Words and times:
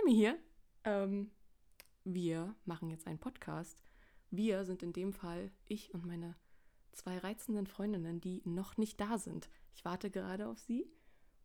Sammy 0.00 0.14
hier. 0.14 0.38
Ähm, 0.84 1.30
wir 2.04 2.54
machen 2.64 2.90
jetzt 2.90 3.06
einen 3.06 3.18
Podcast. 3.18 3.82
Wir 4.30 4.64
sind 4.64 4.82
in 4.82 4.92
dem 4.92 5.12
Fall 5.12 5.50
ich 5.66 5.92
und 5.92 6.06
meine 6.06 6.36
zwei 6.92 7.18
reizenden 7.18 7.66
Freundinnen, 7.66 8.20
die 8.20 8.40
noch 8.44 8.76
nicht 8.76 9.00
da 9.00 9.18
sind. 9.18 9.50
Ich 9.74 9.84
warte 9.84 10.10
gerade 10.10 10.48
auf 10.48 10.58
sie 10.58 10.90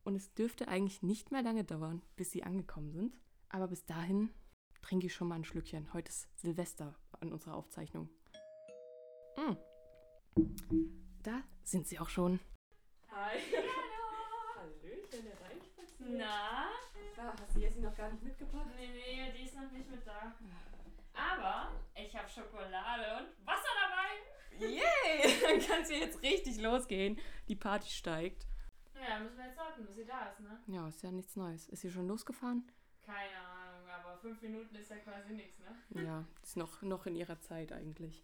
und 0.04 0.16
es 0.16 0.34
dürfte 0.34 0.68
eigentlich 0.68 1.02
nicht 1.02 1.32
mehr 1.32 1.42
lange 1.42 1.64
dauern, 1.64 2.02
bis 2.16 2.32
sie 2.32 2.44
angekommen 2.44 2.92
sind. 2.92 3.20
Aber 3.50 3.68
bis 3.68 3.86
dahin 3.86 4.30
trinke 4.82 5.08
ich 5.08 5.14
schon 5.14 5.28
mal 5.28 5.36
ein 5.36 5.46
Schlückchen. 5.46 5.92
Heute 5.94 6.10
ist 6.10 6.28
Silvester 6.40 6.96
an 7.20 7.34
unserer 7.34 7.56
Aufzeichnung. 7.56 8.10
Mm. 9.36 9.56
Da 11.24 11.44
sind 11.64 11.88
sie 11.88 12.00
auch 12.00 12.10
schon. 12.10 12.40
Hi. 13.10 13.38
Hallo. 13.52 14.72
Hallöchen, 14.82 15.26
hereinspaziert. 15.26 16.20
Na? 16.20 16.70
Ah, 17.26 17.34
hast 17.42 17.56
du 17.56 17.60
Jessie 17.60 17.80
noch 17.80 17.96
gar 17.96 18.12
nicht 18.12 18.22
mitgebracht? 18.22 18.68
Nee, 18.78 18.88
nee, 18.88 19.32
die 19.36 19.46
ist 19.46 19.56
noch 19.56 19.72
nicht 19.72 19.90
mit 19.90 20.06
da. 20.06 20.32
Aber 21.16 21.72
ich 21.96 22.16
habe 22.16 22.30
Schokolade 22.30 23.18
und 23.18 23.48
Wasser 23.48 23.74
dabei. 23.82 24.68
Yay! 24.68 25.42
Dann 25.42 25.60
kann 25.60 25.82
es 25.82 25.90
jetzt 25.90 26.22
richtig 26.22 26.62
losgehen. 26.62 27.18
Die 27.48 27.56
Party 27.56 27.90
steigt. 27.90 28.46
Naja, 28.94 29.20
müssen 29.20 29.38
wir 29.38 29.46
jetzt 29.48 29.58
warten, 29.58 29.86
bis 29.88 29.96
sie 29.96 30.06
da 30.06 30.30
ist, 30.30 30.40
ne? 30.40 30.60
Ja, 30.68 30.88
ist 30.88 31.02
ja 31.02 31.12
nichts 31.12 31.36
Neues. 31.36 31.68
Ist 31.70 31.82
sie 31.82 31.90
schon 31.90 32.08
losgefahren? 32.08 32.64
Keine 33.04 33.40
Ahnung, 33.40 33.90
aber 33.90 34.18
fünf 34.20 34.40
Minuten 34.44 34.76
ist 34.76 34.92
ja 34.92 34.98
quasi 34.98 35.34
nichts, 35.34 35.58
ne? 35.60 36.04
Ja, 36.04 36.26
ist 36.44 36.58
noch, 36.58 36.84
noch 36.84 37.08
in 37.08 37.16
ihrer 37.16 37.42
Zeit 37.42 37.72
eigentlich. 37.72 38.24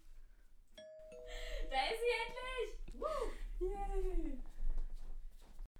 Da 0.76 1.90
ist 1.90 2.00
sie 2.00 2.14
endlich! 2.22 3.02
Yay! 3.58 4.38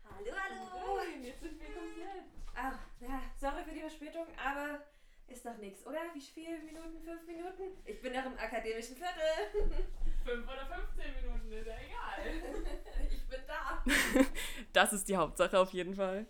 Hallo, 0.05 0.33
hallo. 0.33 0.97
Nein, 0.97 1.25
jetzt 1.25 1.41
sind 1.41 1.61
wir 1.61 1.67
komplett. 1.73 2.42
Ach, 2.55 2.79
ja, 3.01 3.23
sorry 3.41 3.65
für 3.65 3.73
die 3.73 3.81
Verspätung, 3.81 4.27
aber 4.37 4.81
ist 5.29 5.47
doch 5.47 5.57
nichts, 5.57 5.87
oder? 5.87 6.01
Wie 6.13 6.21
viele 6.21 6.59
Minuten? 6.59 7.01
Fünf 7.03 7.27
Minuten? 7.27 7.63
Ich 7.85 8.01
bin 8.03 8.13
noch 8.13 8.27
im 8.27 8.39
akademischen 8.39 8.97
Viertel. 8.97 9.51
Fünf 10.25 10.47
oder 10.47 10.67
15 10.67 11.15
Minuten 11.23 11.53
ist 11.53 11.67
ja 11.67 11.75
egal. 11.75 12.67
Ich 13.11 13.29
bin 13.29 13.41
da. 13.47 13.83
Das 14.73 14.93
ist 14.93 15.09
die 15.09 15.17
Hauptsache 15.17 15.59
auf 15.59 15.73
jeden 15.73 15.95
Fall. 15.95 16.27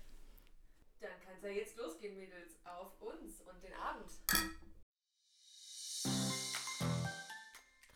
Dann 1.00 1.10
kann's 1.24 1.42
ja 1.42 1.48
jetzt 1.48 1.76
losgehen, 1.76 2.16
Mädels. 2.16 2.58
Auf 2.64 3.00
uns 3.00 3.40
und 3.40 3.62
den 3.62 3.74
Abend. 3.74 4.10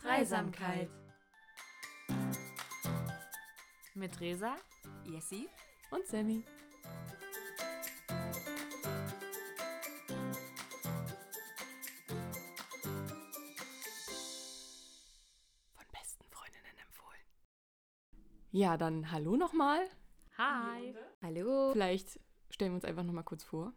Dreisamkeit. 0.02 0.90
Mit 3.94 4.20
Resa? 4.20 4.56
Jessie? 5.04 5.48
Und 5.90 6.06
Sammy. 6.06 6.44
Ja, 18.56 18.78
dann 18.78 19.12
hallo 19.12 19.36
nochmal. 19.36 19.86
Hi. 20.38 20.94
Hallo. 21.20 21.72
Vielleicht 21.74 22.18
stellen 22.48 22.72
wir 22.72 22.76
uns 22.76 22.86
einfach 22.86 23.02
nochmal 23.02 23.22
kurz 23.22 23.44
vor. 23.44 23.74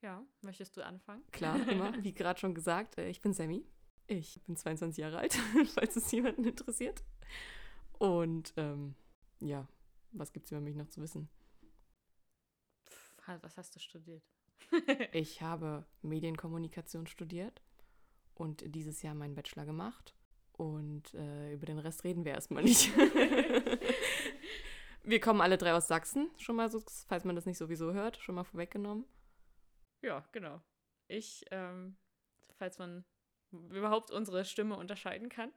Ja, 0.00 0.24
möchtest 0.42 0.76
du 0.76 0.86
anfangen? 0.86 1.24
Klar, 1.32 1.56
immer, 1.68 1.92
wie 2.04 2.14
gerade 2.14 2.38
schon 2.38 2.54
gesagt, 2.54 2.98
äh, 2.98 3.08
ich 3.08 3.20
bin 3.20 3.32
Sammy. 3.32 3.66
Ich 4.06 4.40
bin 4.44 4.54
22 4.54 5.02
Jahre 5.02 5.18
alt, 5.18 5.34
falls 5.74 5.96
es 5.96 6.08
jemanden 6.12 6.44
interessiert. 6.44 7.02
Und 7.98 8.54
ähm, 8.56 8.94
ja, 9.40 9.66
was 10.12 10.32
gibt 10.32 10.46
es 10.46 10.52
über 10.52 10.60
mich 10.60 10.76
noch 10.76 10.86
zu 10.86 11.02
wissen? 11.02 11.28
Pff, 12.88 13.42
Was 13.42 13.56
hast 13.56 13.74
du 13.74 13.80
studiert? 13.80 14.22
Ich 15.10 15.42
habe 15.42 15.84
Medienkommunikation 16.02 17.08
studiert 17.08 17.60
und 18.34 18.62
dieses 18.72 19.02
Jahr 19.02 19.16
meinen 19.16 19.34
Bachelor 19.34 19.66
gemacht. 19.66 20.15
Und 20.56 21.12
äh, 21.14 21.52
über 21.52 21.66
den 21.66 21.78
Rest 21.78 22.04
reden 22.04 22.24
wir 22.24 22.32
erstmal 22.32 22.62
nicht. 22.62 22.90
wir 25.02 25.20
kommen 25.20 25.40
alle 25.40 25.58
drei 25.58 25.74
aus 25.74 25.88
Sachsen, 25.88 26.30
schon 26.38 26.56
mal 26.56 26.70
so, 26.70 26.82
falls 27.06 27.24
man 27.24 27.36
das 27.36 27.46
nicht 27.46 27.58
sowieso 27.58 27.92
hört, 27.92 28.18
schon 28.18 28.34
mal 28.34 28.44
vorweggenommen. 28.44 29.04
Ja, 30.02 30.26
genau. 30.32 30.60
Ich, 31.08 31.44
ähm, 31.50 31.96
falls 32.58 32.78
man 32.78 33.04
überhaupt 33.52 34.10
unsere 34.10 34.44
Stimme 34.44 34.76
unterscheiden 34.76 35.28
kann. 35.28 35.52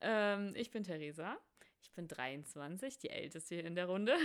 Ähm, 0.00 0.52
ich 0.54 0.70
bin 0.70 0.84
Theresa. 0.84 1.38
Ich 1.82 1.92
bin 1.92 2.06
23, 2.06 2.98
die 2.98 3.10
älteste 3.10 3.56
hier 3.56 3.64
in 3.64 3.74
der 3.74 3.86
Runde. 3.86 4.16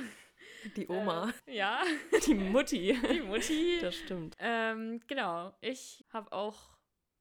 Die 0.76 0.88
Oma. 0.88 1.34
Äh, 1.46 1.58
ja, 1.58 1.82
Die 2.26 2.36
Mutti. 2.36 2.98
die 3.12 3.22
Mutti. 3.22 3.80
Das 3.82 3.96
stimmt. 3.96 4.36
Ähm, 4.40 5.02
genau, 5.08 5.54
ich 5.62 6.06
habe 6.14 6.32
auch, 6.32 6.77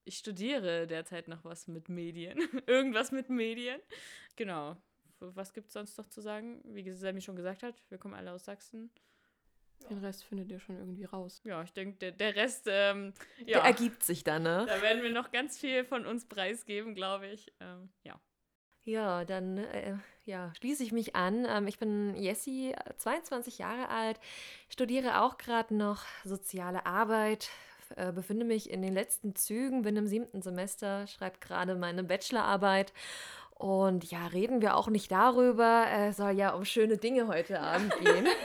ich 0.07 0.17
studiere 0.17 0.87
derzeit 0.87 1.27
noch 1.27 1.43
was 1.43 1.67
mit 1.67 1.89
Medien. 1.89 2.37
Irgendwas 2.67 3.11
mit 3.11 3.29
Medien. 3.29 3.81
Genau. 4.35 4.77
Was 5.19 5.53
gibt 5.53 5.67
es 5.67 5.73
sonst 5.73 5.97
noch 5.97 6.07
zu 6.07 6.21
sagen? 6.21 6.61
Wie 6.63 6.89
Sammy 6.91 7.21
schon 7.21 7.35
gesagt 7.35 7.63
hat, 7.63 7.75
wir 7.89 7.97
kommen 7.97 8.13
alle 8.13 8.31
aus 8.31 8.45
Sachsen. 8.45 8.91
Den 9.89 9.99
Rest 9.99 10.23
findet 10.23 10.51
ihr 10.51 10.59
schon 10.59 10.77
irgendwie 10.77 11.05
raus. 11.05 11.41
Ja, 11.43 11.61
ich 11.61 11.71
denke, 11.71 11.97
der, 11.97 12.11
der 12.11 12.35
Rest, 12.35 12.65
ähm, 12.67 13.13
Der 13.39 13.47
ja, 13.47 13.65
ergibt 13.65 14.03
sich 14.03 14.23
dann, 14.23 14.43
ne? 14.43 14.65
da 14.67 14.81
werden 14.81 15.03
wir 15.03 15.11
noch 15.11 15.31
ganz 15.31 15.57
viel 15.57 15.85
von 15.85 16.05
uns 16.05 16.25
preisgeben, 16.25 16.95
glaube 16.95 17.27
ich. 17.27 17.53
Ähm, 17.59 17.89
ja. 18.03 18.19
Ja, 18.83 19.25
dann 19.25 19.57
äh, 19.57 19.97
ja, 20.25 20.53
schließe 20.55 20.83
ich 20.83 20.91
mich 20.91 21.15
an. 21.15 21.45
Ähm, 21.47 21.67
ich 21.67 21.77
bin 21.77 22.15
Jessie, 22.15 22.71
äh, 22.71 22.95
22 22.97 23.59
Jahre 23.59 23.89
alt, 23.89 24.19
studiere 24.69 25.21
auch 25.21 25.37
gerade 25.37 25.75
noch 25.75 26.05
soziale 26.23 26.85
Arbeit, 26.85 27.49
äh, 27.95 28.11
befinde 28.11 28.45
mich 28.45 28.69
in 28.69 28.81
den 28.81 28.93
letzten 28.93 29.35
Zügen, 29.35 29.81
bin 29.81 29.95
im 29.95 30.07
siebten 30.07 30.41
Semester, 30.41 31.07
schreibe 31.07 31.39
gerade 31.39 31.75
meine 31.75 32.03
Bachelorarbeit. 32.03 32.93
Und 33.51 34.11
ja, 34.11 34.27
reden 34.27 34.61
wir 34.61 34.75
auch 34.75 34.87
nicht 34.87 35.11
darüber. 35.11 35.85
Es 35.89 36.17
soll 36.17 36.31
ja 36.31 36.53
um 36.53 36.63
schöne 36.63 36.97
Dinge 36.97 37.27
heute 37.27 37.59
Abend 37.59 37.95
gehen. 37.99 38.27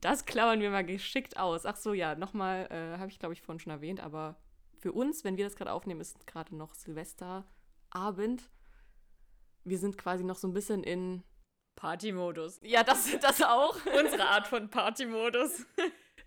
Das 0.00 0.24
klammern 0.24 0.60
wir 0.60 0.70
mal 0.70 0.84
geschickt 0.84 1.38
aus. 1.38 1.66
Ach 1.66 1.76
so, 1.76 1.92
ja, 1.92 2.14
nochmal, 2.14 2.66
äh, 2.70 2.98
habe 2.98 3.10
ich 3.10 3.18
glaube 3.18 3.34
ich 3.34 3.42
vorhin 3.42 3.60
schon 3.60 3.72
erwähnt, 3.72 4.00
aber 4.00 4.36
für 4.78 4.92
uns, 4.92 5.24
wenn 5.24 5.36
wir 5.36 5.44
das 5.44 5.56
gerade 5.56 5.72
aufnehmen, 5.72 6.00
ist 6.00 6.26
gerade 6.26 6.56
noch 6.56 6.72
Silvesterabend. 6.72 8.48
Wir 9.64 9.78
sind 9.78 9.98
quasi 9.98 10.24
noch 10.24 10.36
so 10.36 10.48
ein 10.48 10.54
bisschen 10.54 10.82
in. 10.82 11.22
Partymodus. 11.76 12.60
Ja, 12.62 12.82
das, 12.82 13.08
das 13.20 13.42
auch. 13.42 13.76
Unsere 13.98 14.26
Art 14.26 14.46
von 14.46 14.68
Partymodus. 14.68 15.66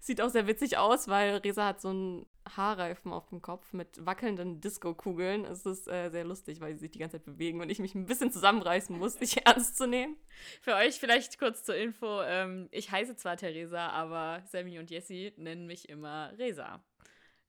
Sieht 0.04 0.20
auch 0.20 0.28
sehr 0.28 0.48
witzig 0.48 0.78
aus, 0.78 1.08
weil 1.08 1.38
Resa 1.38 1.66
hat 1.66 1.80
so 1.80 1.88
einen 1.88 2.26
Haarreifen 2.58 3.14
auf 3.14 3.30
dem 3.30 3.42
Kopf 3.42 3.72
mit 3.72 4.06
wackelnden 4.06 4.60
Disco-Kugeln. 4.60 5.46
Es 5.46 5.66
ist 5.66 5.88
äh, 5.88 6.10
sehr 6.10 6.26
lustig, 6.26 6.60
weil 6.60 6.74
sie 6.74 6.82
sich 6.82 6.92
die 6.92 7.00
ganze 7.00 7.16
Zeit 7.16 7.26
bewegen 7.26 7.62
und 7.62 7.70
ich 7.70 7.80
mich 7.80 7.96
ein 7.96 8.06
bisschen 8.06 8.30
zusammenreißen 8.30 8.98
muss, 8.98 9.16
dich 9.16 9.38
ernst 9.46 9.78
zu 9.78 9.88
nehmen. 9.88 10.18
Für 10.60 10.76
euch 10.76 11.00
vielleicht 11.00 11.40
kurz 11.40 11.64
zur 11.64 11.78
Info. 11.78 12.22
Ähm, 12.22 12.68
ich 12.72 12.92
heiße 12.92 13.16
zwar 13.16 13.38
Theresa, 13.38 13.92
aber 13.92 14.44
Sammy 14.48 14.78
und 14.78 14.92
Jessie 14.92 15.32
nennen 15.38 15.68
mich 15.68 15.88
immer 15.88 16.34
Resa. 16.38 16.84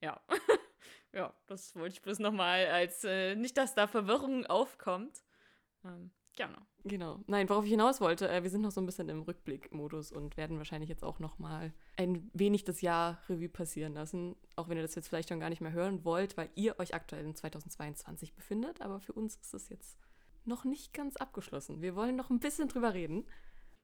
Ja. 0.00 0.22
ja, 1.12 1.34
das 1.48 1.74
wollte 1.74 1.94
ich 1.94 2.02
bloß 2.02 2.20
nochmal 2.20 2.66
als, 2.66 3.02
äh, 3.02 3.34
nicht, 3.34 3.56
dass 3.58 3.74
da 3.74 3.88
Verwirrung 3.88 4.46
aufkommt. 4.46 5.24
Ähm, 5.84 6.12
genau. 6.36 6.58
Genau. 6.84 7.20
Nein, 7.26 7.48
worauf 7.48 7.64
ich 7.64 7.70
hinaus 7.70 8.00
wollte, 8.00 8.28
äh, 8.28 8.42
wir 8.42 8.50
sind 8.50 8.60
noch 8.60 8.70
so 8.70 8.80
ein 8.80 8.86
bisschen 8.86 9.08
im 9.08 9.22
Rückblickmodus 9.22 10.12
und 10.12 10.36
werden 10.36 10.58
wahrscheinlich 10.58 10.90
jetzt 10.90 11.02
auch 11.02 11.18
noch 11.18 11.38
mal 11.38 11.72
ein 11.96 12.30
wenig 12.34 12.64
das 12.64 12.82
Jahr 12.82 13.22
Revue 13.28 13.48
passieren 13.48 13.94
lassen, 13.94 14.36
auch 14.56 14.68
wenn 14.68 14.76
ihr 14.76 14.82
das 14.82 14.94
jetzt 14.94 15.08
vielleicht 15.08 15.30
schon 15.30 15.40
gar 15.40 15.48
nicht 15.48 15.62
mehr 15.62 15.72
hören 15.72 16.04
wollt, 16.04 16.36
weil 16.36 16.50
ihr 16.54 16.78
euch 16.78 16.94
aktuell 16.94 17.24
in 17.24 17.34
2022 17.34 18.34
befindet, 18.34 18.82
aber 18.82 19.00
für 19.00 19.12
uns 19.12 19.36
ist 19.36 19.54
es 19.54 19.68
jetzt 19.70 19.98
noch 20.44 20.64
nicht 20.64 20.92
ganz 20.92 21.16
abgeschlossen. 21.16 21.80
Wir 21.80 21.96
wollen 21.96 22.16
noch 22.16 22.30
ein 22.30 22.40
bisschen 22.40 22.68
drüber 22.68 22.92
reden. 22.92 23.26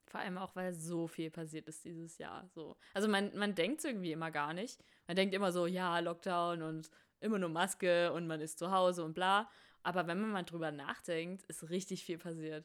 Vor 0.07 0.21
allem 0.21 0.39
auch, 0.39 0.57
weil 0.57 0.75
so 0.75 1.07
viel 1.07 1.31
passiert 1.31 1.69
ist 1.69 1.85
dieses 1.85 2.19
Jahr. 2.19 2.49
So. 2.49 2.77
Also 2.95 3.09
man, 3.09 3.35
man 3.37 3.55
denkt 3.55 3.85
irgendwie 3.85 4.13
immer 4.13 4.31
gar 4.31 4.53
nicht. 4.53 4.85
Man 5.07 5.17
denkt 5.17 5.35
immer 5.35 5.53
so, 5.53 5.67
ja, 5.67 6.01
Lockdown 6.01 6.63
und 6.63 6.91
immer 7.21 7.39
nur 7.39 7.49
Maske 7.49 8.13
und 8.13 8.27
man 8.27 8.41
ist 8.41 8.59
zu 8.59 8.71
Hause 8.73 9.05
und 9.05 9.15
bla. 9.15 9.49
Aber 9.83 10.07
wenn 10.07 10.21
man 10.21 10.31
mal 10.31 10.45
drüber 10.45 10.71
nachdenkt, 10.71 11.45
ist 11.45 11.71
richtig 11.71 12.05
viel 12.05 12.19
passiert. 12.19 12.65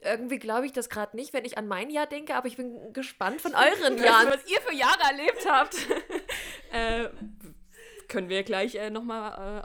Irgendwie 0.00 0.38
glaube 0.38 0.66
ich 0.66 0.72
das 0.72 0.88
gerade 0.88 1.16
nicht, 1.16 1.32
wenn 1.32 1.44
ich 1.44 1.58
an 1.58 1.66
mein 1.66 1.90
Jahr 1.90 2.06
denke, 2.06 2.34
aber 2.34 2.46
ich 2.46 2.56
bin 2.56 2.92
gespannt 2.92 3.40
von 3.40 3.52
euren 3.54 3.98
Jahren. 3.98 4.28
was 4.28 4.48
ihr 4.50 4.60
für 4.60 4.74
Jahre 4.74 5.02
erlebt 5.02 5.46
habt, 5.48 5.76
äh, 6.72 7.08
können 8.06 8.28
wir 8.28 8.44
gleich 8.44 8.76
äh, 8.76 8.90
nochmal 8.90 9.64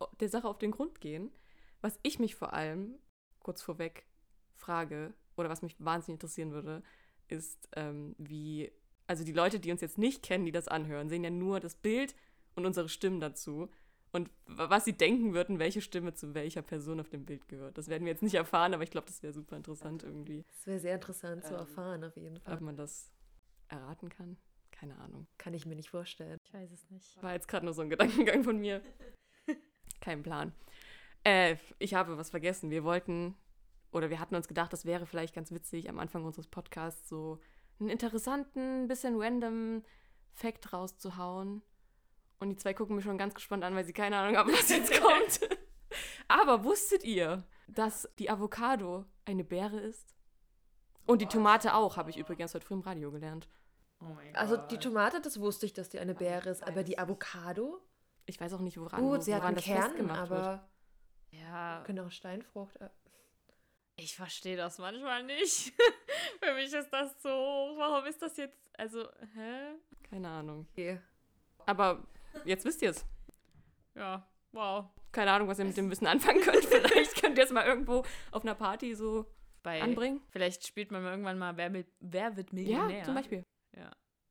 äh, 0.00 0.04
der 0.20 0.28
Sache 0.28 0.48
auf 0.48 0.58
den 0.58 0.70
Grund 0.70 1.00
gehen. 1.00 1.30
Was 1.80 1.98
ich 2.02 2.18
mich 2.18 2.34
vor 2.34 2.52
allem 2.52 2.98
kurz 3.40 3.62
vorweg 3.62 4.06
frage, 4.54 5.14
oder 5.36 5.48
was 5.48 5.62
mich 5.62 5.76
wahnsinnig 5.78 6.16
interessieren 6.16 6.52
würde, 6.52 6.82
ist, 7.28 7.68
ähm, 7.74 8.14
wie, 8.18 8.70
also 9.06 9.24
die 9.24 9.32
Leute, 9.32 9.60
die 9.60 9.72
uns 9.72 9.80
jetzt 9.80 9.98
nicht 9.98 10.22
kennen, 10.22 10.44
die 10.44 10.52
das 10.52 10.68
anhören, 10.68 11.08
sehen 11.08 11.24
ja 11.24 11.30
nur 11.30 11.60
das 11.60 11.74
Bild 11.74 12.14
und 12.54 12.66
unsere 12.66 12.88
Stimmen 12.88 13.20
dazu. 13.20 13.70
Und 14.12 14.30
was 14.46 14.84
sie 14.84 14.92
denken 14.92 15.32
würden, 15.32 15.58
welche 15.58 15.80
Stimme 15.80 16.12
zu 16.12 16.34
welcher 16.34 16.60
Person 16.62 17.00
auf 17.00 17.08
dem 17.08 17.24
Bild 17.24 17.48
gehört. 17.48 17.78
Das 17.78 17.88
werden 17.88 18.04
wir 18.04 18.12
jetzt 18.12 18.22
nicht 18.22 18.34
erfahren, 18.34 18.74
aber 18.74 18.82
ich 18.82 18.90
glaube, 18.90 19.06
das 19.06 19.22
wäre 19.22 19.32
super 19.32 19.56
interessant 19.56 20.02
irgendwie, 20.02 20.44
Das 20.54 20.66
wäre 20.66 20.78
sehr 20.78 20.94
interessant 20.96 21.44
zu 21.44 21.54
Ähm, 21.54 21.60
erfahren, 21.60 22.04
auf 22.04 22.16
jeden 22.16 22.38
Fall. 22.38 22.54
ob 22.54 22.60
man 22.60 22.76
das 22.76 23.10
erraten 23.68 24.10
kann. 24.10 24.36
Keine 24.70 24.98
Ahnung. 24.98 25.26
Kann 25.38 25.54
ich 25.54 25.64
mir 25.64 25.76
nicht 25.76 25.88
vorstellen. 25.88 26.36
Ich 26.44 26.52
weiß 26.52 26.70
es 26.72 26.90
nicht. 26.90 27.22
War 27.22 27.32
jetzt 27.32 27.48
gerade 27.48 27.64
nur 27.64 27.72
so 27.74 27.80
ein 27.82 27.88
Gedankengang 27.90 28.44
von 28.44 28.58
mir. 28.58 28.82
Kein 30.00 30.22
Plan. 30.22 30.52
Äh, 31.24 31.56
ich 31.78 31.94
habe 31.94 32.18
was 32.18 32.30
vergessen. 32.30 32.70
Wir 32.70 32.84
wollten, 32.84 33.34
oder 33.92 34.10
wir 34.10 34.20
hatten 34.20 34.34
uns 34.34 34.48
gedacht, 34.48 34.72
das 34.72 34.84
wäre 34.84 35.06
vielleicht 35.06 35.34
ganz 35.34 35.52
witzig, 35.52 35.88
am 35.88 35.98
Anfang 35.98 36.24
unseres 36.24 36.48
Podcasts 36.48 37.08
so 37.08 37.40
einen 37.80 37.88
interessanten, 37.88 38.88
bisschen 38.88 39.14
random 39.20 39.82
Fact 40.32 40.72
rauszuhauen. 40.72 41.62
Und 42.42 42.48
die 42.50 42.56
zwei 42.56 42.74
gucken 42.74 42.96
mich 42.96 43.04
schon 43.04 43.18
ganz 43.18 43.34
gespannt 43.34 43.62
an, 43.62 43.76
weil 43.76 43.84
sie 43.84 43.92
keine 43.92 44.16
Ahnung 44.18 44.36
haben, 44.36 44.52
was 44.52 44.68
jetzt 44.68 44.92
kommt. 45.00 45.58
Aber 46.26 46.64
wusstet 46.64 47.04
ihr, 47.04 47.44
dass 47.68 48.08
die 48.18 48.28
Avocado 48.30 49.04
eine 49.24 49.44
Beere 49.44 49.78
ist? 49.78 50.16
Und 51.06 51.20
die 51.22 51.26
Tomate 51.26 51.74
auch, 51.74 51.96
habe 51.96 52.10
ich 52.10 52.16
übrigens 52.16 52.52
heute 52.52 52.66
früh 52.66 52.74
im 52.74 52.80
Radio 52.80 53.12
gelernt. 53.12 53.48
Oh 54.00 54.06
mein 54.06 54.34
Also 54.34 54.56
die 54.56 54.78
Tomate, 54.78 55.20
das 55.20 55.38
wusste 55.38 55.66
ich, 55.66 55.72
dass 55.72 55.88
die 55.88 56.00
eine 56.00 56.14
Beere 56.16 56.50
ist, 56.50 56.66
aber 56.66 56.82
die 56.82 56.98
Avocado? 56.98 57.80
Ich 58.26 58.40
weiß 58.40 58.54
auch 58.54 58.60
nicht, 58.60 58.76
woran, 58.76 59.00
Gut, 59.00 59.22
sie 59.22 59.32
hat 59.34 59.42
woran 59.42 59.48
einen 59.50 59.56
das 59.56 59.64
Kern, 59.64 59.82
festgemacht 59.82 60.30
wird. 60.30 60.40
aber 60.40 60.68
Ja, 61.30 61.82
könnte 61.84 62.04
auch 62.04 62.10
Steinfrucht. 62.10 62.76
äh, 62.80 62.88
ich 63.94 64.16
verstehe 64.16 64.56
das 64.56 64.78
manchmal 64.78 65.22
nicht. 65.22 65.72
Für 66.42 66.54
mich 66.54 66.72
ist 66.72 66.90
das 66.92 67.22
so, 67.22 67.28
warum 67.28 68.04
ist 68.06 68.20
das 68.20 68.36
jetzt, 68.36 68.58
also, 68.76 69.06
hä? 69.34 69.74
Keine 70.10 70.28
Ahnung. 70.28 70.66
Okay. 70.72 71.00
Aber 71.66 72.02
jetzt 72.44 72.64
wisst 72.64 72.82
ihr 72.82 72.90
es. 72.90 73.04
Ja, 73.94 74.26
wow. 74.52 74.86
Keine 75.12 75.30
Ahnung, 75.32 75.48
was 75.48 75.58
ihr 75.58 75.64
mit 75.64 75.76
dem 75.76 75.90
Wissen 75.90 76.06
anfangen 76.06 76.40
könnt. 76.40 76.64
Vielleicht 76.64 77.20
könnt 77.22 77.36
ihr 77.38 77.44
es 77.44 77.50
mal 77.50 77.66
irgendwo 77.66 78.04
auf 78.30 78.42
einer 78.42 78.54
Party 78.54 78.94
so 78.94 79.26
Bei, 79.62 79.82
anbringen. 79.82 80.22
Vielleicht 80.30 80.66
spielt 80.66 80.90
man 80.90 81.02
mal 81.02 81.10
irgendwann 81.10 81.38
mal 81.38 81.56
Wer, 81.56 81.68
mit, 81.70 81.86
wer 82.00 82.36
wird 82.36 82.48
Ja, 82.50 82.54
Millionär. 82.54 83.04
zum 83.04 83.14
Beispiel. 83.14 83.44
Ja, 83.76 83.90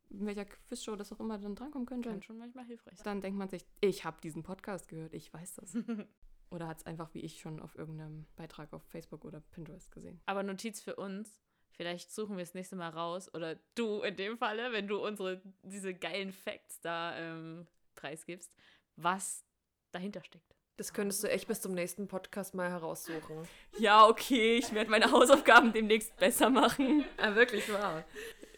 In 0.09 0.25
welcher 0.25 0.45
Quizshow 0.45 0.95
das 0.95 1.11
auch 1.13 1.19
immer 1.19 1.37
dann 1.37 1.53
drankommen 1.55 1.85
könnte. 1.85 2.09
kann 2.09 2.23
schon 2.23 2.37
manchmal 2.39 2.65
hilfreich 2.65 2.97
sein. 2.97 3.03
Dann 3.05 3.21
denkt 3.21 3.37
man 3.37 3.49
sich, 3.49 3.63
ich 3.81 4.03
habe 4.03 4.19
diesen 4.21 4.41
Podcast 4.43 4.87
gehört, 4.87 5.13
ich 5.13 5.31
weiß 5.31 5.55
das. 5.55 5.75
Oder 6.49 6.67
hat 6.67 6.79
es 6.79 6.85
einfach 6.85 7.13
wie 7.13 7.21
ich 7.21 7.39
schon 7.39 7.59
auf 7.61 7.77
irgendeinem 7.77 8.25
Beitrag 8.35 8.73
auf 8.73 8.83
Facebook 8.83 9.23
oder 9.23 9.39
Pinterest 9.39 9.89
gesehen. 9.89 10.19
Aber 10.25 10.43
Notiz 10.43 10.81
für 10.81 10.97
uns, 10.97 11.39
vielleicht 11.69 12.11
suchen 12.11 12.35
wir 12.35 12.43
das 12.43 12.53
nächste 12.55 12.75
Mal 12.75 12.89
raus, 12.89 13.33
oder 13.33 13.55
du 13.75 14.01
in 14.01 14.17
dem 14.17 14.37
Falle, 14.37 14.73
wenn 14.73 14.85
du 14.89 14.97
unsere, 15.01 15.41
diese 15.63 15.93
geilen 15.93 16.33
Facts 16.33 16.81
da 16.81 17.17
ähm, 17.17 17.67
preisgibst, 17.95 18.53
was 18.95 19.45
dahinter 19.91 20.23
steckt. 20.23 20.55
Das 20.77 20.93
könntest 20.93 21.23
du 21.23 21.29
echt 21.29 21.47
bis 21.47 21.61
zum 21.61 21.73
nächsten 21.73 22.07
Podcast 22.07 22.55
mal 22.55 22.69
heraussuchen. 22.69 23.47
Ja, 23.77 24.07
okay, 24.07 24.57
ich 24.57 24.73
werde 24.73 24.89
meine 24.89 25.11
Hausaufgaben 25.11 25.73
demnächst 25.73 26.15
besser 26.17 26.49
machen. 26.49 27.05
ah, 27.17 27.35
wirklich 27.35 27.71
wahr. 27.71 28.03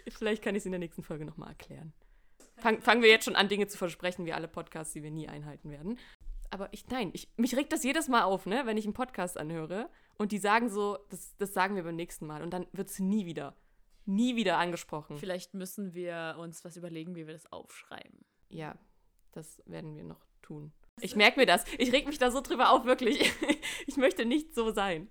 Vielleicht 0.08 0.44
kann 0.44 0.56
ich 0.56 0.62
es 0.62 0.66
in 0.66 0.72
der 0.72 0.80
nächsten 0.80 1.04
Folge 1.04 1.26
nochmal 1.26 1.50
erklären. 1.50 1.94
Fang, 2.58 2.82
fangen 2.82 3.02
wir 3.02 3.10
jetzt 3.10 3.26
schon 3.26 3.36
an, 3.36 3.50
Dinge 3.50 3.68
zu 3.68 3.78
versprechen, 3.78 4.26
wie 4.26 4.34
alle 4.34 4.48
Podcasts, 4.48 4.94
die 4.94 5.04
wir 5.04 5.12
nie 5.12 5.28
einhalten 5.28 5.70
werden. 5.70 6.00
Aber 6.50 6.70
ich, 6.72 6.88
nein, 6.88 7.10
ich, 7.14 7.28
mich 7.36 7.58
regt 7.58 7.74
das 7.74 7.84
jedes 7.84 8.08
Mal 8.08 8.24
auf, 8.24 8.46
ne, 8.46 8.62
wenn 8.66 8.78
ich 8.78 8.86
einen 8.86 8.94
Podcast 8.94 9.38
anhöre 9.38 9.90
und 10.18 10.32
die 10.32 10.38
sagen 10.38 10.70
so, 10.70 11.00
das, 11.10 11.36
das 11.38 11.54
sagen 11.54 11.76
wir 11.76 11.84
beim 11.84 11.96
nächsten 11.96 12.28
Mal 12.28 12.44
und 12.44 12.52
dann 12.52 12.68
wird 12.72 12.90
es 12.90 13.00
nie 13.00 13.26
wieder, 13.26 13.56
nie 14.06 14.36
wieder 14.36 14.60
angesprochen. 14.60 15.18
Vielleicht 15.18 15.56
müssen 15.56 15.94
wir 15.94 16.36
uns 16.40 16.64
was 16.64 16.78
überlegen, 16.78 17.16
wie 17.16 17.26
wir 17.26 17.34
das 17.34 17.52
aufschreiben. 17.52 18.24
Ja, 18.50 18.78
das 19.34 19.62
werden 19.66 19.96
wir 19.96 20.04
noch 20.04 20.26
tun. 20.42 20.72
Ich 21.02 21.16
merke 21.16 21.40
mir 21.40 21.46
das. 21.46 21.66
Ich 21.78 21.92
reg 21.92 22.06
mich 22.06 22.20
da 22.20 22.32
so 22.32 22.42
drüber 22.42 22.72
auf, 22.72 22.86
wirklich. 22.86 23.32
Ich 23.86 23.98
möchte 23.98 24.24
nicht 24.24 24.56
so 24.56 24.72
sein. 24.72 25.10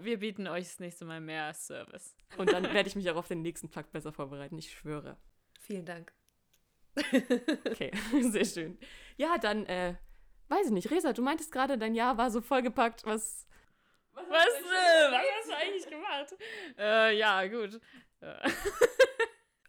Wir 0.00 0.18
bieten 0.18 0.46
euch 0.46 0.64
das 0.64 0.78
nächste 0.78 1.04
Mal 1.06 1.20
mehr 1.20 1.54
Service. 1.54 2.14
Und 2.36 2.52
dann 2.52 2.64
werde 2.64 2.88
ich 2.88 2.96
mich 2.96 3.10
auch 3.10 3.16
auf 3.16 3.28
den 3.28 3.40
nächsten 3.40 3.68
Fakt 3.68 3.92
besser 3.92 4.12
vorbereiten, 4.12 4.58
ich 4.58 4.70
schwöre. 4.70 5.16
Vielen 5.58 5.86
Dank. 5.86 6.12
Okay, 6.96 7.92
sehr 8.20 8.44
schön. 8.44 8.78
Ja, 9.16 9.38
dann, 9.38 9.64
äh, 9.66 9.94
weiß 10.48 10.66
ich 10.66 10.72
nicht. 10.72 10.90
Resa, 10.90 11.12
du 11.12 11.22
meintest 11.22 11.50
gerade, 11.50 11.78
dein 11.78 11.94
Jahr 11.94 12.18
war 12.18 12.30
so 12.30 12.40
vollgepackt, 12.40 13.06
was. 13.06 13.46
Was, 14.12 14.24
äh, 14.24 15.10
was 15.10 15.22
hast 15.38 15.48
du 15.48 15.56
eigentlich 15.56 15.88
gemacht? 15.88 16.34
Äh, 16.78 17.16
ja, 17.16 17.46
gut. 17.46 17.80
Äh, 18.20 18.50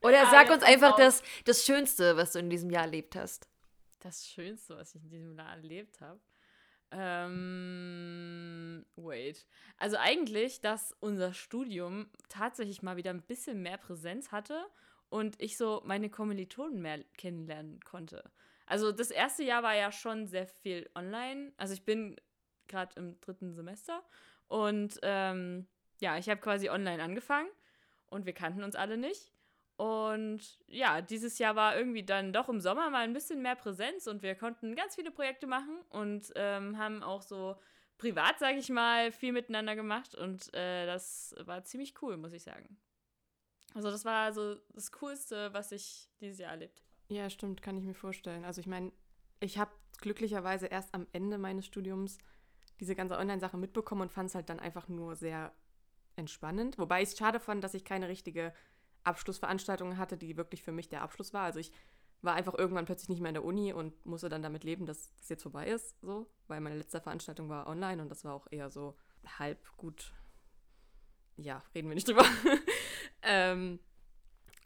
Oder 0.01 0.23
Ja, 0.23 0.29
sag 0.29 0.49
uns 0.49 0.63
einfach 0.63 0.95
das, 0.97 1.23
das 1.45 1.65
Schönste, 1.65 2.17
was 2.17 2.33
du 2.33 2.39
in 2.39 2.49
diesem 2.49 2.69
Jahr 2.69 2.83
erlebt 2.83 3.15
hast. 3.15 3.47
Das 4.01 4.27
Schönste, 4.27 4.77
was 4.77 4.93
ich 4.95 5.03
in 5.03 5.09
diesem 5.09 5.37
Jahr 5.37 5.51
erlebt 5.51 6.01
habe. 6.01 6.19
Ähm, 6.91 8.85
wait. 8.95 9.47
Also 9.77 9.95
eigentlich, 9.97 10.59
dass 10.59 10.93
unser 10.99 11.33
Studium 11.33 12.09
tatsächlich 12.27 12.81
mal 12.81 12.97
wieder 12.97 13.11
ein 13.11 13.21
bisschen 13.21 13.61
mehr 13.61 13.77
Präsenz 13.77 14.31
hatte 14.31 14.65
und 15.09 15.41
ich 15.41 15.55
so 15.55 15.81
meine 15.85 16.09
Kommilitonen 16.09 16.81
mehr 16.81 17.03
kennenlernen 17.17 17.79
konnte. 17.81 18.29
Also 18.65 18.91
das 18.91 19.11
erste 19.11 19.43
Jahr 19.43 19.63
war 19.63 19.75
ja 19.75 19.91
schon 19.91 20.27
sehr 20.27 20.47
viel 20.47 20.89
online. 20.95 21.53
Also 21.57 21.73
ich 21.73 21.85
bin 21.85 22.17
gerade 22.67 22.93
im 22.95 23.19
dritten 23.21 23.53
Semester 23.53 24.03
und 24.47 24.99
ähm, 25.03 25.67
ja, 26.01 26.17
ich 26.17 26.29
habe 26.29 26.41
quasi 26.41 26.69
online 26.69 27.01
angefangen 27.01 27.49
und 28.07 28.25
wir 28.25 28.33
kannten 28.33 28.63
uns 28.63 28.75
alle 28.75 28.97
nicht. 28.97 29.31
Und 29.81 30.59
ja, 30.67 31.01
dieses 31.01 31.39
Jahr 31.39 31.55
war 31.55 31.75
irgendwie 31.75 32.03
dann 32.03 32.33
doch 32.33 32.49
im 32.49 32.61
Sommer 32.61 32.91
mal 32.91 33.03
ein 33.03 33.13
bisschen 33.13 33.41
mehr 33.41 33.55
Präsenz 33.55 34.05
und 34.05 34.21
wir 34.21 34.35
konnten 34.35 34.75
ganz 34.75 34.93
viele 34.93 35.09
Projekte 35.09 35.47
machen 35.47 35.75
und 35.89 36.31
ähm, 36.35 36.77
haben 36.77 37.01
auch 37.01 37.23
so 37.23 37.55
privat, 37.97 38.37
sage 38.37 38.59
ich 38.59 38.69
mal, 38.69 39.11
viel 39.11 39.31
miteinander 39.31 39.75
gemacht 39.75 40.13
und 40.13 40.53
äh, 40.53 40.85
das 40.85 41.33
war 41.45 41.63
ziemlich 41.63 41.99
cool, 42.03 42.15
muss 42.17 42.31
ich 42.33 42.43
sagen. 42.43 42.77
Also 43.73 43.89
das 43.89 44.05
war 44.05 44.31
so 44.33 44.53
das 44.69 44.91
Coolste, 44.91 45.51
was 45.51 45.71
ich 45.71 46.11
dieses 46.19 46.37
Jahr 46.37 46.51
erlebt. 46.51 46.83
Ja, 47.09 47.31
stimmt, 47.31 47.63
kann 47.63 47.75
ich 47.79 47.83
mir 47.83 47.95
vorstellen. 47.95 48.45
Also 48.45 48.61
ich 48.61 48.67
meine, 48.67 48.91
ich 49.39 49.57
habe 49.57 49.71
glücklicherweise 49.99 50.67
erst 50.67 50.93
am 50.93 51.07
Ende 51.11 51.39
meines 51.39 51.65
Studiums 51.65 52.19
diese 52.79 52.93
ganze 52.93 53.17
Online-Sache 53.17 53.57
mitbekommen 53.57 54.01
und 54.01 54.11
fand 54.11 54.29
es 54.29 54.35
halt 54.35 54.47
dann 54.47 54.59
einfach 54.59 54.87
nur 54.89 55.15
sehr 55.15 55.51
entspannend. 56.17 56.77
Wobei 56.77 57.01
ich 57.01 57.09
es 57.09 57.17
schade 57.17 57.39
fand, 57.39 57.63
dass 57.63 57.73
ich 57.73 57.83
keine 57.83 58.09
richtige 58.09 58.53
Abschlussveranstaltung 59.03 59.97
hatte, 59.97 60.17
die 60.17 60.37
wirklich 60.37 60.63
für 60.63 60.71
mich 60.71 60.89
der 60.89 61.01
Abschluss 61.01 61.33
war. 61.33 61.43
Also 61.43 61.59
ich 61.59 61.71
war 62.21 62.35
einfach 62.35 62.53
irgendwann 62.53 62.85
plötzlich 62.85 63.09
nicht 63.09 63.21
mehr 63.21 63.29
in 63.29 63.35
der 63.35 63.43
Uni 63.43 63.73
und 63.73 64.05
musste 64.05 64.29
dann 64.29 64.43
damit 64.43 64.63
leben, 64.63 64.85
dass 64.85 65.13
das 65.17 65.29
jetzt 65.29 65.43
vorbei 65.43 65.67
ist, 65.67 65.99
so, 66.01 66.27
weil 66.47 66.61
meine 66.61 66.77
letzte 66.77 67.01
Veranstaltung 67.01 67.49
war 67.49 67.67
online 67.67 68.01
und 68.01 68.09
das 68.09 68.23
war 68.23 68.33
auch 68.33 68.47
eher 68.51 68.69
so 68.69 68.95
halb 69.39 69.59
gut. 69.77 70.13
Ja, 71.37 71.63
reden 71.73 71.87
wir 71.87 71.95
nicht 71.95 72.07
drüber. 72.07 72.25
ähm, 73.23 73.79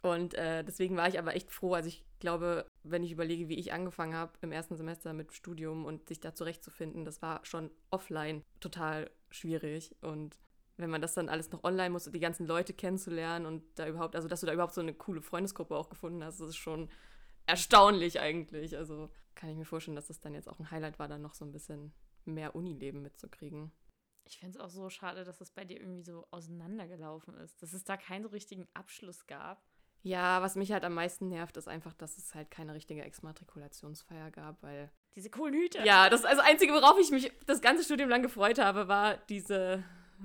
und 0.02 0.34
äh, 0.34 0.62
deswegen 0.62 0.96
war 0.96 1.08
ich 1.08 1.18
aber 1.18 1.34
echt 1.34 1.50
froh. 1.50 1.74
Also 1.74 1.88
ich 1.88 2.04
glaube, 2.20 2.70
wenn 2.82 3.02
ich 3.02 3.12
überlege, 3.12 3.48
wie 3.48 3.58
ich 3.58 3.72
angefangen 3.72 4.14
habe 4.14 4.32
im 4.42 4.52
ersten 4.52 4.76
Semester 4.76 5.12
mit 5.12 5.32
Studium 5.32 5.84
und 5.84 6.08
sich 6.08 6.20
da 6.20 6.34
zurechtzufinden, 6.34 7.04
das 7.04 7.22
war 7.22 7.44
schon 7.44 7.70
offline 7.90 8.44
total 8.60 9.10
schwierig. 9.30 9.96
Und 10.02 10.38
wenn 10.76 10.90
man 10.90 11.00
das 11.00 11.14
dann 11.14 11.28
alles 11.28 11.50
noch 11.50 11.64
online 11.64 11.90
muss 11.90 12.06
und 12.06 12.12
die 12.12 12.20
ganzen 12.20 12.46
Leute 12.46 12.72
kennenzulernen 12.74 13.46
und 13.46 13.62
da 13.76 13.88
überhaupt, 13.88 14.14
also 14.14 14.28
dass 14.28 14.40
du 14.40 14.46
da 14.46 14.52
überhaupt 14.52 14.74
so 14.74 14.80
eine 14.80 14.94
coole 14.94 15.22
Freundesgruppe 15.22 15.76
auch 15.76 15.88
gefunden 15.88 16.22
hast, 16.22 16.40
das 16.40 16.50
ist 16.50 16.56
schon 16.56 16.90
erstaunlich 17.46 18.20
eigentlich. 18.20 18.76
Also 18.76 19.10
kann 19.34 19.50
ich 19.50 19.56
mir 19.56 19.64
vorstellen, 19.64 19.96
dass 19.96 20.08
das 20.08 20.20
dann 20.20 20.34
jetzt 20.34 20.48
auch 20.48 20.58
ein 20.58 20.70
Highlight 20.70 20.98
war, 20.98 21.08
dann 21.08 21.22
noch 21.22 21.34
so 21.34 21.44
ein 21.44 21.52
bisschen 21.52 21.92
mehr 22.24 22.54
Unileben 22.54 23.02
mitzukriegen. 23.02 23.72
Ich 24.24 24.38
finde 24.38 24.58
es 24.58 24.64
auch 24.64 24.70
so 24.70 24.90
schade, 24.90 25.24
dass 25.24 25.40
es 25.40 25.52
bei 25.52 25.64
dir 25.64 25.80
irgendwie 25.80 26.02
so 26.02 26.26
auseinandergelaufen 26.30 27.34
ist, 27.36 27.62
dass 27.62 27.72
es 27.72 27.84
da 27.84 27.96
keinen 27.96 28.24
so 28.24 28.30
richtigen 28.30 28.66
Abschluss 28.74 29.26
gab. 29.26 29.62
Ja, 30.02 30.42
was 30.42 30.56
mich 30.56 30.72
halt 30.72 30.84
am 30.84 30.94
meisten 30.94 31.28
nervt, 31.28 31.56
ist 31.56 31.68
einfach, 31.68 31.92
dass 31.94 32.18
es 32.18 32.34
halt 32.34 32.50
keine 32.50 32.74
richtige 32.74 33.02
Exmatrikulationsfeier 33.02 34.30
gab, 34.30 34.62
weil 34.62 34.90
Diese 35.14 35.30
coolen 35.30 35.54
Hüte. 35.54 35.84
Ja, 35.84 36.10
das 36.10 36.24
also 36.24 36.42
Einzige, 36.42 36.72
worauf 36.72 36.98
ich 36.98 37.10
mich 37.10 37.32
das 37.46 37.60
ganze 37.60 37.84
Studium 37.84 38.08
lang 38.08 38.22
gefreut 38.22 38.58
habe, 38.58 38.88
war 38.88 39.16
diese. 39.16 39.82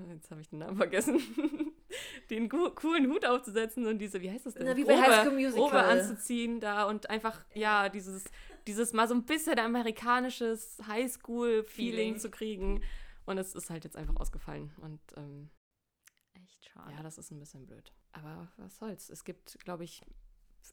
Jetzt 0.10 0.32
habe 0.32 0.42
ich 0.42 0.50
den 0.50 0.60
Namen 0.60 0.78
vergessen. 0.78 1.20
den 2.30 2.48
co- 2.50 2.72
coolen 2.72 3.08
Hut 3.12 3.26
aufzusetzen 3.26 3.86
und 3.88 4.00
diese, 4.00 4.22
wie 4.22 4.32
heißt 4.32 4.46
das 4.46 4.54
denn? 4.54 4.66
Na, 4.66 4.76
wie 4.78 4.86
bei 4.86 5.00
High 5.00 5.22
School 5.26 5.34
Musical. 5.34 5.62
Robe 5.64 5.84
anzuziehen 5.84 6.60
da 6.60 6.86
und 6.88 7.10
einfach, 7.10 7.44
ja, 7.54 7.90
dieses, 7.90 8.24
dieses 8.68 8.94
mal 8.94 9.08
so 9.08 9.14
ein 9.14 9.24
bisschen 9.26 9.60
amerikanisches 9.60 10.78
Highschool-Feeling 10.88 11.66
Feeling. 11.66 12.20
zu 12.20 12.30
kriegen. 12.32 12.84
Und 13.26 13.38
es 13.38 13.54
ist 13.54 13.70
halt 13.70 13.84
jetzt 13.84 13.96
einfach 13.98 14.16
ausgefallen. 14.16 14.72
Und 14.82 15.00
ähm, 15.18 15.50
Echt 16.34 16.66
schade. 16.66 16.92
ja, 16.94 17.04
das 17.04 17.18
ist 17.18 17.32
ein 17.32 17.40
bisschen 17.40 17.66
blöd. 17.66 17.92
Aber 18.14 18.52
was 18.58 18.78
soll's? 18.78 19.10
Es 19.10 19.24
gibt, 19.24 19.58
glaube 19.64 19.84
ich, 19.84 20.02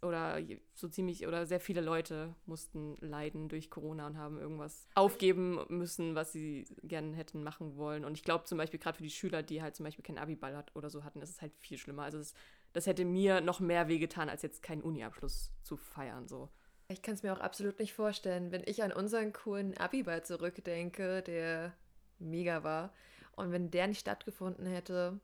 oder 0.03 0.41
so 0.75 0.89
ziemlich 0.89 1.27
oder 1.27 1.47
sehr 1.47 1.61
viele 1.61 1.81
Leute 1.81 2.35
mussten 2.47 2.97
leiden 3.01 3.49
durch 3.49 3.71
Corona 3.71 4.07
und 4.07 4.17
haben 4.17 4.39
irgendwas 4.39 4.87
aufgeben 4.95 5.65
müssen, 5.69 6.15
was 6.15 6.33
sie 6.33 6.67
gerne 6.83 7.17
hätten 7.17 7.43
machen 7.43 7.77
wollen. 7.77 8.05
Und 8.05 8.15
ich 8.15 8.23
glaube 8.23 8.45
zum 8.45 8.59
Beispiel 8.59 8.79
gerade 8.79 8.97
für 8.97 9.03
die 9.03 9.11
Schüler, 9.11 9.43
die 9.43 9.63
halt 9.63 9.77
zum 9.77 9.85
Beispiel 9.85 10.05
keinen 10.05 10.19
Abiball 10.19 10.57
hat 10.57 10.75
oder 10.77 10.91
so 10.91 11.05
hatten, 11.05 11.23
ist 11.23 11.31
es 11.31 11.43
halt 11.43 11.53
viel 11.59 11.79
schlimmer. 11.79 12.03
Also 12.05 12.19
das, 12.19 12.35
das 12.73 12.87
hätte 12.87 13.05
mir 13.05 13.41
noch 13.41 13.61
mehr 13.61 13.89
wehgetan, 13.89 14.29
als 14.29 14.43
jetzt 14.43 14.63
keinen 14.63 14.83
Uni-Abschluss 14.83 15.53
zu 15.63 15.77
feiern. 15.77 16.29
So. 16.29 16.49
Ich 16.89 17.03
kann 17.03 17.15
es 17.15 17.23
mir 17.23 17.33
auch 17.33 17.41
absolut 17.41 17.79
nicht 17.79 17.93
vorstellen, 17.93 18.51
wenn 18.53 18.63
ich 18.65 18.83
an 18.83 18.93
unseren 18.93 19.33
coolen 19.33 19.77
Abiball 19.77 20.25
zurückdenke, 20.25 21.23
der 21.23 21.75
mega 22.19 22.63
war. 22.63 22.93
Und 23.37 23.53
wenn 23.53 23.71
der 23.71 23.87
nicht 23.87 24.01
stattgefunden 24.01 24.67
hätte. 24.67 25.21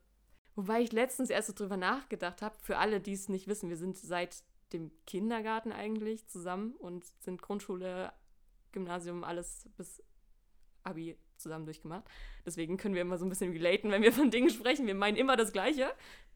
Wobei 0.55 0.81
ich 0.81 0.93
letztens 0.93 1.29
erst 1.29 1.47
so 1.47 1.53
drüber 1.53 1.75
nachgedacht 1.75 2.41
habe, 2.41 2.55
für 2.61 2.77
alle, 2.77 3.01
die 3.01 3.11
es 3.11 3.27
nicht 3.27 3.47
wissen, 3.47 3.69
wir 3.69 3.75
sind 3.75 3.97
seit 3.97 4.43
dem 4.73 4.91
Kindergarten 5.05 5.71
eigentlich 5.71 6.27
zusammen 6.27 6.73
und 6.75 7.05
sind 7.19 7.41
Grundschule, 7.41 8.11
Gymnasium, 8.71 9.23
alles 9.23 9.69
bis 9.77 10.03
Abi 10.83 11.17
zusammen 11.37 11.65
durchgemacht. 11.65 12.03
Deswegen 12.45 12.77
können 12.77 12.95
wir 12.95 13.01
immer 13.01 13.17
so 13.17 13.25
ein 13.25 13.29
bisschen 13.29 13.51
relaten, 13.51 13.91
wenn 13.91 14.01
wir 14.01 14.13
von 14.13 14.31
Dingen 14.31 14.49
sprechen. 14.49 14.87
Wir 14.87 14.95
meinen 14.95 15.17
immer 15.17 15.35
das 15.35 15.51
Gleiche. 15.51 15.93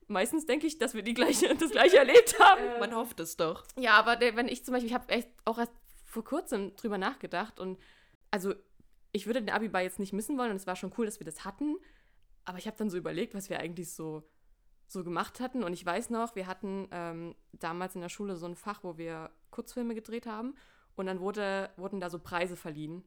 Meistens 0.08 0.46
denke 0.46 0.68
ich, 0.68 0.78
dass 0.78 0.94
wir 0.94 1.04
die 1.04 1.14
gleiche, 1.14 1.56
das 1.60 1.72
Gleiche 1.72 1.98
erlebt 1.98 2.40
haben. 2.40 2.80
Man 2.80 2.96
hofft 2.96 3.20
es 3.20 3.38
doch. 3.38 3.64
Ja, 3.78 3.94
aber 3.94 4.16
der, 4.16 4.36
wenn 4.36 4.48
ich 4.48 4.66
zum 4.66 4.74
Beispiel, 4.74 4.90
ich 4.90 4.96
habe 4.96 5.10
echt 5.10 5.30
auch 5.46 5.58
erst 5.58 5.74
vor 6.06 6.24
kurzem 6.24 6.76
drüber 6.76 6.98
nachgedacht 6.98 7.60
und 7.60 7.80
also 8.32 8.54
ich 9.12 9.28
würde 9.28 9.42
den 9.42 9.52
Abiball 9.52 9.84
jetzt 9.84 10.00
nicht 10.00 10.14
missen 10.14 10.38
wollen 10.38 10.52
und 10.52 10.58
es 10.58 10.68
war 10.68 10.76
schon 10.76 10.94
cool, 10.98 11.06
dass 11.06 11.20
wir 11.20 11.26
das 11.26 11.46
hatten, 11.46 11.78
aber 12.46 12.58
ich 12.58 12.66
habe 12.66 12.78
dann 12.78 12.90
so 12.90 12.98
überlegt, 12.98 13.36
was 13.36 13.50
wir 13.50 13.60
eigentlich 13.60 13.92
so, 13.92 14.24
so 14.90 15.04
gemacht 15.04 15.40
hatten 15.40 15.64
und 15.64 15.74
ich 15.74 15.86
weiß 15.86 16.10
noch, 16.10 16.36
wir 16.36 16.48
hatten 16.48 16.88
ähm, 16.92 17.36
damals 17.54 17.96
in 17.96 18.02
der 18.02 18.10
Schule 18.10 18.36
so 18.36 18.46
ein 18.46 18.56
Fach, 18.56 18.84
wo 18.84 18.98
wir 18.98 19.30
Kurzfilme 19.52 19.96
gedreht 19.96 20.26
haben 20.26 20.56
und 20.96 21.06
dann 21.06 21.20
wurde, 21.20 21.70
wurden 21.78 22.00
da 22.00 22.10
so 22.10 22.20
Preise 22.20 22.58
verliehen 22.58 23.04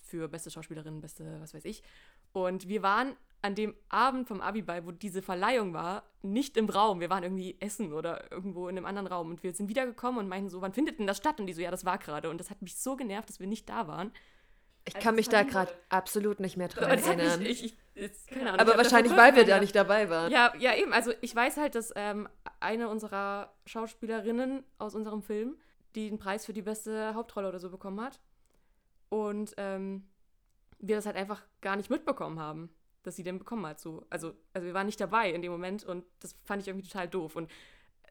für 0.00 0.28
beste 0.28 0.50
Schauspielerin, 0.50 1.00
beste 1.00 1.40
was 1.40 1.52
weiß 1.52 1.64
ich 1.66 1.82
und 2.32 2.68
wir 2.68 2.82
waren 2.82 3.16
an 3.42 3.54
dem 3.54 3.74
Abend 3.90 4.26
vom 4.26 4.40
Abiball, 4.40 4.86
wo 4.86 4.90
diese 4.90 5.20
Verleihung 5.20 5.74
war, 5.74 6.02
nicht 6.22 6.56
im 6.56 6.68
Raum. 6.68 6.98
Wir 7.00 7.10
waren 7.10 7.22
irgendwie 7.22 7.56
essen 7.60 7.92
oder 7.92 8.32
irgendwo 8.32 8.68
in 8.68 8.76
einem 8.76 8.86
anderen 8.86 9.06
Raum. 9.06 9.30
Und 9.30 9.42
wir 9.42 9.52
sind 9.52 9.68
wiedergekommen 9.68 10.18
und 10.18 10.28
meinten 10.28 10.48
so, 10.48 10.62
wann 10.62 10.72
findet 10.72 10.98
denn 10.98 11.06
das 11.06 11.18
statt? 11.18 11.38
Und 11.38 11.46
die 11.46 11.52
so, 11.52 11.60
ja, 11.60 11.70
das 11.70 11.84
war 11.84 11.98
gerade. 11.98 12.30
Und 12.30 12.38
das 12.38 12.48
hat 12.48 12.62
mich 12.62 12.76
so 12.76 12.96
genervt, 12.96 13.28
dass 13.28 13.40
wir 13.40 13.46
nicht 13.46 13.68
da 13.68 13.86
waren. 13.86 14.12
Ich 14.86 14.94
Als 14.94 15.04
kann 15.04 15.14
mich 15.14 15.28
da 15.28 15.42
gerade 15.44 15.72
absolut 15.88 16.40
nicht 16.40 16.56
mehr 16.56 16.68
dran 16.68 16.90
erinnern. 16.90 17.40
ich, 17.42 17.64
ich, 17.64 17.76
jetzt, 17.94 18.28
keine 18.28 18.52
Ahnung, 18.52 18.56
ich 18.56 18.60
Aber 18.60 18.76
wahrscheinlich, 18.76 19.16
weil 19.16 19.34
wir 19.34 19.46
da 19.46 19.58
nicht 19.58 19.74
dabei 19.74 20.10
waren. 20.10 20.30
Ja, 20.30 20.52
ja, 20.58 20.74
eben. 20.74 20.92
Also 20.92 21.12
ich 21.22 21.34
weiß 21.34 21.56
halt, 21.56 21.74
dass 21.74 21.92
ähm, 21.96 22.28
eine 22.60 22.88
unserer 22.88 23.54
Schauspielerinnen 23.64 24.62
aus 24.78 24.94
unserem 24.94 25.22
Film, 25.22 25.56
die 25.94 26.10
den 26.10 26.18
Preis 26.18 26.44
für 26.44 26.52
die 26.52 26.62
beste 26.62 27.14
Hauptrolle 27.14 27.48
oder 27.48 27.60
so 27.60 27.70
bekommen 27.70 28.00
hat. 28.00 28.20
Und 29.08 29.54
ähm, 29.56 30.06
wir 30.78 30.96
das 30.96 31.06
halt 31.06 31.16
einfach 31.16 31.42
gar 31.62 31.76
nicht 31.76 31.88
mitbekommen 31.88 32.38
haben, 32.38 32.68
dass 33.04 33.16
sie 33.16 33.22
den 33.22 33.38
bekommen 33.38 33.66
hat. 33.66 33.80
So. 33.80 34.04
Also, 34.10 34.34
also 34.52 34.66
wir 34.66 34.74
waren 34.74 34.86
nicht 34.86 35.00
dabei 35.00 35.30
in 35.30 35.40
dem 35.40 35.52
Moment 35.52 35.84
und 35.84 36.04
das 36.20 36.36
fand 36.44 36.60
ich 36.60 36.68
irgendwie 36.68 36.86
total 36.86 37.08
doof. 37.08 37.36
Und 37.36 37.50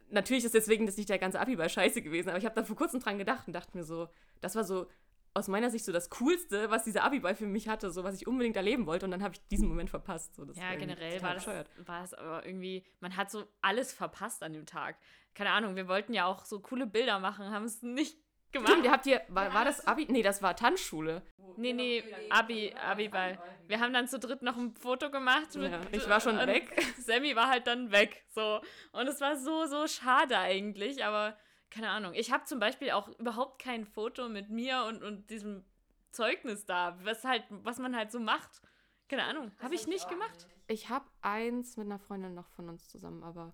natürlich 0.09 0.45
ist 0.45 0.55
deswegen 0.55 0.87
das 0.87 0.97
nicht 0.97 1.09
der 1.09 1.19
ganze 1.19 1.39
Abiball 1.39 1.69
scheiße 1.69 2.01
gewesen, 2.01 2.29
aber 2.29 2.37
ich 2.37 2.45
habe 2.45 2.55
da 2.55 2.63
vor 2.63 2.75
kurzem 2.75 2.99
dran 2.99 3.17
gedacht 3.17 3.47
und 3.47 3.53
dachte 3.53 3.77
mir 3.77 3.83
so, 3.83 4.07
das 4.41 4.55
war 4.55 4.63
so 4.63 4.87
aus 5.33 5.47
meiner 5.47 5.69
Sicht 5.71 5.85
so 5.85 5.91
das 5.91 6.09
Coolste, 6.09 6.69
was 6.69 6.83
dieser 6.83 7.03
Abiball 7.03 7.35
für 7.35 7.47
mich 7.47 7.67
hatte, 7.67 7.91
so 7.91 8.03
was 8.03 8.15
ich 8.15 8.27
unbedingt 8.27 8.55
erleben 8.55 8.85
wollte 8.85 9.05
und 9.05 9.11
dann 9.11 9.23
habe 9.23 9.33
ich 9.33 9.47
diesen 9.47 9.67
Moment 9.67 9.89
verpasst. 9.89 10.35
So, 10.35 10.43
Ja, 10.43 10.69
war 10.69 10.77
generell 10.77 11.21
war 11.21 11.33
das, 11.33 11.47
war 11.47 12.01
das 12.01 12.13
aber 12.13 12.45
irgendwie, 12.45 12.83
man 12.99 13.17
hat 13.17 13.31
so 13.31 13.43
alles 13.61 13.93
verpasst 13.93 14.43
an 14.43 14.53
dem 14.53 14.65
Tag. 14.65 14.97
Keine 15.33 15.51
Ahnung, 15.51 15.75
wir 15.75 15.87
wollten 15.87 16.13
ja 16.13 16.25
auch 16.25 16.45
so 16.45 16.59
coole 16.59 16.85
Bilder 16.85 17.19
machen, 17.19 17.49
haben 17.49 17.65
es 17.65 17.81
nicht 17.81 18.17
gemacht. 18.51 18.69
Stimmt, 18.69 18.85
ihr 18.85 18.91
habt 18.91 19.05
ihr, 19.07 19.21
war, 19.29 19.53
war 19.53 19.65
das 19.65 19.85
Abi? 19.87 20.05
Nee, 20.09 20.21
das 20.21 20.41
war 20.43 20.55
Tanzschule. 20.55 21.23
Nee, 21.57 21.73
nee, 21.73 22.03
Abi, 22.29 22.73
Abi-Ball. 22.73 23.39
Wir 23.67 23.79
haben 23.79 23.93
dann 23.93 24.07
zu 24.07 24.19
dritt 24.19 24.41
noch 24.41 24.57
ein 24.57 24.73
Foto 24.75 25.09
gemacht. 25.11 25.55
Mit, 25.55 25.71
Ja, 25.71 25.81
ich 25.91 26.07
war 26.07 26.19
schon 26.19 26.37
weg. 26.37 26.69
Sammy 26.99 27.35
war 27.35 27.49
halt 27.49 27.67
dann 27.67 27.91
weg. 27.91 28.23
So. 28.29 28.61
Und 28.91 29.07
es 29.07 29.21
war 29.21 29.35
so, 29.37 29.65
so 29.65 29.87
schade 29.87 30.37
eigentlich, 30.37 31.03
aber 31.03 31.37
keine 31.73 31.89
Ahnung. 31.89 32.13
Ich 32.13 32.31
habe 32.31 32.43
zum 32.45 32.59
Beispiel 32.59 32.91
auch 32.91 33.07
überhaupt 33.19 33.61
kein 33.61 33.85
Foto 33.85 34.29
mit 34.29 34.49
mir 34.49 34.85
und, 34.85 35.03
und 35.03 35.29
diesem 35.29 35.65
Zeugnis 36.11 36.65
da, 36.65 36.97
was 37.03 37.23
halt, 37.23 37.43
was 37.49 37.79
man 37.79 37.95
halt 37.95 38.11
so 38.11 38.19
macht. 38.19 38.61
Keine 39.09 39.23
Ahnung. 39.23 39.51
Habe 39.59 39.75
ich 39.75 39.87
nicht 39.87 40.07
gemacht. 40.07 40.47
Ich 40.67 40.89
habe 40.89 41.05
eins 41.21 41.75
mit 41.77 41.87
einer 41.87 41.99
Freundin 41.99 42.33
noch 42.33 42.47
von 42.49 42.69
uns 42.69 42.87
zusammen, 42.87 43.23
aber 43.23 43.53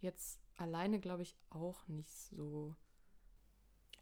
jetzt 0.00 0.40
alleine 0.56 1.00
glaube 1.00 1.22
ich 1.22 1.36
auch 1.50 1.86
nicht 1.86 2.10
so. 2.10 2.74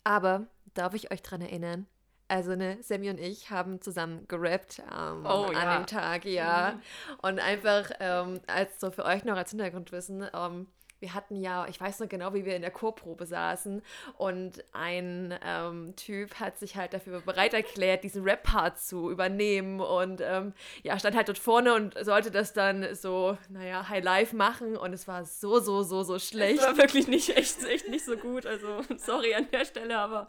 Aber 0.04 0.46
darf 0.74 0.94
ich 0.94 1.10
euch 1.10 1.22
dran 1.22 1.40
erinnern? 1.40 1.86
Also, 2.28 2.56
ne, 2.56 2.78
Sammy 2.82 3.10
und 3.10 3.20
ich 3.20 3.50
haben 3.50 3.82
zusammen 3.82 4.26
gerappt 4.26 4.78
ähm, 4.90 5.26
Oh, 5.26 5.44
an 5.48 5.52
ja. 5.52 5.76
dem 5.76 5.86
Tag, 5.86 6.24
ja. 6.24 6.80
Und 7.20 7.38
einfach, 7.38 7.90
ähm, 8.00 8.40
als 8.46 8.80
so 8.80 8.90
für 8.90 9.04
euch 9.04 9.24
noch 9.24 9.36
als 9.36 9.50
Hintergrundwissen, 9.50 10.26
ähm, 10.32 10.66
wir 11.02 11.14
hatten 11.14 11.36
ja, 11.36 11.66
ich 11.68 11.80
weiß 11.80 11.98
noch 12.00 12.08
genau, 12.08 12.32
wie 12.32 12.44
wir 12.44 12.54
in 12.54 12.62
der 12.62 12.70
Chorprobe 12.70 13.26
saßen 13.26 13.82
und 14.16 14.64
ein 14.72 15.38
ähm, 15.44 15.94
Typ 15.96 16.36
hat 16.38 16.58
sich 16.58 16.76
halt 16.76 16.94
dafür 16.94 17.20
bereit 17.20 17.52
erklärt, 17.52 18.04
diesen 18.04 18.22
Rap-Part 18.22 18.78
zu 18.78 19.10
übernehmen 19.10 19.80
und 19.80 20.20
ähm, 20.22 20.54
ja, 20.82 20.98
stand 20.98 21.16
halt 21.16 21.28
dort 21.28 21.38
vorne 21.38 21.74
und 21.74 21.94
sollte 22.02 22.30
das 22.30 22.52
dann 22.52 22.94
so, 22.94 23.36
naja, 23.50 23.88
High 23.88 24.04
Life 24.04 24.34
machen 24.34 24.76
und 24.76 24.92
es 24.92 25.08
war 25.08 25.24
so, 25.24 25.58
so, 25.58 25.82
so, 25.82 26.04
so 26.04 26.18
schlecht. 26.20 26.60
Das 26.60 26.68
war 26.68 26.76
wirklich 26.76 27.08
nicht 27.08 27.36
echt, 27.36 27.64
echt 27.64 27.88
nicht 27.88 28.04
so 28.04 28.16
gut. 28.16 28.46
Also 28.46 28.82
sorry 28.96 29.34
an 29.34 29.48
der 29.52 29.64
Stelle, 29.64 29.98
aber 29.98 30.28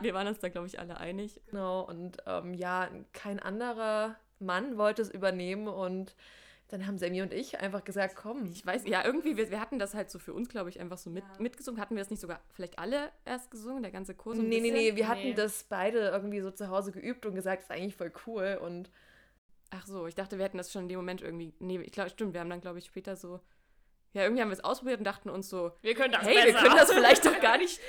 wir 0.00 0.14
waren 0.14 0.26
uns 0.26 0.38
da 0.38 0.48
glaube 0.48 0.66
ich 0.66 0.78
alle 0.78 0.98
einig. 0.98 1.40
Genau, 1.50 1.80
und 1.80 2.18
ähm, 2.26 2.54
ja, 2.54 2.88
kein 3.12 3.40
anderer 3.40 4.16
Mann 4.38 4.76
wollte 4.76 5.00
es 5.00 5.10
übernehmen 5.10 5.68
und 5.68 6.14
dann 6.72 6.86
haben 6.86 6.98
Sammy 6.98 7.22
und 7.22 7.32
ich 7.32 7.60
einfach 7.60 7.84
gesagt, 7.84 8.16
komm. 8.16 8.46
Ich 8.46 8.64
weiß, 8.64 8.86
ja, 8.86 9.04
irgendwie, 9.04 9.36
wir, 9.36 9.50
wir 9.50 9.60
hatten 9.60 9.78
das 9.78 9.94
halt 9.94 10.10
so 10.10 10.18
für 10.18 10.32
uns, 10.32 10.48
glaube 10.48 10.70
ich, 10.70 10.80
einfach 10.80 10.98
so 10.98 11.10
mit, 11.10 11.22
mitgesungen. 11.38 11.80
Hatten 11.80 11.94
wir 11.94 12.02
das 12.02 12.10
nicht 12.10 12.20
sogar 12.20 12.40
vielleicht 12.50 12.78
alle 12.78 13.12
erst 13.24 13.50
gesungen, 13.50 13.82
der 13.82 13.92
ganze 13.92 14.14
Kurs? 14.14 14.38
Nee, 14.38 14.60
nee, 14.60 14.70
nee, 14.70 14.86
wir 14.96 15.04
Nee. 15.04 15.04
hatten 15.04 15.34
das 15.34 15.64
beide 15.64 16.08
irgendwie 16.08 16.40
so 16.40 16.50
zu 16.50 16.68
Hause 16.68 16.90
geübt 16.92 17.26
und 17.26 17.34
gesagt, 17.34 17.62
das 17.62 17.70
ist 17.70 17.76
eigentlich 17.76 17.96
voll 17.96 18.12
cool 18.26 18.58
und 18.60 18.90
Ach 19.74 19.86
so, 19.86 20.06
ich 20.06 20.14
dachte, 20.14 20.36
wir 20.36 20.44
hätten 20.44 20.58
das 20.58 20.70
schon 20.70 20.82
in 20.82 20.88
dem 20.90 20.98
Moment 20.98 21.22
irgendwie. 21.22 21.54
Nee, 21.58 21.78
ich 21.80 21.92
glaube, 21.92 22.10
stimmt, 22.10 22.34
wir 22.34 22.40
haben 22.40 22.50
dann, 22.50 22.60
glaube 22.60 22.78
ich, 22.78 22.84
später 22.84 23.16
so. 23.16 23.40
Ja, 24.12 24.22
irgendwie 24.24 24.42
haben 24.42 24.50
wir 24.50 24.52
es 24.54 24.62
ausprobiert 24.62 24.98
und 24.98 25.04
dachten 25.04 25.30
uns 25.30 25.48
so, 25.48 25.72
Wir 25.80 25.94
können 25.94 26.12
das 26.12 26.22
hey, 26.24 26.34
wir 26.36 26.52
besser. 26.52 26.58
können 26.58 26.76
das 26.76 26.92
vielleicht 26.92 27.24
doch 27.24 27.40
gar 27.40 27.56
nicht. 27.56 27.80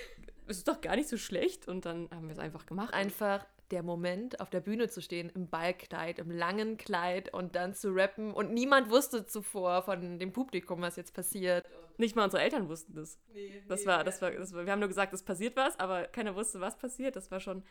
Es 0.47 0.57
ist 0.59 0.67
doch 0.69 0.79
gar 0.79 0.95
nicht 0.95 1.09
so 1.09 1.17
schlecht. 1.17 1.67
Und 1.67 1.85
dann 1.85 2.09
haben 2.11 2.27
wir 2.27 2.33
es 2.33 2.39
einfach 2.39 2.65
gemacht. 2.65 2.93
einfach 2.93 3.45
der 3.74 3.82
Moment, 3.82 4.39
auf 4.39 4.51
der 4.51 4.62
Bühne 4.62 4.88
zu 4.88 5.01
stehen, 5.01 5.32
im 5.32 5.50
Ballkleid, 5.50 6.20
im 6.20 6.30
langen 6.30 6.77
Kleid 6.77 7.34
und 7.34 7.56
dann 7.56 7.74
zu 7.74 7.89
rappen 7.89 8.32
und 8.32 8.53
niemand 8.53 8.92
wusste 8.92 9.25
zuvor 9.25 9.82
von 9.82 10.20
dem 10.20 10.32
Publikum, 10.32 10.82
was 10.82 10.96
jetzt 10.96 11.15
passiert. 11.15 11.65
Nicht 11.98 12.15
mal 12.15 12.25
unsere 12.25 12.44
Eltern 12.44 12.70
wussten 12.70 12.94
das. 12.94 13.20
Das 13.68 13.86
war, 13.88 14.03
das 14.03 14.22
war, 14.22 14.30
das 14.30 14.53
war, 14.53 14.65
wir 14.65 14.72
haben 14.72 14.80
nur 14.80 14.89
gesagt, 14.89 15.12
es 15.12 15.24
passiert 15.24 15.56
was, 15.56 15.80
aber 15.80 16.03
keiner 16.03 16.36
wusste, 16.36 16.62
was 16.62 16.77
passiert. 16.77 17.15
Das 17.15 17.32
war 17.32 17.39
schon, 17.39 17.63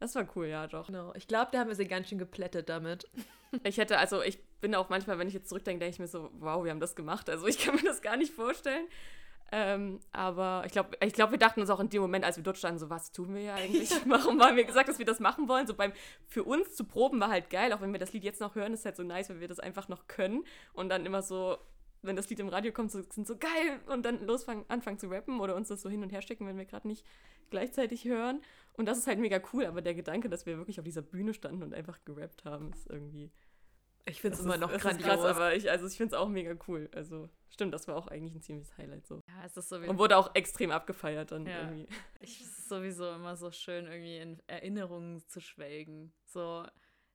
das 0.00 0.16
war 0.16 0.28
cool, 0.34 0.46
ja, 0.46 0.66
doch. 0.66 0.88
Genau, 0.88 1.14
ich 1.14 1.28
glaube, 1.28 1.50
da 1.52 1.60
haben 1.60 1.68
wir 1.68 1.76
sie 1.76 1.86
ganz 1.86 2.08
schön 2.08 2.18
geplättet 2.18 2.68
damit. 2.68 3.08
Ich 3.62 3.78
hätte, 3.78 3.98
also 3.98 4.20
ich 4.20 4.42
bin 4.60 4.74
auch 4.74 4.88
manchmal, 4.88 5.16
wenn 5.20 5.28
ich 5.28 5.34
jetzt 5.34 5.48
zurückdenke, 5.48 5.78
denke 5.78 5.92
ich 5.94 6.00
mir 6.00 6.08
so, 6.08 6.28
wow, 6.40 6.64
wir 6.64 6.72
haben 6.72 6.80
das 6.80 6.96
gemacht. 6.96 7.30
Also 7.30 7.46
ich 7.46 7.64
kann 7.64 7.76
mir 7.76 7.84
das 7.84 8.02
gar 8.02 8.16
nicht 8.16 8.34
vorstellen. 8.34 8.88
Ähm, 9.52 10.00
aber 10.10 10.64
ich 10.66 10.72
glaube, 10.72 10.96
ich 11.00 11.12
glaub, 11.12 11.30
wir 11.30 11.38
dachten 11.38 11.60
uns 11.60 11.70
auch 11.70 11.80
in 11.80 11.88
dem 11.88 12.02
Moment, 12.02 12.24
als 12.24 12.36
wir 12.36 12.42
dort 12.42 12.58
standen, 12.58 12.78
so, 12.78 12.90
was 12.90 13.12
tun 13.12 13.34
wir 13.34 13.40
hier 13.40 13.54
eigentlich? 13.54 13.90
Warum 14.06 14.40
haben 14.42 14.56
wir 14.56 14.64
gesagt, 14.64 14.88
dass 14.88 14.98
wir 14.98 15.06
das 15.06 15.20
machen 15.20 15.48
wollen? 15.48 15.66
So 15.66 15.74
beim, 15.74 15.92
für 16.26 16.44
uns 16.44 16.74
zu 16.74 16.84
proben 16.84 17.20
war 17.20 17.28
halt 17.28 17.50
geil, 17.50 17.72
auch 17.72 17.80
wenn 17.80 17.92
wir 17.92 18.00
das 18.00 18.12
Lied 18.12 18.24
jetzt 18.24 18.40
noch 18.40 18.54
hören, 18.54 18.72
ist 18.72 18.84
halt 18.84 18.96
so 18.96 19.02
nice, 19.02 19.28
wenn 19.28 19.40
wir 19.40 19.48
das 19.48 19.60
einfach 19.60 19.88
noch 19.88 20.08
können 20.08 20.44
und 20.72 20.88
dann 20.88 21.06
immer 21.06 21.22
so, 21.22 21.58
wenn 22.02 22.16
das 22.16 22.28
Lied 22.28 22.40
im 22.40 22.48
Radio 22.48 22.72
kommt, 22.72 22.90
so, 22.90 23.02
sind 23.02 23.26
so 23.26 23.36
geil 23.36 23.80
und 23.86 24.04
dann 24.04 24.26
losfangen, 24.26 24.64
anfangen 24.68 24.98
zu 24.98 25.08
rappen 25.08 25.40
oder 25.40 25.56
uns 25.56 25.68
das 25.68 25.82
so 25.82 25.88
hin 25.88 26.02
und 26.02 26.10
her 26.10 26.22
schicken, 26.22 26.46
wenn 26.46 26.58
wir 26.58 26.64
gerade 26.64 26.88
nicht 26.88 27.04
gleichzeitig 27.50 28.04
hören. 28.04 28.42
Und 28.72 28.86
das 28.86 28.98
ist 28.98 29.06
halt 29.06 29.18
mega 29.18 29.40
cool, 29.52 29.66
aber 29.66 29.82
der 29.82 29.94
Gedanke, 29.94 30.28
dass 30.28 30.46
wir 30.46 30.58
wirklich 30.58 30.78
auf 30.80 30.84
dieser 30.84 31.02
Bühne 31.02 31.34
standen 31.34 31.62
und 31.62 31.74
einfach 31.74 32.04
gerappt 32.04 32.44
haben, 32.44 32.72
ist 32.72 32.90
irgendwie. 32.90 33.30
Ich 34.06 34.20
finde 34.20 34.36
es 34.36 34.44
immer 34.44 34.58
noch 34.58 34.72
grandios. 34.72 35.08
Krass, 35.08 35.24
aber 35.24 35.54
ich, 35.54 35.70
also 35.70 35.86
ich 35.86 35.96
finde 35.96 36.14
es 36.14 36.20
auch 36.20 36.28
mega 36.28 36.54
cool. 36.68 36.90
Also 36.92 37.30
stimmt, 37.54 37.72
das 37.72 37.88
war 37.88 37.96
auch 37.96 38.08
eigentlich 38.08 38.34
ein 38.34 38.42
ziemliches 38.42 38.76
Highlight 38.76 39.06
so. 39.06 39.20
Ja, 39.28 39.44
es 39.44 39.56
ist 39.56 39.68
so 39.68 39.80
wie 39.82 39.88
Und 39.88 39.98
wurde 39.98 40.16
auch 40.16 40.34
extrem 40.34 40.70
abgefeiert 40.70 41.32
dann 41.32 41.46
Ja. 41.46 41.62
irgendwie. 41.62 41.88
Ich 42.20 42.40
es 42.40 42.58
ist 42.58 42.68
sowieso 42.68 43.10
immer 43.12 43.36
so 43.36 43.50
schön, 43.50 43.86
irgendwie 43.86 44.18
in 44.18 44.42
Erinnerungen 44.46 45.26
zu 45.28 45.40
schwelgen. 45.40 46.12
So, 46.26 46.66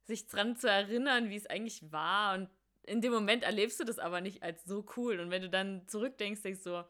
sich 0.05 0.27
dran 0.27 0.55
zu 0.55 0.69
erinnern, 0.69 1.29
wie 1.29 1.36
es 1.36 1.46
eigentlich 1.46 1.91
war. 1.91 2.36
Und 2.36 2.50
in 2.84 3.01
dem 3.01 3.12
Moment 3.13 3.43
erlebst 3.43 3.79
du 3.79 3.84
das 3.84 4.00
aber 4.00 4.22
nicht 4.22 4.41
als 4.41 4.63
so 4.65 4.86
cool. 4.98 5.19
Und 5.19 5.29
wenn 5.29 5.41
du 5.43 5.50
dann 5.50 5.88
zurückdenkst, 5.88 6.41
denkst 6.41 6.63
du, 6.63 6.84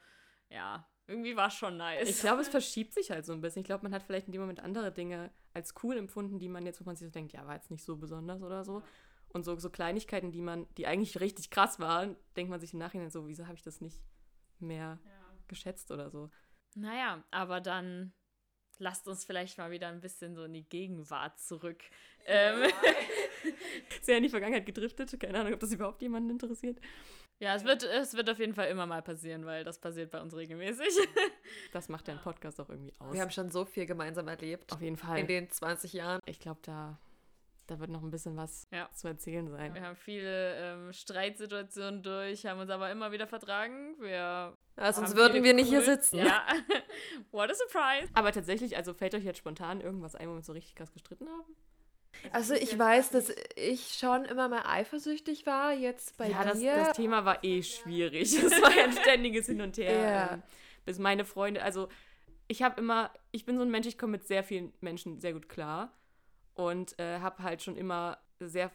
ja, 0.49 0.87
irgendwie 1.07 1.35
war 1.35 1.47
es 1.47 1.55
schon 1.55 1.75
nice. 1.77 2.07
Ich 2.07 2.19
glaube, 2.21 2.41
es 2.41 2.49
verschiebt 2.49 2.93
sich 2.93 3.11
halt 3.11 3.25
so 3.25 3.33
ein 3.33 3.41
bisschen. 3.41 3.61
Ich 3.61 3.65
glaube, 3.65 3.83
man 3.83 3.93
hat 3.93 4.03
vielleicht 4.03 4.27
in 4.27 4.31
dem 4.31 4.41
Moment 4.41 4.59
andere 4.61 4.91
Dinge 4.91 5.31
als 5.53 5.73
cool 5.83 5.97
empfunden, 5.97 6.39
die 6.39 6.47
man 6.47 6.65
jetzt, 6.65 6.79
wo 6.79 6.85
man 6.85 6.95
sich 6.95 7.07
so 7.07 7.11
denkt, 7.11 7.33
ja, 7.33 7.45
war 7.45 7.55
jetzt 7.55 7.71
nicht 7.71 7.83
so 7.83 7.97
besonders 7.97 8.41
oder 8.43 8.63
so. 8.63 8.83
Und 9.31 9.43
so, 9.43 9.57
so 9.57 9.69
Kleinigkeiten, 9.69 10.31
die 10.31 10.41
man, 10.41 10.67
die 10.77 10.87
eigentlich 10.87 11.19
richtig 11.19 11.49
krass 11.51 11.79
waren, 11.79 12.15
denkt 12.35 12.49
man 12.49 12.59
sich 12.59 12.73
im 12.73 12.79
Nachhinein 12.79 13.09
so, 13.09 13.27
wieso 13.27 13.45
habe 13.45 13.55
ich 13.55 13.63
das 13.63 13.79
nicht 13.81 14.01
mehr 14.59 14.99
geschätzt 15.47 15.91
oder 15.91 16.09
so. 16.09 16.29
Naja, 16.75 17.23
aber 17.31 17.61
dann 17.61 18.13
lasst 18.79 19.07
uns 19.07 19.25
vielleicht 19.25 19.57
mal 19.57 19.71
wieder 19.71 19.87
ein 19.89 19.99
bisschen 20.01 20.35
so 20.35 20.43
in 20.45 20.53
die 20.53 20.67
Gegenwart 20.67 21.39
zurück. 21.39 21.83
Ähm, 22.25 22.69
Sehr 24.01 24.17
in 24.17 24.23
die 24.23 24.29
Vergangenheit 24.29 24.65
gedriftet. 24.65 25.19
Keine 25.19 25.39
Ahnung, 25.39 25.53
ob 25.53 25.59
das 25.59 25.71
überhaupt 25.71 26.01
jemanden 26.01 26.29
interessiert. 26.29 26.79
ja, 27.39 27.55
es 27.55 27.63
wird, 27.65 27.83
es 27.83 28.13
wird 28.13 28.29
auf 28.29 28.39
jeden 28.39 28.53
Fall 28.53 28.69
immer 28.69 28.85
mal 28.85 29.01
passieren, 29.01 29.45
weil 29.45 29.63
das 29.63 29.79
passiert 29.79 30.11
bei 30.11 30.21
uns 30.21 30.35
regelmäßig. 30.35 30.87
Das 31.73 31.89
macht 31.89 32.07
ja 32.07 32.13
einen 32.13 32.21
Podcast 32.21 32.61
auch 32.61 32.69
irgendwie 32.69 32.93
aus. 32.99 33.11
Wir 33.11 33.21
haben 33.21 33.31
schon 33.31 33.49
so 33.49 33.65
viel 33.65 33.87
gemeinsam 33.87 34.27
erlebt. 34.27 34.71
auf 34.71 34.81
jeden 34.81 34.97
Fall. 34.97 35.17
In 35.17 35.25
den 35.27 35.49
20 35.49 35.93
Jahren. 35.93 36.21
ich 36.27 36.39
glaube, 36.39 36.59
da, 36.61 36.99
da 37.69 37.79
wird 37.79 37.89
noch 37.89 38.01
ein 38.03 38.11
bisschen 38.11 38.35
was 38.37 38.67
Ja. 38.71 38.89
zu 38.93 39.07
erzählen 39.07 39.47
sein. 39.49 39.73
Wir 39.73 39.81
haben 39.83 39.95
viele 39.95 40.55
ähm, 40.55 40.93
Streitsituationen 40.93 42.01
durch, 42.03 42.45
haben 42.45 42.59
uns 42.59 42.69
aber 42.69 42.91
immer 42.91 43.11
wieder 43.11 43.27
vertragen. 43.27 43.95
Wir 43.99 44.55
Ja, 44.77 44.93
sonst 44.93 45.15
würden 45.15 45.43
wir 45.43 45.53
nicht 45.53 45.69
hier 45.69 45.79
cool- 45.79 45.85
sitzen. 45.85 46.17
Ja. 46.19 46.43
What 47.31 47.51
a 47.51 47.53
surprise. 47.55 48.09
Aber 48.13 48.31
tatsächlich, 48.31 48.75
also 48.77 48.93
fällt 48.93 49.13
euch 49.15 49.23
jetzt 49.23 49.37
spontan 49.39 49.81
irgendwas 49.81 50.15
ein, 50.15 50.27
wo 50.27 50.31
wir 50.33 50.37
uns 50.37 50.47
so 50.47 50.53
richtig 50.53 50.75
krass 50.75 50.91
gestritten 50.91 51.27
haben? 51.27 51.55
Also 52.33 52.53
ich 52.53 52.77
weiß, 52.77 53.11
dass 53.11 53.31
ich 53.55 53.93
schon 53.97 54.25
immer 54.25 54.49
mal 54.49 54.63
eifersüchtig 54.65 55.45
war, 55.45 55.73
jetzt 55.73 56.17
bei 56.17 56.29
ja, 56.29 56.43
das, 56.43 56.59
dir. 56.59 56.75
das 56.75 56.97
Thema 56.97 57.23
war 57.23 57.43
eh 57.43 57.61
schwierig. 57.63 58.33
Es 58.43 58.61
war 58.61 58.75
ja 58.75 58.85
ein 58.85 58.91
ständiges 58.93 59.45
Hin 59.45 59.61
und 59.61 59.77
Her. 59.77 59.89
Ja. 60.01 60.33
Ähm, 60.33 60.43
bis 60.85 60.97
meine 60.97 61.23
Freunde, 61.23 61.61
also 61.63 61.87
ich 62.47 62.63
habe 62.63 62.81
immer, 62.81 63.13
ich 63.31 63.45
bin 63.45 63.57
so 63.57 63.63
ein 63.63 63.69
Mensch, 63.69 63.85
ich 63.85 63.97
komme 63.97 64.13
mit 64.13 64.25
sehr 64.27 64.43
vielen 64.43 64.73
Menschen 64.81 65.19
sehr 65.19 65.33
gut 65.33 65.47
klar 65.49 65.93
und 66.59 66.99
äh, 66.99 67.19
habe 67.19 67.41
halt 67.41 67.63
schon 67.63 67.77
immer 67.77 68.17
sehr, 68.41 68.69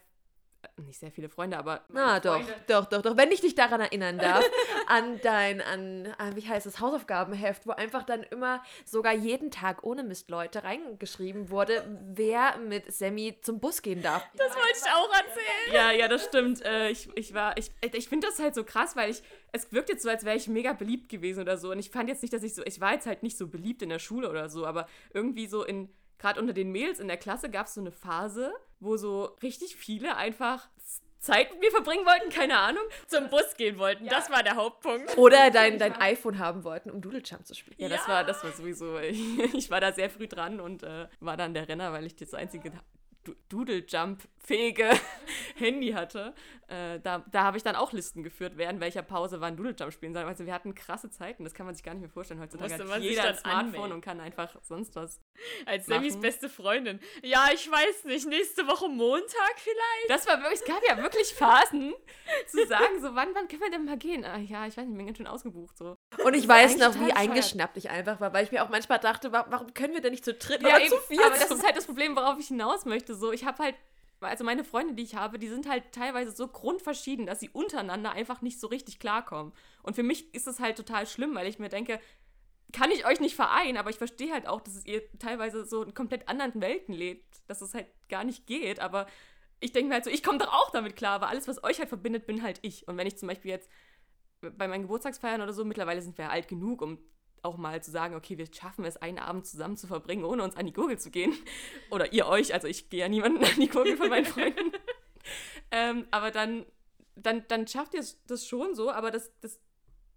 nicht 0.87 0.99
sehr 0.99 1.13
viele 1.13 1.29
Freunde, 1.29 1.59
aber 1.59 1.85
Na 1.91 2.19
doch, 2.19 2.41
doch, 2.67 2.87
doch, 2.87 3.03
doch. 3.03 3.15
Wenn 3.19 3.31
ich 3.31 3.43
dich 3.43 3.55
daran 3.55 3.83
erinnern 3.83 4.17
darf, 4.17 4.43
an 4.87 5.21
dein, 5.23 5.61
an, 5.61 6.07
an, 6.17 6.35
wie 6.35 6.49
heißt 6.49 6.65
das, 6.65 6.81
Hausaufgabenheft, 6.81 7.67
wo 7.67 7.73
einfach 7.73 8.03
dann 8.05 8.23
immer 8.23 8.63
sogar 8.87 9.13
jeden 9.13 9.51
Tag 9.51 9.85
ohne 9.85 10.03
Mist 10.03 10.31
Leute 10.31 10.65
reingeschrieben 10.65 11.51
wurde, 11.51 11.85
wer 12.15 12.57
mit 12.57 12.91
Sammy 12.91 13.39
zum 13.43 13.61
Bus 13.61 13.83
gehen 13.83 14.01
darf. 14.01 14.27
Das 14.39 14.57
wollte 14.57 14.79
ich 14.79 14.91
auch 14.91 15.13
erzählen. 15.13 15.75
Ja, 15.75 15.93
ja, 15.93 16.09
das 16.09 16.25
stimmt. 16.25 16.65
Äh, 16.65 16.89
ich, 16.89 17.11
ich 17.17 17.35
war, 17.35 17.55
ich, 17.59 17.71
ich 17.93 18.09
finde 18.09 18.29
das 18.29 18.39
halt 18.39 18.55
so 18.55 18.65
krass, 18.65 18.97
weil 18.97 19.11
ich, 19.11 19.23
es 19.53 19.71
wirkt 19.73 19.91
jetzt 19.91 20.03
so, 20.03 20.09
als 20.09 20.25
wäre 20.25 20.39
ich 20.39 20.49
mega 20.49 20.73
beliebt 20.73 21.11
gewesen 21.11 21.43
oder 21.43 21.59
so. 21.59 21.71
Und 21.71 21.81
ich 21.81 21.91
fand 21.91 22.09
jetzt 22.09 22.23
nicht, 22.23 22.33
dass 22.33 22.43
ich 22.45 22.55
so, 22.55 22.63
ich 22.65 22.81
war 22.81 22.95
jetzt 22.95 23.05
halt 23.05 23.23
nicht 23.23 23.37
so 23.37 23.47
beliebt 23.47 23.83
in 23.83 23.91
der 23.91 23.99
Schule 23.99 24.31
oder 24.31 24.49
so, 24.49 24.65
aber 24.65 24.89
irgendwie 25.13 25.47
so 25.47 25.65
in, 25.65 25.91
gerade 26.25 26.41
unter 26.41 26.55
den 26.55 26.73
Mädels 26.73 27.01
in 27.01 27.09
der 27.09 27.19
Klasse 27.19 27.51
gab 27.51 27.67
es 27.67 27.75
so 27.75 27.83
eine 27.83 27.93
Phase, 27.93 28.51
wo 28.81 28.97
so 28.97 29.25
richtig 29.43 29.77
viele 29.77 30.17
einfach 30.17 30.69
Zeit 31.19 31.51
mit 31.53 31.61
mir 31.61 31.71
verbringen 31.71 32.07
wollten, 32.07 32.31
keine 32.31 32.59
Ahnung. 32.59 32.83
Zum 33.09 33.29
Bus 33.29 33.55
gehen 33.59 33.79
wollten. 33.79 34.07
Das 34.09 34.31
war 34.31 34.43
der 34.43 34.57
Hauptpunkt. 34.57 35.19
Oder 35.19 35.51
dein, 35.53 35.79
dein 35.79 35.95
iPhone 35.97 36.39
haben 36.39 36.65
wollten, 36.65 36.91
um 36.91 37.03
Doodle 37.03 37.21
Jump 37.23 37.47
zu 37.47 37.55
spielen. 37.55 37.77
Ja, 37.79 37.89
das 37.91 38.07
Ja. 38.07 38.15
war, 38.15 38.25
das 38.25 38.43
war 38.43 38.53
sowieso, 38.53 38.99
ich, 39.01 39.39
ich 39.55 39.71
war 39.71 39.81
da 39.83 39.93
sehr 39.93 40.09
früh 40.09 40.27
dran 40.27 40.61
und 40.61 40.83
äh, 40.83 41.09
war 41.21 41.37
dann 41.37 41.53
der 41.53 41.69
Renner, 41.69 41.93
weil 41.93 42.07
ich 42.07 42.17
das 42.17 42.33
einzige 42.33 42.73
Du- 43.25 43.35
Doodle-Jump-fähige 44.49 44.91
Handy 45.57 45.93
hatte. 45.93 46.35
Äh, 46.69 46.99
da 47.01 47.23
da 47.31 47.43
habe 47.45 47.57
ich 47.59 47.63
dann 47.63 47.77
auch 47.77 47.93
Listen 47.93 48.23
geführt, 48.23 48.59
in 48.59 48.81
welcher 48.81 49.03
Pause 49.03 49.41
wann 49.41 49.57
Doodle-Jump 49.57 49.93
spielen 49.93 50.15
soll. 50.15 50.25
Also 50.25 50.47
wir 50.47 50.55
hatten 50.55 50.75
krasse 50.75 51.11
Zeiten, 51.11 51.45
das 51.45 51.53
kann 51.55 51.67
man 51.67 51.75
sich 51.75 51.85
gar 51.85 51.93
nicht 51.93 52.01
mehr 52.01 52.11
vorstellen. 52.11 52.41
Heutzutage 52.41 52.73
hat 52.89 53.01
jeder 53.03 53.25
ein 53.25 53.37
Smartphone 53.37 53.59
anmelden. 53.61 53.93
und 53.93 54.01
kann 54.01 54.21
einfach 54.21 54.57
sonst 54.63 54.97
was. 54.97 55.21
Als 55.67 55.87
Sammys 55.87 56.19
beste 56.19 56.49
Freundin. 56.49 57.01
Ja, 57.23 57.49
ich 57.53 57.71
weiß 57.71 58.05
nicht. 58.05 58.27
Nächste 58.27 58.67
Woche 58.67 58.89
Montag 58.89 59.55
vielleicht? 59.57 60.09
Das 60.09 60.27
war 60.27 60.41
wirklich, 60.41 60.61
es 60.61 60.67
gab 60.67 60.83
ja 60.89 61.03
wirklich 61.03 61.35
Phasen, 61.35 61.95
zu 62.47 62.67
sagen, 62.67 63.01
so 63.01 63.15
wann, 63.15 63.35
wann 63.35 63.47
können 63.49 63.63
wir 63.63 63.71
denn 63.71 63.85
mal 63.85 63.99
gehen? 63.99 64.25
Ah, 64.25 64.39
ja, 64.39 64.67
ich 64.67 64.77
weiß 64.77 64.85
nicht, 64.87 64.93
ich 64.93 64.97
bin 64.97 65.07
ganz 65.07 65.19
schön 65.19 65.27
ausgebucht 65.27 65.77
so. 65.77 65.97
Und 66.25 66.35
ich 66.35 66.49
weiß 66.49 66.79
noch, 66.79 66.95
wie 66.95 67.13
eingeschnappt 67.13 67.77
ich 67.77 67.91
einfach 67.91 68.21
war, 68.21 68.33
weil 68.33 68.45
ich 68.45 68.53
mir 68.53 68.65
auch 68.65 68.71
manchmal 68.71 68.99
dachte, 68.99 69.33
wa- 69.33 69.47
warum 69.51 69.75
können 69.75 69.93
wir 69.95 70.01
denn 70.01 70.13
nicht 70.13 70.25
zu 70.25 70.33
dritt 70.33 70.63
Ja, 70.63 70.69
oder 70.69 70.81
eben, 70.81 70.89
zu 70.91 70.97
viert? 71.01 71.23
aber 71.25 71.35
das 71.35 71.51
ist 71.51 71.65
halt 71.65 71.77
das 71.77 71.85
Problem, 71.87 72.17
worauf 72.17 72.39
ich 72.39 72.49
hinaus 72.49 72.85
möchte. 72.87 73.15
So, 73.15 73.33
ich 73.33 73.45
habe 73.45 73.63
halt, 73.63 73.75
also 74.29 74.45
meine 74.45 74.65
Freunde, 74.65 74.95
die 74.95 75.03
ich 75.03 75.15
habe, 75.15 75.39
die 75.39 75.49
sind 75.49 75.69
halt 75.69 75.93
teilweise 75.93 76.33
so 76.33 76.49
grundverschieden, 76.49 77.27
dass 77.27 77.41
sie 77.41 77.49
untereinander 77.51 78.13
einfach 78.13 78.43
nicht 78.43 78.61
so 78.61 78.67
richtig 78.67 78.99
klarkommen. 78.99 79.53
Und 79.83 79.95
für 79.95 80.03
mich 80.03 80.33
ist 80.35 80.47
das 80.47 80.61
halt 80.61 80.77
total 80.77 81.07
schlimm, 81.07 81.35
weil 81.35 81.47
ich 81.47 81.59
mir 81.59 81.69
denke, 81.69 82.01
kann 82.73 82.91
ich 82.91 83.07
euch 83.07 83.21
nicht 83.21 83.37
vereinen, 83.37 83.77
aber 83.77 83.91
ich 83.91 83.99
verstehe 83.99 84.33
halt 84.33 84.47
auch, 84.47 84.61
dass 84.61 84.85
ihr 84.85 85.03
teilweise 85.19 85.65
so 85.65 85.83
in 85.85 85.95
komplett 85.95 86.29
anderen 86.29 86.61
Welten 86.61 86.93
lebt, 86.93 87.43
dass 87.47 87.61
es 87.61 87.75
halt 87.75 87.87
gar 88.09 88.25
nicht 88.25 88.47
geht. 88.47 88.81
Aber 88.81 89.07
ich 89.61 89.73
denke 89.73 89.89
mir 89.89 89.95
halt 89.95 90.05
so, 90.05 90.11
ich 90.11 90.23
komme 90.23 90.39
doch 90.39 90.53
auch 90.53 90.71
damit 90.71 90.97
klar, 90.97 91.15
aber 91.15 91.29
alles, 91.29 91.47
was 91.47 91.63
euch 91.63 91.79
halt 91.79 91.89
verbindet, 91.89 92.27
bin 92.27 92.43
halt 92.43 92.59
ich. 92.63 92.89
Und 92.89 92.97
wenn 92.97 93.07
ich 93.07 93.17
zum 93.17 93.29
Beispiel 93.29 93.53
jetzt 93.53 93.71
bei 94.41 94.69
meinen 94.69 94.83
Geburtstagsfeiern 94.83 95.41
oder 95.41 95.53
so, 95.53 95.65
mittlerweile 95.65 96.03
sind 96.03 96.19
wir 96.19 96.31
alt 96.31 96.49
genug, 96.49 96.83
um 96.83 96.99
auch 97.45 97.57
mal 97.57 97.83
zu 97.83 97.91
sagen, 97.91 98.15
okay, 98.15 98.39
wir 98.39 98.47
schaffen 98.53 98.85
es, 98.85 98.97
einen 98.97 99.19
Abend 99.19 99.47
zusammen 99.47 99.77
zu 99.77 99.87
verbringen, 99.87 100.25
ohne 100.25 100.43
uns 100.43 100.57
an 100.57 100.67
die 100.67 100.73
Gurgel 100.73 100.99
zu 100.99 101.11
gehen. 101.11 101.35
Oder 101.91 102.13
ihr 102.13 102.27
euch, 102.27 102.55
also 102.55 102.67
ich 102.67 102.91
gehe 102.91 103.01
ja 103.01 103.09
niemanden 103.09 103.45
an 103.45 103.61
die 103.61 103.69
Gurgel 103.69 103.97
von 103.97 104.09
meinen 104.09 104.25
Freunden. 104.25 104.73
ähm, 105.71 106.07
aber 106.11 106.31
dann, 106.31 106.65
dann, 107.17 107.45
dann 107.49 107.67
schafft 107.67 107.95
ihr 107.95 108.05
das 108.27 108.47
schon 108.47 108.75
so, 108.75 108.91
aber 108.91 109.11
das, 109.11 109.31
das 109.41 109.61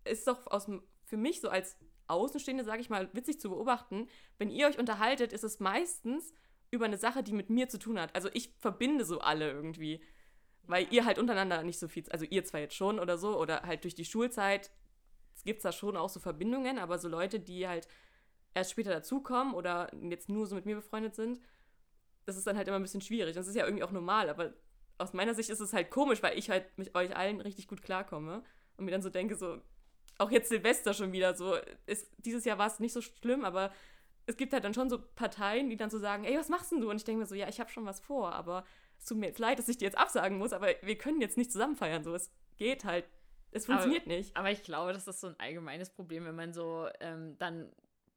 ist 0.05 0.27
doch 0.27 0.47
aus, 0.47 0.69
für 1.05 1.17
mich 1.17 1.41
so 1.41 1.49
als 1.49 1.77
Außenstehende, 2.07 2.63
sage 2.63 2.81
ich 2.81 2.89
mal, 2.89 3.09
witzig 3.13 3.39
zu 3.39 3.49
beobachten. 3.49 4.07
Wenn 4.37 4.49
ihr 4.49 4.67
euch 4.67 4.79
unterhaltet, 4.79 5.33
ist 5.33 5.43
es 5.43 5.59
meistens 5.59 6.33
über 6.71 6.85
eine 6.85 6.97
Sache, 6.97 7.23
die 7.23 7.33
mit 7.33 7.49
mir 7.49 7.69
zu 7.69 7.79
tun 7.79 7.99
hat. 7.99 8.15
Also 8.15 8.29
ich 8.33 8.53
verbinde 8.59 9.05
so 9.05 9.19
alle 9.19 9.51
irgendwie. 9.51 10.01
Weil 10.63 10.87
ihr 10.91 11.05
halt 11.05 11.17
untereinander 11.17 11.63
nicht 11.63 11.79
so 11.79 11.87
viel, 11.87 12.03
also 12.09 12.25
ihr 12.25 12.43
zwar 12.43 12.59
jetzt 12.59 12.75
schon 12.75 12.99
oder 12.99 13.17
so, 13.17 13.39
oder 13.39 13.61
halt 13.63 13.83
durch 13.83 13.95
die 13.95 14.05
Schulzeit 14.05 14.69
gibt 15.43 15.57
es 15.57 15.63
da 15.63 15.71
schon 15.71 15.97
auch 15.97 16.09
so 16.09 16.19
Verbindungen, 16.19 16.79
aber 16.79 16.97
so 16.97 17.07
Leute, 17.07 17.39
die 17.39 17.67
halt 17.67 17.87
erst 18.53 18.71
später 18.71 18.91
dazukommen 18.91 19.53
oder 19.53 19.91
jetzt 20.01 20.29
nur 20.29 20.47
so 20.47 20.55
mit 20.55 20.65
mir 20.65 20.75
befreundet 20.75 21.15
sind, 21.15 21.39
das 22.25 22.37
ist 22.37 22.47
dann 22.47 22.57
halt 22.57 22.67
immer 22.67 22.77
ein 22.77 22.83
bisschen 22.83 23.01
schwierig. 23.01 23.35
Das 23.35 23.47
ist 23.47 23.55
ja 23.55 23.65
irgendwie 23.65 23.83
auch 23.83 23.91
normal, 23.91 24.29
aber 24.29 24.53
aus 24.97 25.13
meiner 25.13 25.33
Sicht 25.33 25.49
ist 25.49 25.59
es 25.59 25.73
halt 25.73 25.91
komisch, 25.91 26.23
weil 26.23 26.37
ich 26.37 26.49
halt 26.49 26.77
mit 26.77 26.95
euch 26.95 27.15
allen 27.15 27.39
richtig 27.41 27.67
gut 27.67 27.83
klarkomme 27.83 28.43
und 28.77 28.85
mir 28.85 28.91
dann 28.91 29.01
so 29.01 29.09
denke, 29.09 29.35
so, 29.35 29.61
auch 30.17 30.31
jetzt 30.31 30.49
Silvester 30.49 30.93
schon 30.93 31.11
wieder 31.11 31.35
so, 31.35 31.55
ist, 31.85 32.09
dieses 32.17 32.45
Jahr 32.45 32.57
war 32.57 32.67
es 32.67 32.79
nicht 32.79 32.93
so 32.93 33.01
schlimm, 33.01 33.45
aber 33.45 33.71
es 34.25 34.35
gibt 34.35 34.53
halt 34.53 34.63
dann 34.63 34.73
schon 34.73 34.89
so 34.89 34.99
Parteien, 35.15 35.69
die 35.69 35.77
dann 35.77 35.89
so 35.89 35.99
sagen, 35.99 36.25
ey, 36.25 36.37
was 36.37 36.49
machst 36.49 36.71
denn 36.71 36.81
du? 36.81 36.89
Und 36.89 36.97
ich 36.97 37.05
denke 37.05 37.21
mir 37.21 37.27
so, 37.27 37.35
ja, 37.35 37.47
ich 37.47 37.59
habe 37.59 37.69
schon 37.69 37.85
was 37.85 37.99
vor, 37.99 38.33
aber 38.33 38.65
es 38.97 39.05
tut 39.05 39.17
mir 39.17 39.27
jetzt 39.27 39.39
leid, 39.39 39.59
dass 39.59 39.69
ich 39.69 39.77
dir 39.77 39.85
jetzt 39.85 39.97
absagen 39.97 40.37
muss, 40.37 40.51
aber 40.51 40.67
wir 40.81 40.97
können 40.97 41.21
jetzt 41.21 41.37
nicht 41.37 41.51
zusammen 41.51 41.75
feiern, 41.75 42.03
so, 42.03 42.13
es 42.15 42.31
geht 42.57 42.83
halt, 42.83 43.05
es 43.51 43.65
funktioniert 43.65 44.07
nicht. 44.07 44.35
Aber 44.35 44.51
ich 44.51 44.63
glaube, 44.63 44.93
das 44.93 45.07
ist 45.07 45.21
so 45.21 45.27
ein 45.27 45.39
allgemeines 45.39 45.89
Problem, 45.89 46.25
wenn 46.25 46.35
man 46.35 46.53
so 46.53 46.87
ähm, 46.99 47.37
dann, 47.37 47.71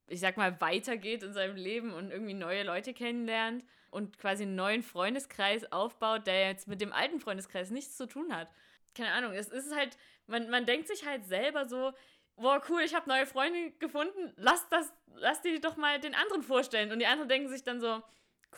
ich 0.08 0.20
sag 0.20 0.36
mal, 0.36 0.60
weitergeht 0.60 1.22
in 1.22 1.32
seinem 1.32 1.56
Leben 1.56 1.92
und 1.92 2.10
irgendwie 2.10 2.34
neue 2.34 2.62
Leute 2.62 2.92
kennenlernt 2.92 3.64
und 3.90 4.18
quasi 4.18 4.44
einen 4.44 4.54
neuen 4.54 4.82
Freundeskreis 4.82 5.70
aufbaut, 5.72 6.26
der 6.26 6.48
jetzt 6.48 6.68
mit 6.68 6.80
dem 6.80 6.92
alten 6.92 7.20
Freundeskreis 7.20 7.70
nichts 7.70 7.96
zu 7.96 8.06
tun 8.06 8.34
hat. 8.34 8.48
Keine 8.94 9.12
Ahnung, 9.12 9.32
es 9.32 9.48
ist 9.48 9.74
halt, 9.74 9.96
man, 10.26 10.50
man 10.50 10.66
denkt 10.66 10.88
sich 10.88 11.06
halt 11.06 11.24
selber 11.26 11.64
so, 11.64 11.92
boah, 12.36 12.62
cool, 12.68 12.80
ich 12.82 12.94
habe 12.94 13.08
neue 13.08 13.26
Freunde 13.26 13.72
gefunden, 13.72 14.32
lass 14.36 14.68
das, 14.68 14.92
lass 15.14 15.42
die 15.42 15.60
doch 15.60 15.76
mal 15.76 16.00
den 16.00 16.14
anderen 16.14 16.42
vorstellen. 16.42 16.90
Und 16.90 16.98
die 16.98 17.06
anderen 17.06 17.28
denken 17.28 17.48
sich 17.48 17.62
dann 17.62 17.80
so, 17.80 18.02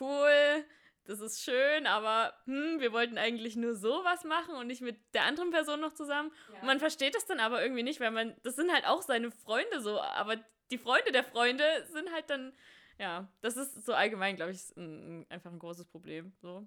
cool, 0.01 0.65
das 1.05 1.21
ist 1.21 1.43
schön, 1.43 1.87
aber 1.87 2.33
hm, 2.45 2.81
wir 2.81 2.93
wollten 2.93 3.19
eigentlich 3.19 3.57
nur 3.57 3.75
sowas 3.75 4.25
machen 4.25 4.55
und 4.55 4.67
nicht 4.67 4.83
mit 4.83 4.99
der 5.15 5.25
anderen 5.25 5.51
Person 5.51 5.81
noch 5.81 5.93
zusammen. 5.93 6.31
Und 6.61 6.67
man 6.67 6.79
versteht 6.79 7.15
das 7.15 7.27
dann 7.27 7.41
aber 7.41 7.63
irgendwie 7.63 7.83
nicht, 7.83 8.01
weil 8.01 8.11
man, 8.11 8.35
das 8.43 8.57
sind 8.57 8.73
halt 8.73 8.87
auch 8.87 9.03
seine 9.03 9.31
Freunde 9.31 9.81
so, 9.81 10.01
aber 10.01 10.37
die 10.71 10.79
Freunde 10.79 11.13
der 11.13 11.25
Freunde 11.25 11.65
sind 11.91 12.13
halt 12.13 12.31
dann, 12.31 12.53
ja, 12.99 13.29
das 13.41 13.57
ist 13.57 13.85
so 13.85 13.95
allgemein, 13.95 14.37
glaube 14.37 14.53
ich, 14.53 14.77
ein, 14.77 15.27
einfach 15.29 15.51
ein 15.51 15.59
großes 15.59 15.87
Problem. 15.87 16.33
So. 16.41 16.67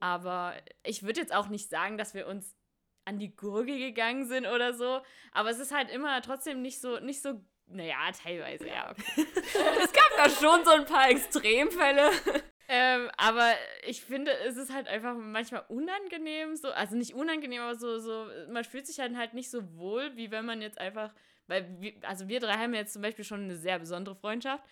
Aber 0.00 0.54
ich 0.84 1.02
würde 1.02 1.20
jetzt 1.20 1.34
auch 1.34 1.48
nicht 1.48 1.68
sagen, 1.68 1.98
dass 1.98 2.14
wir 2.14 2.26
uns 2.26 2.56
an 3.04 3.18
die 3.18 3.34
Gurgel 3.34 3.78
gegangen 3.78 4.26
sind 4.26 4.46
oder 4.46 4.74
so, 4.74 5.00
aber 5.32 5.50
es 5.50 5.58
ist 5.58 5.74
halt 5.74 5.90
immer 5.90 6.20
trotzdem 6.22 6.62
nicht 6.62 6.80
so, 6.80 7.00
nicht 7.00 7.22
so, 7.22 7.40
naja, 7.66 7.96
teilweise, 8.12 8.68
ja. 8.68 8.90
Okay. 8.90 9.26
Es 9.82 9.92
gab 9.92 10.10
da 10.16 10.30
schon 10.30 10.64
so 10.64 10.70
ein 10.72 10.84
paar 10.84 11.08
Extremfälle. 11.08 12.10
Ähm, 12.70 13.10
aber 13.16 13.54
ich 13.86 14.02
finde, 14.02 14.30
es 14.46 14.58
ist 14.58 14.72
halt 14.72 14.88
einfach 14.88 15.16
manchmal 15.16 15.64
unangenehm, 15.68 16.54
so, 16.54 16.70
also 16.70 16.96
nicht 16.96 17.14
unangenehm, 17.14 17.62
aber 17.62 17.76
so, 17.76 17.98
so, 17.98 18.26
man 18.50 18.62
fühlt 18.62 18.86
sich 18.86 18.96
dann 18.96 19.16
halt 19.16 19.32
nicht 19.32 19.50
so 19.50 19.74
wohl, 19.78 20.14
wie 20.16 20.30
wenn 20.30 20.44
man 20.44 20.60
jetzt 20.60 20.78
einfach, 20.78 21.14
weil, 21.46 21.80
wir, 21.80 21.94
also 22.02 22.28
wir 22.28 22.40
drei 22.40 22.52
haben 22.52 22.74
jetzt 22.74 22.92
zum 22.92 23.00
Beispiel 23.00 23.24
schon 23.24 23.44
eine 23.44 23.56
sehr 23.56 23.78
besondere 23.78 24.14
Freundschaft. 24.16 24.62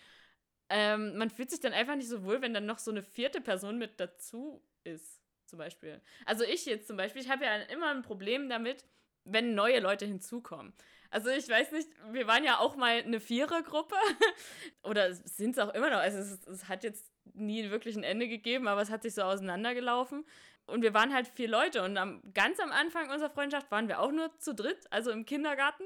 Ähm, 0.69 1.17
man 1.17 1.31
fühlt 1.31 1.49
sich 1.49 1.59
dann 1.59 1.73
einfach 1.73 1.95
nicht 1.95 2.09
so 2.09 2.23
wohl, 2.23 2.41
wenn 2.41 2.53
dann 2.53 2.67
noch 2.67 2.77
so 2.77 2.91
eine 2.91 3.01
vierte 3.01 3.41
Person 3.41 3.79
mit 3.79 3.99
dazu 3.99 4.61
ist, 4.83 5.19
zum 5.47 5.57
Beispiel. 5.57 5.99
Also 6.25 6.43
ich 6.43 6.65
jetzt 6.67 6.87
zum 6.87 6.97
Beispiel, 6.97 7.23
ich 7.23 7.29
habe 7.29 7.45
ja 7.45 7.55
immer 7.63 7.89
ein 7.89 8.03
Problem 8.03 8.47
damit, 8.47 8.85
wenn 9.23 9.55
neue 9.55 9.79
Leute 9.79 10.05
hinzukommen. 10.05 10.73
Also 11.09 11.29
ich 11.29 11.49
weiß 11.49 11.71
nicht, 11.71 11.89
wir 12.11 12.27
waren 12.27 12.43
ja 12.43 12.59
auch 12.59 12.75
mal 12.75 12.99
eine 12.99 13.19
Vierergruppe 13.19 13.95
oder 14.83 15.13
sind 15.13 15.57
es 15.57 15.59
auch 15.59 15.73
immer 15.73 15.89
noch. 15.89 15.97
Also 15.97 16.19
es, 16.19 16.45
es 16.47 16.67
hat 16.67 16.83
jetzt 16.83 17.11
nie 17.33 17.69
wirklich 17.69 17.95
ein 17.95 18.03
Ende 18.03 18.27
gegeben, 18.27 18.67
aber 18.67 18.81
es 18.81 18.89
hat 18.89 19.03
sich 19.03 19.13
so 19.13 19.23
auseinandergelaufen. 19.23 20.25
Und 20.65 20.81
wir 20.81 20.93
waren 20.93 21.13
halt 21.13 21.27
vier 21.27 21.47
Leute 21.47 21.81
und 21.81 21.97
am, 21.97 22.21
ganz 22.33 22.59
am 22.59 22.71
Anfang 22.71 23.09
unserer 23.09 23.29
Freundschaft 23.29 23.71
waren 23.71 23.87
wir 23.87 24.01
auch 24.01 24.11
nur 24.11 24.37
zu 24.37 24.53
dritt, 24.53 24.85
also 24.91 25.11
im 25.11 25.25
Kindergarten, 25.25 25.83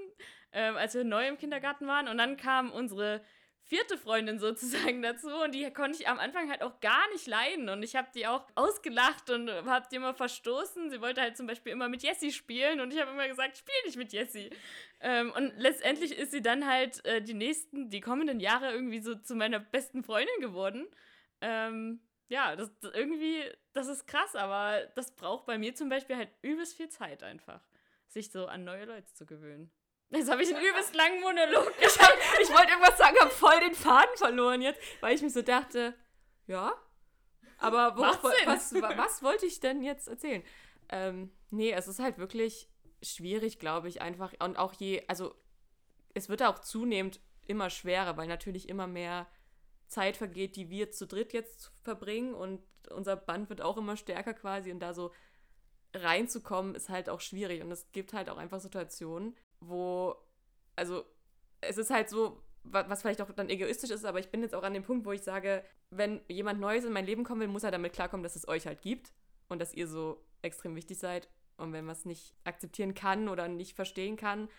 ähm, 0.53 0.75
als 0.75 0.95
wir 0.95 1.03
neu 1.03 1.27
im 1.27 1.37
Kindergarten 1.37 1.85
waren. 1.85 2.07
Und 2.07 2.17
dann 2.17 2.35
kam 2.35 2.71
unsere 2.71 3.21
vierte 3.71 3.97
Freundin 3.97 4.37
sozusagen 4.39 5.01
dazu 5.01 5.29
und 5.29 5.55
die 5.55 5.71
konnte 5.71 6.01
ich 6.01 6.07
am 6.09 6.19
Anfang 6.19 6.49
halt 6.49 6.61
auch 6.61 6.79
gar 6.81 7.09
nicht 7.13 7.25
leiden 7.25 7.69
und 7.69 7.83
ich 7.83 7.95
habe 7.95 8.09
die 8.13 8.27
auch 8.27 8.45
ausgelacht 8.55 9.29
und 9.29 9.49
habe 9.49 9.87
die 9.89 9.95
immer 9.95 10.13
verstoßen. 10.13 10.89
Sie 10.89 10.99
wollte 10.99 11.21
halt 11.21 11.37
zum 11.37 11.47
Beispiel 11.47 11.71
immer 11.71 11.87
mit 11.87 12.03
Jessie 12.03 12.31
spielen 12.31 12.81
und 12.81 12.93
ich 12.93 12.99
habe 12.99 13.11
immer 13.11 13.27
gesagt, 13.27 13.57
spiel 13.57 13.73
nicht 13.85 13.97
mit 13.97 14.11
Jessie. 14.11 14.49
Ähm, 14.99 15.31
und 15.31 15.53
letztendlich 15.57 16.17
ist 16.17 16.31
sie 16.31 16.41
dann 16.41 16.67
halt 16.67 17.05
äh, 17.05 17.21
die 17.21 17.33
nächsten, 17.33 17.89
die 17.89 18.01
kommenden 18.01 18.39
Jahre 18.39 18.71
irgendwie 18.73 18.99
so 18.99 19.15
zu 19.15 19.35
meiner 19.35 19.59
besten 19.59 20.03
Freundin 20.03 20.41
geworden. 20.41 20.87
Ähm, 21.41 22.01
ja, 22.27 22.55
das, 22.55 22.71
das 22.79 22.93
irgendwie, 22.93 23.43
das 23.73 23.87
ist 23.87 24.07
krass, 24.07 24.35
aber 24.35 24.85
das 24.95 25.15
braucht 25.15 25.45
bei 25.45 25.57
mir 25.57 25.75
zum 25.75 25.89
Beispiel 25.89 26.15
halt 26.15 26.29
übelst 26.41 26.75
viel 26.77 26.89
Zeit 26.89 27.23
einfach, 27.23 27.61
sich 28.07 28.31
so 28.31 28.45
an 28.45 28.63
neue 28.63 28.85
Leute 28.85 29.11
zu 29.13 29.25
gewöhnen. 29.25 29.71
Jetzt 30.09 30.29
habe 30.29 30.43
ich 30.43 30.53
einen 30.53 30.65
übelst 30.65 30.93
langen 30.95 31.21
Monolog. 31.21 31.73
Ich, 31.81 31.99
hab, 31.99 32.13
ich 32.41 32.49
wollte 32.49 32.71
irgendwas 32.71 32.97
sagen, 32.97 33.17
habe 33.19 33.31
voll 33.31 33.59
den 33.61 33.73
Faden 33.73 34.15
verloren 34.17 34.61
jetzt, 34.61 34.79
weil 35.01 35.15
ich 35.15 35.21
mir 35.21 35.29
so 35.29 35.41
dachte, 35.41 35.93
ja, 36.47 36.73
aber 37.57 37.95
worauf, 37.97 38.23
was, 38.45 38.73
wa- 38.73 38.97
was 38.97 39.23
wollte 39.23 39.45
ich 39.45 39.59
denn 39.59 39.81
jetzt 39.83 40.07
erzählen? 40.07 40.43
Ähm, 40.89 41.31
nee, 41.49 41.71
es 41.71 41.87
ist 41.87 41.99
halt 41.99 42.17
wirklich 42.17 42.69
schwierig, 43.01 43.57
glaube 43.59 43.87
ich, 43.87 44.01
einfach. 44.01 44.33
Und 44.39 44.57
auch 44.57 44.73
je, 44.73 45.03
also 45.07 45.33
es 46.13 46.27
wird 46.29 46.43
auch 46.43 46.59
zunehmend 46.59 47.19
immer 47.47 47.69
schwerer, 47.69 48.17
weil 48.17 48.27
natürlich 48.27 48.67
immer 48.69 48.87
mehr 48.87 49.27
Zeit 49.91 50.17
vergeht, 50.17 50.55
die 50.55 50.69
wir 50.69 50.91
zu 50.91 51.05
dritt 51.05 51.33
jetzt 51.33 51.71
verbringen 51.83 52.33
und 52.33 52.61
unser 52.91 53.15
Band 53.15 53.49
wird 53.49 53.61
auch 53.61 53.77
immer 53.77 53.97
stärker 53.97 54.33
quasi 54.33 54.71
und 54.71 54.79
da 54.79 54.93
so 54.93 55.11
reinzukommen 55.93 56.73
ist 56.75 56.89
halt 56.89 57.09
auch 57.09 57.19
schwierig 57.19 57.61
und 57.61 57.71
es 57.71 57.91
gibt 57.91 58.13
halt 58.13 58.29
auch 58.29 58.37
einfach 58.37 58.61
Situationen, 58.61 59.35
wo, 59.59 60.15
also 60.75 61.03
es 61.59 61.77
ist 61.77 61.89
halt 61.91 62.09
so, 62.09 62.41
wa- 62.63 62.85
was 62.87 63.01
vielleicht 63.01 63.21
auch 63.21 63.31
dann 63.31 63.49
egoistisch 63.49 63.89
ist, 63.91 64.05
aber 64.05 64.19
ich 64.19 64.29
bin 64.29 64.41
jetzt 64.41 64.55
auch 64.55 64.63
an 64.63 64.73
dem 64.73 64.83
Punkt, 64.83 65.05
wo 65.05 65.11
ich 65.11 65.21
sage, 65.21 65.63
wenn 65.89 66.21
jemand 66.29 66.61
Neues 66.61 66.85
in 66.85 66.93
mein 66.93 67.05
Leben 67.05 67.23
kommen 67.25 67.41
will, 67.41 67.49
muss 67.49 67.63
er 67.63 67.71
damit 67.71 67.91
klarkommen, 67.93 68.23
dass 68.23 68.37
es 68.37 68.47
euch 68.47 68.65
halt 68.65 68.81
gibt 68.81 69.11
und 69.49 69.59
dass 69.59 69.73
ihr 69.73 69.87
so 69.87 70.23
extrem 70.41 70.75
wichtig 70.75 70.97
seid. 70.97 71.27
Und 71.57 71.73
wenn 71.73 71.85
man 71.85 71.93
es 71.95 72.05
nicht 72.05 72.33
akzeptieren 72.45 72.93
kann 72.93 73.27
oder 73.27 73.49
nicht 73.49 73.75
verstehen 73.75 74.15
kann, 74.15 74.49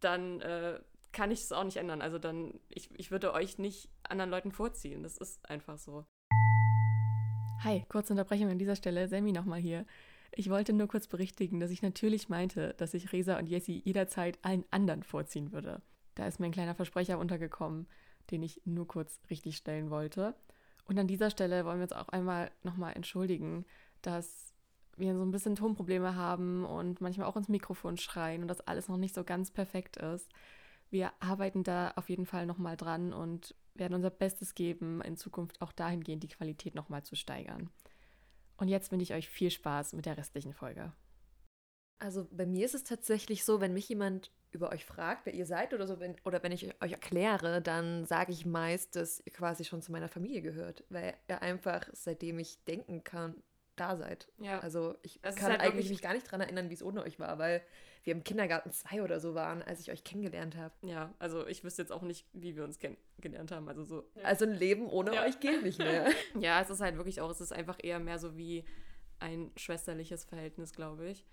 dann 0.00 0.40
äh, 0.42 0.78
kann 1.12 1.30
ich 1.30 1.40
es 1.40 1.52
auch 1.52 1.64
nicht 1.64 1.76
ändern. 1.76 2.02
Also 2.02 2.18
dann, 2.18 2.60
ich, 2.68 2.90
ich 2.96 3.10
würde 3.10 3.32
euch 3.32 3.58
nicht 3.58 3.90
anderen 4.02 4.30
Leuten 4.30 4.52
vorziehen. 4.52 5.02
Das 5.02 5.18
ist 5.18 5.48
einfach 5.48 5.78
so. 5.78 6.04
Hi, 7.64 7.84
kurze 7.88 8.12
Unterbrechung 8.12 8.48
an 8.48 8.58
dieser 8.58 8.76
Stelle. 8.76 9.08
Sammy 9.08 9.32
nochmal 9.32 9.60
hier. 9.60 9.84
Ich 10.32 10.50
wollte 10.50 10.72
nur 10.72 10.88
kurz 10.88 11.06
berichtigen, 11.06 11.58
dass 11.58 11.70
ich 11.70 11.82
natürlich 11.82 12.28
meinte, 12.28 12.74
dass 12.74 12.94
ich 12.94 13.12
Resa 13.12 13.38
und 13.38 13.48
Jessie 13.48 13.82
jederzeit 13.84 14.38
allen 14.42 14.64
anderen 14.70 15.02
vorziehen 15.02 15.52
würde. 15.52 15.82
Da 16.14 16.26
ist 16.26 16.38
mir 16.38 16.46
ein 16.46 16.52
kleiner 16.52 16.74
Versprecher 16.74 17.18
untergekommen, 17.18 17.88
den 18.30 18.42
ich 18.42 18.60
nur 18.64 18.86
kurz 18.86 19.20
richtig 19.30 19.56
stellen 19.56 19.90
wollte. 19.90 20.34
Und 20.84 20.98
an 20.98 21.06
dieser 21.06 21.30
Stelle 21.30 21.64
wollen 21.64 21.78
wir 21.78 21.84
uns 21.84 21.92
auch 21.92 22.08
einmal 22.08 22.50
nochmal 22.62 22.94
entschuldigen, 22.94 23.64
dass 24.02 24.54
wir 24.96 25.14
so 25.14 25.22
ein 25.22 25.30
bisschen 25.30 25.54
Tonprobleme 25.54 26.16
haben 26.16 26.64
und 26.64 27.00
manchmal 27.00 27.26
auch 27.26 27.36
ins 27.36 27.48
Mikrofon 27.48 27.96
schreien 27.96 28.42
und 28.42 28.48
das 28.48 28.60
alles 28.60 28.88
noch 28.88 28.96
nicht 28.96 29.14
so 29.14 29.24
ganz 29.24 29.50
perfekt 29.50 29.96
ist. 29.96 30.28
Wir 30.90 31.12
arbeiten 31.20 31.64
da 31.64 31.92
auf 31.96 32.08
jeden 32.08 32.26
Fall 32.26 32.46
nochmal 32.46 32.76
dran 32.76 33.12
und 33.12 33.54
werden 33.74 33.94
unser 33.94 34.10
Bestes 34.10 34.54
geben, 34.54 35.00
in 35.02 35.16
Zukunft 35.16 35.60
auch 35.60 35.72
dahingehend 35.72 36.22
die 36.22 36.28
Qualität 36.28 36.74
nochmal 36.74 37.02
zu 37.02 37.14
steigern. 37.14 37.70
Und 38.56 38.68
jetzt 38.68 38.90
wünsche 38.90 39.04
ich 39.04 39.14
euch 39.14 39.28
viel 39.28 39.50
Spaß 39.50 39.92
mit 39.92 40.06
der 40.06 40.16
restlichen 40.16 40.52
Folge. 40.52 40.92
Also 42.00 42.28
bei 42.30 42.46
mir 42.46 42.64
ist 42.64 42.74
es 42.74 42.84
tatsächlich 42.84 43.44
so, 43.44 43.60
wenn 43.60 43.72
mich 43.72 43.88
jemand 43.88 44.32
über 44.50 44.70
euch 44.70 44.84
fragt, 44.84 45.26
wer 45.26 45.34
ihr 45.34 45.46
seid 45.46 45.74
oder 45.74 45.86
so, 45.86 46.00
wenn, 46.00 46.16
oder 46.24 46.42
wenn 46.42 46.52
ich 46.52 46.64
euch 46.82 46.92
erkläre, 46.92 47.60
dann 47.60 48.04
sage 48.06 48.32
ich 48.32 48.46
meist, 48.46 48.96
dass 48.96 49.20
ihr 49.24 49.32
quasi 49.32 49.64
schon 49.64 49.82
zu 49.82 49.92
meiner 49.92 50.08
Familie 50.08 50.42
gehört, 50.42 50.84
weil 50.88 51.14
ihr 51.28 51.42
einfach, 51.42 51.88
seitdem 51.92 52.38
ich 52.38 52.64
denken 52.64 53.04
kann, 53.04 53.42
da 53.78 53.96
seid. 53.96 54.28
Ja. 54.38 54.58
Also 54.60 54.94
ich 55.02 55.22
ist 55.24 55.38
kann 55.38 55.50
halt 55.50 55.60
eigentlich 55.60 55.88
mich 55.88 56.02
gar 56.02 56.12
nicht 56.14 56.26
daran 56.26 56.40
erinnern, 56.42 56.68
wie 56.70 56.74
es 56.74 56.82
ohne 56.82 57.02
euch 57.02 57.18
war, 57.18 57.38
weil 57.38 57.62
wir 58.04 58.12
im 58.14 58.24
Kindergarten 58.24 58.70
zwei 58.72 59.02
oder 59.02 59.20
so 59.20 59.34
waren, 59.34 59.62
als 59.62 59.80
ich 59.80 59.90
euch 59.90 60.04
kennengelernt 60.04 60.56
habe. 60.56 60.72
Ja, 60.82 61.12
also 61.18 61.46
ich 61.46 61.64
wüsste 61.64 61.82
jetzt 61.82 61.90
auch 61.92 62.02
nicht, 62.02 62.26
wie 62.32 62.56
wir 62.56 62.64
uns 62.64 62.78
kennengelernt 62.78 63.50
haben. 63.52 63.68
Also 63.68 63.84
so. 63.84 64.04
Also 64.22 64.44
ein 64.44 64.52
Leben 64.54 64.86
ohne 64.86 65.14
Ja. 65.14 65.24
euch 65.24 65.40
geht 65.40 65.62
nicht 65.62 65.78
mehr. 65.78 66.06
Ja, 66.40 66.60
es 66.60 66.70
ist 66.70 66.80
halt 66.80 66.96
wirklich 66.96 67.20
auch, 67.20 67.30
es 67.30 67.40
ist 67.40 67.52
einfach 67.52 67.78
eher 67.82 67.98
mehr 67.98 68.18
so 68.18 68.36
wie 68.36 68.64
ein 69.20 69.50
schwesterliches 69.56 70.24
Verhältnis, 70.24 70.72
glaube 70.72 71.08
ich. 71.08 71.26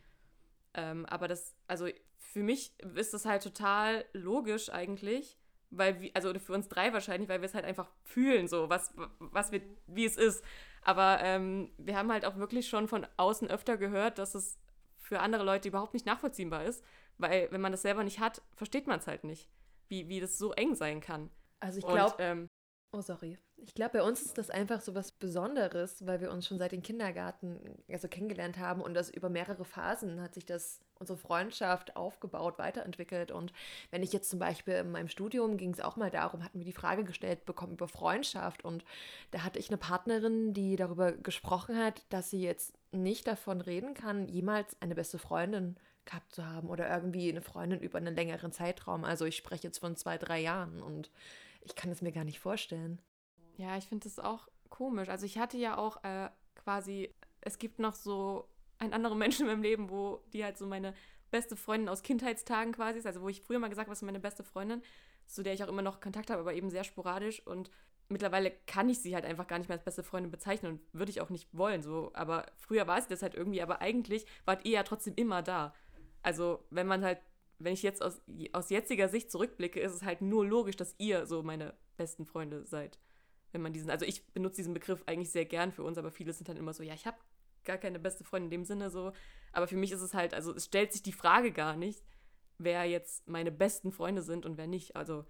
Ähm, 0.74 1.06
aber 1.06 1.28
das, 1.28 1.56
also 1.68 1.88
für 2.18 2.44
mich 2.44 2.74
ist 2.96 3.14
das 3.14 3.26
halt 3.26 3.44
total 3.44 4.04
logisch 4.14 4.70
eigentlich, 4.70 5.38
weil 5.70 6.02
wir, 6.02 6.12
also 6.14 6.34
für 6.40 6.54
uns 6.54 6.68
drei 6.68 6.92
wahrscheinlich, 6.94 7.30
weil 7.30 7.42
wir 7.42 7.46
es 7.46 7.54
halt 7.54 7.66
einfach 7.66 7.90
fühlen, 8.04 8.48
so, 8.48 8.70
was, 8.70 8.94
was 9.20 9.52
wir, 9.52 9.62
wie 9.88 10.06
es 10.06 10.18
ist. 10.18 10.44
Aber 10.86 11.20
ähm, 11.22 11.72
wir 11.78 11.98
haben 11.98 12.12
halt 12.12 12.26
auch 12.26 12.38
wirklich 12.38 12.70
schon 12.70 12.88
von 12.88 13.06
außen 13.18 13.50
öfter 13.50 13.76
gehört, 13.76 14.20
dass 14.20 14.36
es 14.36 14.60
für 15.00 15.20
andere 15.20 15.44
Leute 15.44 15.68
überhaupt 15.68 15.94
nicht 15.94 16.06
nachvollziehbar 16.06 16.64
ist, 16.64 16.84
weil 17.18 17.52
wenn 17.52 17.60
man 17.60 17.72
das 17.72 17.82
selber 17.82 18.04
nicht 18.04 18.20
hat, 18.20 18.42
versteht 18.56 18.88
man 18.88 19.00
es 19.00 19.08
halt 19.08 19.24
nicht, 19.24 19.50
wie, 19.88 20.08
wie 20.08 20.20
das 20.20 20.38
so 20.38 20.54
eng 20.54 20.76
sein 20.76 21.02
kann. 21.02 21.32
Also 21.60 21.80
ich 21.80 21.88
glaube, 21.88 22.16
ähm, 22.20 22.48
Oh, 22.92 23.02
sorry. 23.02 23.38
Ich 23.58 23.74
glaube, 23.74 24.00
bei 24.00 24.04
uns 24.04 24.22
ist 24.22 24.38
das 24.38 24.50
einfach 24.50 24.80
so 24.80 24.96
was 24.96 25.12
Besonderes, 25.12 26.06
weil 26.06 26.22
wir 26.22 26.32
uns 26.32 26.48
schon 26.48 26.58
seit 26.58 26.72
dem 26.72 26.82
Kindergarten 26.82 27.60
also 27.90 28.08
kennengelernt 28.08 28.58
haben 28.58 28.82
und 28.82 28.94
das 28.94 29.10
über 29.10 29.30
mehrere 29.30 29.66
Phasen 29.66 30.22
hat 30.22 30.34
sich 30.34 30.46
das 30.46 30.80
unsere 30.98 31.18
Freundschaft 31.18 31.96
aufgebaut, 31.98 32.58
weiterentwickelt. 32.58 33.32
Und 33.32 33.52
wenn 33.92 34.04
ich 34.04 34.14
jetzt 34.14 34.30
zum 34.30 34.40
Beispiel 34.40 34.76
in 34.76 34.92
meinem 34.92 35.10
Studium 35.10 35.58
ging 35.58 35.74
es 35.74 35.82
auch 35.82 35.98
mal 35.98 36.12
darum, 36.12 36.44
hatten 36.44 36.60
wir 36.60 36.66
die 36.66 36.74
Frage 36.74 37.04
gestellt 37.04 37.46
bekommen 37.46 37.74
über 37.74 37.88
Freundschaft 37.88 38.64
und 38.64 38.86
da 39.32 39.44
hatte 39.44 39.60
ich 39.60 39.70
eine 39.70 39.78
Partnerin, 39.78 40.54
die 40.54 40.76
darüber 40.76 41.12
gesprochen 41.12 41.78
hat, 41.78 42.06
dass 42.10 42.30
sie 42.30 42.42
jetzt 42.42 42.74
nicht 42.92 43.28
davon 43.28 43.62
reden 43.62 43.94
kann, 43.94 44.28
jemals 44.28 44.80
eine 44.82 44.96
beste 44.96 45.18
Freundin 45.18 45.76
gehabt 46.06 46.34
zu 46.34 46.46
haben 46.46 46.70
oder 46.70 46.90
irgendwie 46.90 47.30
eine 47.30 47.42
Freundin 47.42 47.82
über 47.82 47.98
einen 47.98 48.16
längeren 48.16 48.52
Zeitraum. 48.52 49.04
Also 49.04 49.26
ich 49.26 49.36
spreche 49.36 49.64
jetzt 49.64 49.80
von 49.80 49.96
zwei, 49.96 50.18
drei 50.18 50.40
Jahren 50.40 50.82
und 50.82 51.10
ich 51.66 51.76
kann 51.76 51.92
es 51.92 52.02
mir 52.02 52.12
gar 52.12 52.24
nicht 52.24 52.40
vorstellen. 52.40 53.02
Ja, 53.58 53.78
ich 53.78 53.86
finde 53.86 54.08
das 54.08 54.20
auch 54.20 54.48
komisch. 54.70 55.10
Also 55.10 55.26
ich 55.26 55.38
hatte 55.38 55.58
ja 55.58 55.78
auch 55.78 56.04
äh, 56.04 56.30
quasi, 56.56 57.14
es 57.42 57.58
gibt 57.58 57.80
noch 57.80 57.94
so 57.94 58.48
einen 58.78 58.94
anderen 58.94 59.18
Menschen 59.20 59.44
in 59.44 59.52
meinem 59.52 59.64
Leben, 59.64 59.90
wo 59.90 60.24
die 60.34 60.44
halt 60.44 60.58
so 60.58 60.66
meine 60.66 60.94
beste 61.32 61.56
Freundin 61.56 61.90
aus 61.90 62.04
Kindheitstagen 62.04 62.74
quasi 62.74 63.00
ist. 63.00 63.08
Also 63.08 63.22
wo 63.22 63.30
ich 63.30 63.42
früher 63.42 63.60
mal 63.60 63.70
gesagt 63.70 63.88
habe, 63.88 63.92
was 63.92 64.00
ist 64.00 64.06
meine 64.06 64.20
beste 64.20 64.44
Freundin, 64.44 64.82
zu 65.26 65.44
der 65.44 65.54
ich 65.54 65.64
auch 65.64 65.68
immer 65.68 65.82
noch 65.82 66.00
Kontakt 66.00 66.30
habe, 66.30 66.42
aber 66.42 66.54
eben 66.54 66.70
sehr 66.70 66.84
sporadisch. 66.84 67.46
Und 67.46 67.72
mittlerweile 68.10 68.52
kann 68.68 68.90
ich 68.90 69.00
sie 69.00 69.16
halt 69.16 69.26
einfach 69.26 69.48
gar 69.48 69.58
nicht 69.58 69.68
mehr 69.68 69.78
als 69.78 69.86
beste 69.86 70.04
Freundin 70.04 70.32
bezeichnen 70.32 70.74
und 70.74 70.82
würde 70.94 71.10
ich 71.10 71.22
auch 71.22 71.30
nicht 71.30 71.50
wollen. 71.52 71.82
So. 71.82 72.12
Aber 72.14 72.46
früher 72.58 72.88
war 72.88 73.02
sie 73.02 73.10
das 73.10 73.22
halt 73.22 73.34
irgendwie, 73.34 73.62
aber 73.62 73.82
eigentlich 73.82 74.26
wart 74.46 74.66
ihr 74.66 74.74
ja 74.74 74.84
trotzdem 74.84 75.16
immer 75.16 75.42
da. 75.42 75.74
Also 76.22 76.64
wenn 76.70 76.88
man 76.88 77.04
halt, 77.04 77.20
wenn 77.60 77.74
ich 77.74 77.84
jetzt 77.84 78.02
aus, 78.02 78.22
aus 78.54 78.70
jetziger 78.70 79.10
Sicht 79.10 79.32
zurückblicke, 79.32 79.80
ist 79.80 79.94
es 79.94 80.04
halt 80.04 80.22
nur 80.22 80.46
logisch, 80.46 80.76
dass 80.76 80.96
ihr 80.98 81.26
so 81.26 81.44
meine 81.44 81.74
besten 81.98 82.26
Freunde 82.26 82.66
seid 82.66 83.00
wenn 83.56 83.62
man 83.62 83.72
diesen, 83.72 83.90
also 83.90 84.06
ich 84.06 84.28
benutze 84.34 84.58
diesen 84.58 84.74
Begriff 84.74 85.02
eigentlich 85.06 85.32
sehr 85.32 85.46
gern 85.46 85.72
für 85.72 85.84
uns, 85.84 85.98
aber 85.98 86.12
viele 86.12 86.34
sind 86.34 86.50
dann 86.50 86.58
immer 86.58 86.74
so, 86.74 86.84
ja, 86.84 86.94
ich 86.94 87.08
habe 87.08 87.16
gar 87.64 87.78
keine 87.78 88.00
beste 88.00 88.26
Freundin 88.26 88.48
in 88.48 88.52
dem 88.52 88.66
Sinne 88.66 88.90
so. 88.90 89.14
Aber 89.54 89.66
für 89.66 89.78
mich 89.78 89.94
ist 89.94 90.02
es 90.02 90.14
halt, 90.14 90.34
also 90.34 90.54
es 90.54 90.66
stellt 90.66 90.92
sich 90.92 91.04
die 91.04 91.14
Frage 91.14 91.54
gar 91.54 91.78
nicht, 91.78 92.04
wer 92.58 92.84
jetzt 92.84 93.26
meine 93.30 93.54
besten 93.54 93.94
Freunde 93.94 94.24
sind 94.24 94.46
und 94.46 94.58
wer 94.58 94.68
nicht. 94.68 94.98
Also 94.98 95.24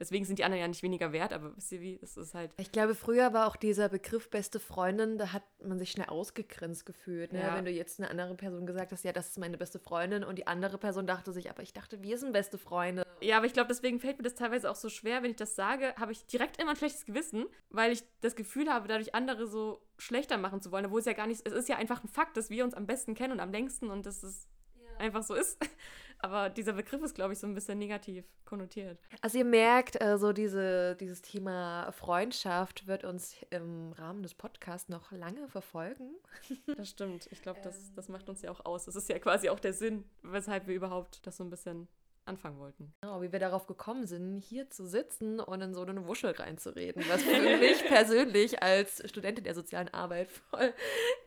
deswegen 0.00 0.24
sind 0.24 0.38
die 0.38 0.44
anderen 0.44 0.60
ja 0.60 0.68
nicht 0.68 0.82
weniger 0.82 1.12
wert, 1.12 1.32
aber 1.32 1.56
wisst 1.56 1.70
ihr 1.72 1.80
wie, 1.80 2.00
es 2.02 2.16
ist 2.16 2.34
halt, 2.34 2.50
Ich 2.56 2.72
glaube, 2.72 2.94
früher 2.94 3.32
war 3.32 3.46
auch 3.46 3.56
dieser 3.56 3.88
Begriff 3.88 4.30
beste 4.30 4.58
Freundin, 4.58 5.18
da 5.18 5.32
hat 5.32 5.44
man 5.62 5.78
sich 5.78 5.90
schnell 5.90 6.08
ausgegrenzt 6.08 6.86
gefühlt. 6.86 7.32
Ne? 7.32 7.40
Ja. 7.40 7.54
Wenn 7.54 7.66
du 7.66 7.70
jetzt 7.70 8.00
eine 8.00 8.10
andere 8.10 8.34
Person 8.34 8.66
gesagt 8.66 8.92
hast, 8.92 9.04
ja, 9.04 9.12
das 9.12 9.28
ist 9.28 9.38
meine 9.38 9.58
beste 9.58 9.78
Freundin 9.78 10.24
und 10.24 10.38
die 10.38 10.46
andere 10.46 10.78
Person 10.78 11.06
dachte 11.06 11.32
sich, 11.32 11.50
aber 11.50 11.62
ich 11.62 11.72
dachte, 11.72 12.02
wir 12.02 12.18
sind 12.18 12.32
beste 12.32 12.58
Freunde. 12.58 13.06
ja, 13.20 13.36
aber 13.36 13.46
ich 13.46 13.52
glaube, 13.52 13.68
deswegen 13.68 14.00
fällt 14.00 14.16
mir 14.18 14.24
das 14.24 14.34
teilweise 14.34 14.70
auch 14.70 14.76
so 14.76 14.88
schwer, 14.88 15.22
wenn 15.22 15.30
ich 15.30 15.36
das 15.36 15.54
sage, 15.54 15.94
habe 15.96 16.12
ich 16.12 16.24
direkt 16.26 16.60
immer 16.60 16.70
ein 16.70 16.76
schlechtes 16.76 17.04
Gewissen, 17.04 17.46
weil 17.68 17.92
ich 17.92 18.02
das 18.22 18.34
Gefühl 18.34 18.72
habe, 18.72 18.88
dadurch 18.88 19.14
andere 19.14 19.46
so 19.46 19.82
schlechter 19.98 20.38
machen 20.38 20.62
zu 20.62 20.72
wollen, 20.72 20.86
obwohl 20.86 21.00
es 21.00 21.06
ja 21.06 21.12
gar 21.12 21.26
nicht, 21.26 21.46
es 21.46 21.52
ist 21.52 21.68
ja 21.68 21.76
einfach 21.76 22.02
ein 22.02 22.08
Fakt, 22.08 22.36
dass 22.36 22.48
wir 22.48 22.64
uns 22.64 22.74
am 22.74 22.86
besten 22.86 23.14
kennen 23.14 23.34
und 23.34 23.40
am 23.40 23.52
längsten 23.52 23.90
und 23.90 24.06
dass 24.06 24.22
es 24.22 24.48
einfach 25.00 25.22
so 25.22 25.34
ist. 25.34 25.58
Aber 26.22 26.50
dieser 26.50 26.74
Begriff 26.74 27.02
ist, 27.02 27.14
glaube 27.14 27.32
ich, 27.32 27.38
so 27.38 27.46
ein 27.46 27.54
bisschen 27.54 27.78
negativ 27.78 28.26
konnotiert. 28.44 28.98
Also 29.22 29.38
ihr 29.38 29.44
merkt, 29.44 30.02
äh, 30.02 30.18
so 30.18 30.34
diese, 30.34 30.94
dieses 30.96 31.22
Thema 31.22 31.90
Freundschaft 31.92 32.86
wird 32.86 33.04
uns 33.04 33.36
im 33.48 33.92
Rahmen 33.92 34.22
des 34.22 34.34
Podcasts 34.34 34.90
noch 34.90 35.12
lange 35.12 35.48
verfolgen. 35.48 36.10
Das 36.76 36.90
stimmt. 36.90 37.28
Ich 37.30 37.42
glaube, 37.42 37.60
das, 37.62 37.92
das 37.94 38.08
macht 38.08 38.28
uns 38.28 38.42
ja 38.42 38.50
auch 38.50 38.64
aus. 38.64 38.84
Das 38.84 38.96
ist 38.96 39.08
ja 39.08 39.18
quasi 39.18 39.48
auch 39.48 39.60
der 39.60 39.72
Sinn, 39.72 40.04
weshalb 40.22 40.66
wir 40.66 40.74
überhaupt 40.74 41.26
das 41.26 41.36
so 41.36 41.44
ein 41.44 41.50
bisschen 41.50 41.88
anfangen 42.30 42.58
wollten. 42.58 42.94
Genau, 43.02 43.20
wie 43.20 43.32
wir 43.32 43.38
darauf 43.38 43.66
gekommen 43.66 44.06
sind, 44.06 44.38
hier 44.38 44.70
zu 44.70 44.86
sitzen 44.86 45.40
und 45.40 45.60
in 45.60 45.74
so 45.74 45.82
eine 45.82 46.06
Wuschel 46.06 46.30
reinzureden, 46.30 47.04
was 47.08 47.22
für 47.22 47.58
mich 47.58 47.84
persönlich 47.84 48.62
als 48.62 49.02
Studentin 49.08 49.44
der 49.44 49.54
sozialen 49.54 49.88
Arbeit 49.88 50.30
voll 50.30 50.72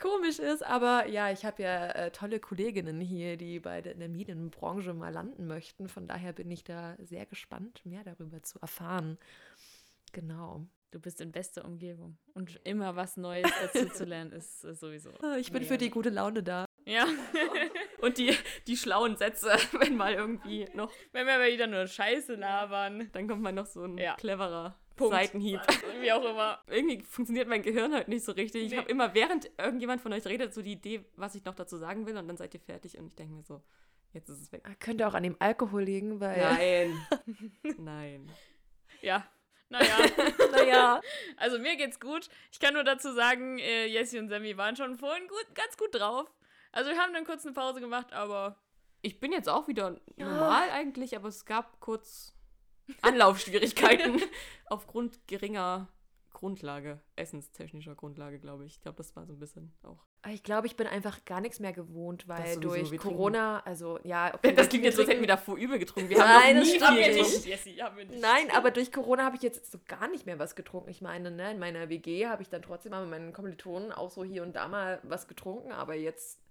komisch 0.01 0.39
ist. 0.39 0.65
Aber 0.65 1.07
ja, 1.07 1.31
ich 1.31 1.45
habe 1.45 1.61
ja 1.61 1.89
äh, 1.89 2.11
tolle 2.11 2.39
Kolleginnen 2.39 2.99
hier, 2.99 3.37
die 3.37 3.59
beide 3.59 3.91
in 3.91 3.99
der 3.99 4.09
Medienbranche 4.09 4.93
mal 4.93 5.13
landen 5.13 5.45
möchten. 5.45 5.87
Von 5.87 6.07
daher 6.07 6.33
bin 6.33 6.49
ich 6.49 6.63
da 6.63 6.95
sehr 6.99 7.25
gespannt, 7.25 7.85
mehr 7.85 8.03
darüber 8.03 8.41
zu 8.41 8.59
erfahren. 8.59 9.17
Genau. 10.11 10.65
Du 10.91 10.99
bist 10.99 11.19
in 11.21 11.31
bester 11.31 11.65
Umgebung. 11.65 12.17
Und 12.35 12.59
immer 12.65 12.95
was 12.95 13.17
Neues 13.17 13.51
dazu 13.61 13.89
zu 13.89 14.05
lernen, 14.05 14.31
ist 14.37 14.63
äh, 14.63 14.75
sowieso. 14.75 15.11
Ich 15.39 15.51
bin 15.51 15.63
für 15.63 15.77
die 15.77 15.89
gute 15.89 16.09
Laune 16.09 16.43
da. 16.43 16.65
Ja. 16.85 17.07
Und 18.03 18.17
die, 18.17 18.35
die 18.67 18.75
schlauen 18.77 19.15
Sätze, 19.17 19.47
wenn 19.79 19.95
mal 19.95 20.13
irgendwie 20.13 20.65
noch, 20.73 20.91
Wenn 21.13 21.25
wir 21.25 21.35
aber 21.35 21.47
wieder 21.47 21.67
nur 21.67 21.87
Scheiße 21.87 22.35
labern. 22.35 23.09
dann 23.13 23.27
kommt 23.27 23.41
mal 23.41 23.51
noch 23.53 23.65
so 23.65 23.83
ein 23.83 23.97
Ja. 23.97 24.15
cleverer 24.15 24.77
Punkt. 24.95 25.15
Seitenhieb. 25.15 25.59
Wie 26.01 26.11
auch 26.11 26.23
immer. 26.23 26.59
Irgendwie 26.67 27.01
funktioniert 27.03 27.47
mein 27.47 27.63
Gehirn 27.63 27.93
halt 27.93 28.07
nicht 28.09 28.23
so 28.23 28.31
richtig. 28.33 28.63
Ich 28.65 28.71
Nee. 28.71 28.77
habe 28.77 28.89
immer, 28.89 29.13
während 29.15 29.49
irgendjemand 29.57 30.01
von 30.01 30.13
euch 30.13 30.25
redet, 30.27 30.53
so 30.53 30.61
die 30.61 30.73
Idee, 30.73 31.03
was 31.15 31.33
ich 31.35 31.43
noch 31.45 31.55
dazu 31.55 31.77
sagen 31.77 32.05
will 32.05 32.15
und 32.17 32.27
dann 32.27 32.37
seid 32.37 32.53
ihr 32.53 32.59
fertig 32.59 32.97
und 32.99 33.07
ich 33.07 33.15
denke 33.15 33.33
mir 33.33 33.41
so, 33.43 33.61
jetzt 34.11 34.29
ist 34.29 34.39
es 34.41 34.51
weg. 34.51 34.63
Könnte 34.79 35.07
auch 35.07 35.13
an 35.15 35.23
dem 35.23 35.35
Alkohol 35.39 35.81
liegen, 35.83 36.19
weil. 36.19 36.37
Nein. 36.39 37.07
Nein. 37.77 38.31
Ja. 39.01 39.25
Naja. 39.69 39.97
Naja. 40.51 41.01
Also 41.37 41.57
mir 41.57 41.75
geht's 41.77 41.99
gut. 41.99 42.29
Ich 42.51 42.59
kann 42.59 42.75
nur 42.75 42.83
dazu 42.83 43.11
sagen, 43.13 43.57
äh, 43.57 43.87
Jessie 43.87 44.19
und 44.19 44.29
Sammy 44.29 44.55
waren 44.57 44.75
schon 44.75 44.97
vorhin 44.97 45.27
gut, 45.27 45.55
ganz 45.55 45.75
gut 45.77 45.95
drauf. 45.95 46.29
Also 46.73 46.89
wir 46.91 46.97
haben 46.97 47.13
dann 47.13 47.23
kurz 47.25 47.45
eine 47.45 47.53
Pause 47.53 47.79
gemacht, 47.79 48.11
aber 48.13 48.57
Ich 49.01 49.19
bin 49.19 49.31
jetzt 49.31 49.47
auch 49.49 49.67
wieder 49.67 49.95
normal 50.17 50.69
eigentlich, 50.71 51.15
aber 51.15 51.29
es 51.29 51.45
gab 51.45 51.79
kurz 51.79 52.33
Anlaufschwierigkeiten 53.01 54.21
aufgrund 54.67 55.25
geringer 55.27 55.87
Grundlage, 56.31 56.99
essenstechnischer 57.15 57.95
Grundlage, 57.95 58.39
glaube 58.39 58.65
ich. 58.65 58.73
Ich 58.73 58.81
glaube, 58.81 58.97
das 58.97 59.15
war 59.15 59.25
so 59.25 59.33
ein 59.33 59.39
bisschen 59.39 59.71
auch. 59.83 60.03
Ich 60.29 60.41
glaube, 60.43 60.67
ich 60.67 60.75
bin 60.75 60.87
einfach 60.87 61.23
gar 61.25 61.41
nichts 61.41 61.59
mehr 61.59 61.73
gewohnt, 61.73 62.27
weil 62.27 62.59
durch 62.59 62.91
wir 62.91 62.97
Corona, 62.97 63.59
also 63.65 63.99
ja, 64.03 64.33
okay, 64.33 64.51
Das 64.55 64.67
klingt 64.67 64.83
jetzt 64.85 64.95
so, 64.95 65.01
als 65.03 65.09
hätten 65.11 65.21
wir 65.21 65.27
trinken- 65.27 65.41
davor 65.47 65.57
übel 65.57 65.79
getrunken. 65.79 66.09
Wir 66.09 66.17
Nein, 66.17 66.27
haben 66.27 66.55
das 66.59 66.67
nie 66.69 66.75
stimmt 66.79 66.97
viel 66.97 67.13
nicht. 67.13 67.45
Jessie, 67.45 67.83
haben 67.83 67.97
wir 67.97 68.05
nicht. 68.05 68.21
Nein, 68.21 68.49
aber 68.55 68.71
durch 68.71 68.91
Corona 68.91 69.23
habe 69.25 69.35
ich 69.35 69.41
jetzt 69.43 69.71
so 69.71 69.79
gar 69.87 70.07
nicht 70.07 70.25
mehr 70.25 70.39
was 70.39 70.55
getrunken. 70.55 70.89
Ich 70.89 71.01
meine, 71.01 71.29
ne, 71.29 71.51
in 71.51 71.59
meiner 71.59 71.87
WG 71.89 72.27
habe 72.27 72.41
ich 72.41 72.49
dann 72.49 72.61
trotzdem 72.61 72.91
mal 72.91 73.01
mit 73.01 73.11
meinen 73.11 73.31
Kommilitonen 73.33 73.91
auch 73.91 74.09
so 74.09 74.23
hier 74.23 74.43
und 74.43 74.53
da 74.55 74.67
mal 74.67 74.99
was 75.03 75.27
getrunken, 75.27 75.71
aber 75.71 75.93
jetzt 75.95 76.42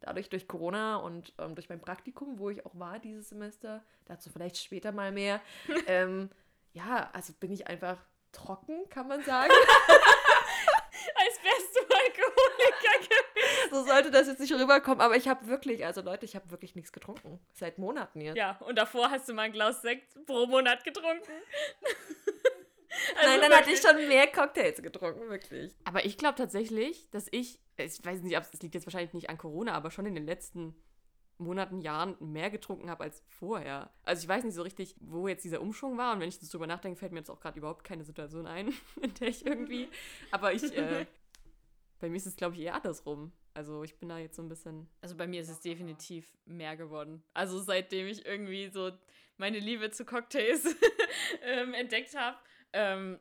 dadurch 0.00 0.28
durch 0.28 0.48
Corona 0.48 0.96
und 0.96 1.32
ähm, 1.38 1.54
durch 1.54 1.68
mein 1.68 1.80
Praktikum, 1.80 2.38
wo 2.38 2.50
ich 2.50 2.64
auch 2.66 2.78
war 2.78 2.98
dieses 2.98 3.28
Semester, 3.28 3.82
dazu 4.06 4.30
vielleicht 4.30 4.56
später 4.58 4.92
mal 4.92 5.12
mehr, 5.12 5.40
ähm, 5.86 6.30
ja, 6.72 7.10
also 7.12 7.32
bin 7.34 7.52
ich 7.52 7.66
einfach 7.66 7.98
trocken, 8.32 8.88
kann 8.88 9.08
man 9.08 9.22
sagen. 9.22 9.52
Als 11.14 11.42
wärst 11.42 11.76
du 11.76 11.80
Alkoholiker 11.80 12.98
gewesen. 12.98 13.70
so 13.70 13.84
sollte 13.84 14.10
das 14.10 14.26
jetzt 14.26 14.40
nicht 14.40 14.52
rüberkommen, 14.52 15.00
aber 15.00 15.16
ich 15.16 15.28
habe 15.28 15.46
wirklich, 15.46 15.84
also 15.84 16.02
Leute, 16.02 16.24
ich 16.24 16.34
habe 16.36 16.50
wirklich 16.50 16.74
nichts 16.74 16.92
getrunken. 16.92 17.40
Seit 17.52 17.78
Monaten 17.78 18.20
jetzt. 18.20 18.36
Ja, 18.36 18.56
und 18.60 18.76
davor 18.76 19.10
hast 19.10 19.28
du 19.28 19.34
mal 19.34 19.42
ein 19.42 19.52
Glas 19.52 19.82
Sekt 19.82 20.26
pro 20.26 20.46
Monat 20.46 20.84
getrunken. 20.84 21.32
Nein, 23.24 23.40
dann 23.40 23.52
hatte 23.52 23.70
ich 23.70 23.80
schon 23.80 23.96
mehr 24.08 24.26
Cocktails 24.26 24.82
getrunken, 24.82 25.28
wirklich. 25.28 25.74
Aber 25.84 26.04
ich 26.04 26.18
glaube 26.18 26.36
tatsächlich, 26.36 27.08
dass 27.10 27.28
ich, 27.30 27.60
ich 27.76 28.04
weiß 28.04 28.22
nicht, 28.22 28.36
ob 28.36 28.44
es 28.52 28.62
liegt 28.62 28.74
jetzt 28.74 28.86
wahrscheinlich 28.86 29.14
nicht 29.14 29.30
an 29.30 29.38
Corona, 29.38 29.72
aber 29.72 29.90
schon 29.90 30.06
in 30.06 30.14
den 30.14 30.26
letzten 30.26 30.74
Monaten, 31.40 31.80
Jahren 31.80 32.16
mehr 32.20 32.50
getrunken 32.50 32.90
habe 32.90 33.04
als 33.04 33.24
vorher. 33.28 33.90
Also 34.04 34.22
ich 34.22 34.28
weiß 34.28 34.44
nicht 34.44 34.54
so 34.54 34.62
richtig, 34.62 34.94
wo 35.00 35.26
jetzt 35.26 35.44
dieser 35.44 35.60
Umschwung 35.60 35.96
war. 35.96 36.12
Und 36.12 36.20
wenn 36.20 36.28
ich 36.28 36.38
das 36.38 36.50
drüber 36.50 36.66
nachdenke, 36.66 36.98
fällt 36.98 37.12
mir 37.12 37.18
jetzt 37.18 37.30
auch 37.30 37.40
gerade 37.40 37.58
überhaupt 37.58 37.82
keine 37.82 38.04
Situation 38.04 38.46
ein, 38.46 38.72
in 39.00 39.14
der 39.14 39.28
ich 39.28 39.44
irgendwie. 39.44 39.88
Aber 40.30 40.52
ich, 40.52 40.76
äh, 40.76 41.06
bei 41.98 42.08
mir 42.08 42.16
ist 42.16 42.26
es, 42.26 42.36
glaube 42.36 42.54
ich, 42.56 42.62
eher 42.62 42.74
andersrum. 42.74 43.32
Also 43.54 43.82
ich 43.82 43.98
bin 43.98 44.08
da 44.08 44.18
jetzt 44.18 44.36
so 44.36 44.42
ein 44.42 44.48
bisschen. 44.48 44.88
Also 45.00 45.16
bei 45.16 45.26
mir 45.26 45.40
ist 45.40 45.48
es 45.48 45.60
definitiv 45.60 46.36
mehr 46.44 46.76
geworden. 46.76 47.22
Also 47.34 47.58
seitdem 47.58 48.06
ich 48.06 48.24
irgendwie 48.24 48.68
so 48.68 48.92
meine 49.38 49.58
Liebe 49.58 49.90
zu 49.90 50.04
Cocktails 50.04 50.64
ähm, 51.42 51.74
entdeckt 51.74 52.14
habe, 52.16 52.36
ähm, 52.72 53.18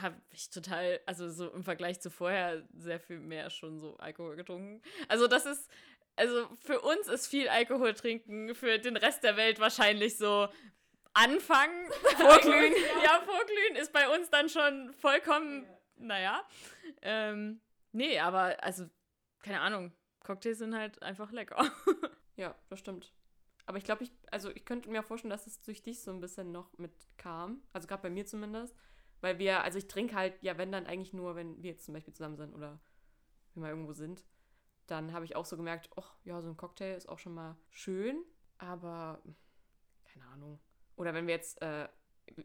habe 0.00 0.16
ich 0.30 0.50
total, 0.50 1.00
also 1.06 1.30
so 1.30 1.50
im 1.50 1.62
Vergleich 1.62 2.00
zu 2.00 2.10
vorher 2.10 2.66
sehr 2.76 3.00
viel 3.00 3.18
mehr 3.20 3.50
schon 3.50 3.78
so 3.78 3.96
Alkohol 3.98 4.36
getrunken. 4.36 4.82
Also 5.08 5.26
das 5.26 5.46
ist, 5.46 5.70
also 6.16 6.48
für 6.60 6.80
uns 6.80 7.08
ist 7.08 7.28
viel 7.28 7.48
Alkohol 7.48 7.94
trinken, 7.94 8.54
für 8.54 8.78
den 8.78 8.96
Rest 8.96 9.22
der 9.22 9.36
Welt 9.36 9.60
wahrscheinlich 9.60 10.16
so 10.18 10.48
anfangen. 11.14 11.88
Vorglühen. 12.16 12.74
ja, 13.04 13.20
vorglühen 13.24 13.76
ist 13.76 13.92
bei 13.92 14.08
uns 14.14 14.30
dann 14.30 14.48
schon 14.48 14.92
vollkommen, 14.94 15.66
naja. 15.96 16.46
Ähm, 17.02 17.60
nee, 17.92 18.18
aber 18.18 18.62
also, 18.62 18.88
keine 19.42 19.60
Ahnung, 19.60 19.92
Cocktails 20.24 20.58
sind 20.58 20.74
halt 20.74 21.02
einfach 21.02 21.32
lecker. 21.32 21.70
Ja, 22.38 22.54
das 22.68 22.78
stimmt. 22.78 23.12
Aber 23.68 23.76
ich 23.76 23.84
glaube, 23.84 24.02
ich, 24.02 24.10
also 24.30 24.48
ich 24.48 24.64
könnte 24.64 24.88
mir 24.88 25.02
vorstellen, 25.02 25.28
dass 25.28 25.46
es 25.46 25.60
durch 25.60 25.82
dich 25.82 26.00
so 26.00 26.10
ein 26.10 26.20
bisschen 26.20 26.52
noch 26.52 26.78
mit 26.78 26.90
kam. 27.18 27.60
Also 27.74 27.86
gerade 27.86 28.00
bei 28.00 28.08
mir 28.08 28.24
zumindest. 28.24 28.74
Weil 29.20 29.38
wir, 29.38 29.62
also 29.62 29.76
ich 29.76 29.88
trinke 29.88 30.14
halt, 30.14 30.42
ja, 30.42 30.56
wenn 30.56 30.72
dann 30.72 30.86
eigentlich 30.86 31.12
nur, 31.12 31.36
wenn 31.36 31.62
wir 31.62 31.72
jetzt 31.72 31.84
zum 31.84 31.92
Beispiel 31.92 32.14
zusammen 32.14 32.38
sind 32.38 32.54
oder 32.54 32.80
wir 33.52 33.60
mal 33.60 33.68
irgendwo 33.68 33.92
sind, 33.92 34.24
dann 34.86 35.12
habe 35.12 35.26
ich 35.26 35.36
auch 35.36 35.44
so 35.44 35.58
gemerkt, 35.58 35.90
ach 35.96 36.16
ja, 36.24 36.40
so 36.40 36.48
ein 36.48 36.56
Cocktail 36.56 36.96
ist 36.96 37.10
auch 37.10 37.18
schon 37.18 37.34
mal 37.34 37.58
schön, 37.68 38.24
aber 38.56 39.20
keine 40.06 40.24
Ahnung. 40.28 40.58
Oder 40.96 41.12
wenn 41.12 41.26
wir 41.26 41.34
jetzt, 41.34 41.60
äh, 41.60 41.90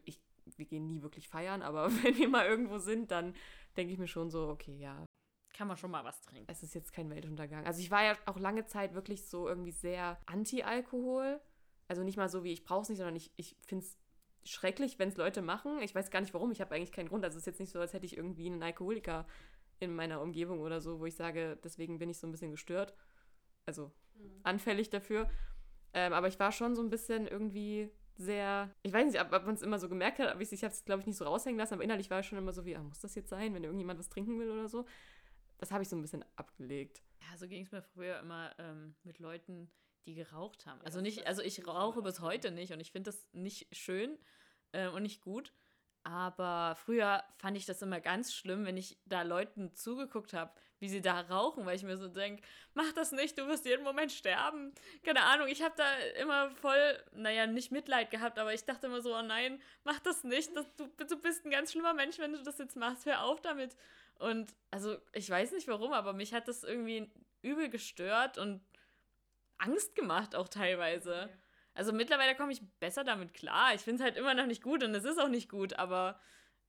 ich, 0.04 0.20
wir 0.44 0.66
gehen 0.66 0.86
nie 0.86 1.00
wirklich 1.00 1.30
feiern, 1.30 1.62
aber 1.62 1.90
wenn 2.02 2.18
wir 2.18 2.28
mal 2.28 2.44
irgendwo 2.44 2.76
sind, 2.76 3.10
dann 3.10 3.34
denke 3.78 3.94
ich 3.94 3.98
mir 3.98 4.08
schon 4.08 4.30
so, 4.30 4.48
okay, 4.48 4.76
ja, 4.76 5.06
Kann 5.54 5.68
man 5.68 5.76
schon 5.76 5.92
mal 5.92 6.04
was 6.04 6.20
trinken. 6.20 6.50
es 6.50 6.62
ist 6.62 6.74
jetzt 6.74 6.92
kein 6.92 7.08
Weltuntergang. 7.10 7.64
Also 7.64 7.80
ich 7.80 7.90
war 7.90 8.04
ja 8.04 8.18
auch 8.26 8.38
lange 8.38 8.66
Zeit 8.66 8.94
wirklich 8.94 9.24
so 9.26 9.48
irgendwie 9.48 9.70
sehr 9.70 10.18
anti-Alkohol. 10.26 11.40
Also 11.86 12.02
nicht 12.02 12.16
mal 12.16 12.28
so 12.28 12.44
wie 12.44 12.52
ich 12.52 12.64
brauche 12.64 12.82
es 12.82 12.88
nicht, 12.88 12.98
sondern 12.98 13.14
ich, 13.14 13.32
ich 13.36 13.56
finde 13.64 13.84
es 13.84 13.96
schrecklich, 14.44 14.98
wenn 14.98 15.08
es 15.08 15.16
Leute 15.16 15.42
machen. 15.42 15.80
Ich 15.80 15.94
weiß 15.94 16.10
gar 16.10 16.20
nicht 16.20 16.34
warum, 16.34 16.50
ich 16.50 16.60
habe 16.60 16.74
eigentlich 16.74 16.92
keinen 16.92 17.08
Grund. 17.08 17.24
Also 17.24 17.36
es 17.36 17.42
ist 17.42 17.46
jetzt 17.46 17.60
nicht 17.60 17.72
so, 17.72 17.78
als 17.78 17.92
hätte 17.92 18.04
ich 18.04 18.16
irgendwie 18.16 18.46
einen 18.46 18.62
Alkoholiker 18.62 19.26
in 19.78 19.94
meiner 19.94 20.20
Umgebung 20.20 20.60
oder 20.60 20.80
so, 20.80 20.98
wo 20.98 21.06
ich 21.06 21.14
sage, 21.14 21.58
deswegen 21.62 21.98
bin 21.98 22.10
ich 22.10 22.18
so 22.18 22.26
ein 22.26 22.32
bisschen 22.32 22.50
gestört. 22.50 22.94
Also 23.64 23.92
anfällig 24.42 24.90
dafür. 24.90 25.30
Ähm, 25.92 26.12
aber 26.12 26.26
ich 26.26 26.40
war 26.40 26.50
schon 26.50 26.74
so 26.74 26.82
ein 26.82 26.90
bisschen 26.90 27.28
irgendwie 27.28 27.90
sehr, 28.16 28.70
ich 28.82 28.92
weiß 28.92 29.06
nicht, 29.06 29.20
ob, 29.20 29.32
ob 29.32 29.46
man 29.46 29.54
es 29.54 29.62
immer 29.62 29.78
so 29.78 29.88
gemerkt 29.88 30.18
hat, 30.18 30.28
aber 30.28 30.40
ich, 30.40 30.52
ich 30.52 30.64
habe 30.64 30.72
es, 30.72 30.84
glaube 30.84 31.00
ich, 31.00 31.06
nicht 31.06 31.16
so 31.16 31.24
raushängen 31.24 31.58
lassen, 31.58 31.74
aber 31.74 31.84
innerlich 31.84 32.10
war 32.10 32.20
ich 32.20 32.26
schon 32.26 32.38
immer 32.38 32.52
so 32.52 32.64
wie, 32.64 32.76
ah, 32.76 32.82
muss 32.82 33.00
das 33.00 33.14
jetzt 33.14 33.30
sein, 33.30 33.54
wenn 33.54 33.64
irgendjemand 33.64 33.98
was 33.98 34.08
trinken 34.08 34.38
will 34.38 34.50
oder 34.50 34.68
so. 34.68 34.84
Das 35.64 35.72
habe 35.72 35.82
ich 35.82 35.88
so 35.88 35.96
ein 35.96 36.02
bisschen 36.02 36.22
abgelegt. 36.36 37.02
Ja, 37.22 37.38
so 37.38 37.48
ging 37.48 37.64
es 37.64 37.72
mir 37.72 37.80
früher 37.80 38.18
immer 38.18 38.54
ähm, 38.58 38.94
mit 39.02 39.18
Leuten, 39.18 39.70
die 40.04 40.14
geraucht 40.14 40.66
haben. 40.66 40.78
Also 40.82 41.00
nicht, 41.00 41.26
also 41.26 41.40
ich 41.40 41.66
rauche 41.66 42.02
bis 42.02 42.20
heute 42.20 42.50
nicht 42.50 42.74
und 42.74 42.80
ich 42.80 42.92
finde 42.92 43.10
das 43.10 43.26
nicht 43.32 43.74
schön 43.74 44.18
äh, 44.72 44.88
und 44.88 45.04
nicht 45.04 45.22
gut. 45.22 45.54
Aber 46.02 46.76
früher 46.76 47.24
fand 47.38 47.56
ich 47.56 47.64
das 47.64 47.80
immer 47.80 47.98
ganz 47.98 48.34
schlimm, 48.34 48.66
wenn 48.66 48.76
ich 48.76 48.98
da 49.06 49.22
Leuten 49.22 49.74
zugeguckt 49.74 50.34
habe, 50.34 50.52
wie 50.80 50.90
sie 50.90 51.00
da 51.00 51.18
rauchen, 51.22 51.64
weil 51.64 51.76
ich 51.76 51.82
mir 51.82 51.96
so 51.96 52.08
denke, 52.08 52.42
mach 52.74 52.92
das 52.92 53.12
nicht, 53.12 53.38
du 53.38 53.46
wirst 53.48 53.64
jeden 53.64 53.84
Moment 53.84 54.12
sterben. 54.12 54.74
Keine 55.02 55.22
Ahnung, 55.22 55.48
ich 55.48 55.62
habe 55.62 55.74
da 55.78 55.96
immer 56.20 56.50
voll, 56.50 57.02
naja, 57.14 57.46
nicht 57.46 57.72
Mitleid 57.72 58.10
gehabt, 58.10 58.38
aber 58.38 58.52
ich 58.52 58.66
dachte 58.66 58.88
immer 58.88 59.00
so, 59.00 59.16
oh 59.16 59.22
nein, 59.22 59.62
mach 59.82 59.98
das 60.00 60.24
nicht, 60.24 60.54
das, 60.54 60.66
du, 60.76 60.88
du 60.88 61.16
bist 61.16 61.46
ein 61.46 61.50
ganz 61.50 61.72
schlimmer 61.72 61.94
Mensch, 61.94 62.18
wenn 62.18 62.34
du 62.34 62.42
das 62.42 62.58
jetzt 62.58 62.76
machst, 62.76 63.06
hör 63.06 63.24
auf 63.24 63.40
damit. 63.40 63.74
Und 64.18 64.54
also 64.70 64.96
ich 65.12 65.28
weiß 65.28 65.52
nicht 65.52 65.68
warum, 65.68 65.92
aber 65.92 66.12
mich 66.12 66.32
hat 66.34 66.48
das 66.48 66.64
irgendwie 66.64 67.10
übel 67.42 67.68
gestört 67.68 68.38
und 68.38 68.62
Angst 69.58 69.94
gemacht 69.94 70.34
auch 70.34 70.48
teilweise. 70.48 71.28
Also 71.74 71.92
mittlerweile 71.92 72.36
komme 72.36 72.52
ich 72.52 72.62
besser 72.78 73.04
damit 73.04 73.34
klar. 73.34 73.74
Ich 73.74 73.80
finde 73.80 74.02
es 74.02 74.04
halt 74.04 74.16
immer 74.16 74.34
noch 74.34 74.46
nicht 74.46 74.62
gut 74.62 74.82
und 74.84 74.94
es 74.94 75.04
ist 75.04 75.18
auch 75.18 75.28
nicht 75.28 75.48
gut, 75.48 75.74
aber 75.74 76.18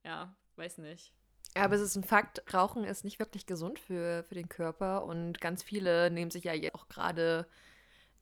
ja, 0.04 0.36
weiß 0.56 0.80
nicht. 0.80 1.14
Ja, 1.56 1.64
aber 1.64 1.76
es 1.76 1.82
ist 1.82 1.96
ein 1.96 2.04
Fakt, 2.04 2.54
Rauchen 2.54 2.84
ist 2.84 3.06
nicht 3.06 3.20
wirklich 3.20 3.46
gesund 3.46 3.80
für, 3.80 4.24
für 4.24 4.36
den 4.36 4.50
Körper 4.50 5.06
und 5.06 5.40
ganz 5.40 5.64
viele 5.64 6.12
nehmen 6.12 6.32
sich 6.32 6.44
ja 6.44 6.54
jetzt 6.54 6.76
auch 6.76 6.90
gerade 6.90 7.48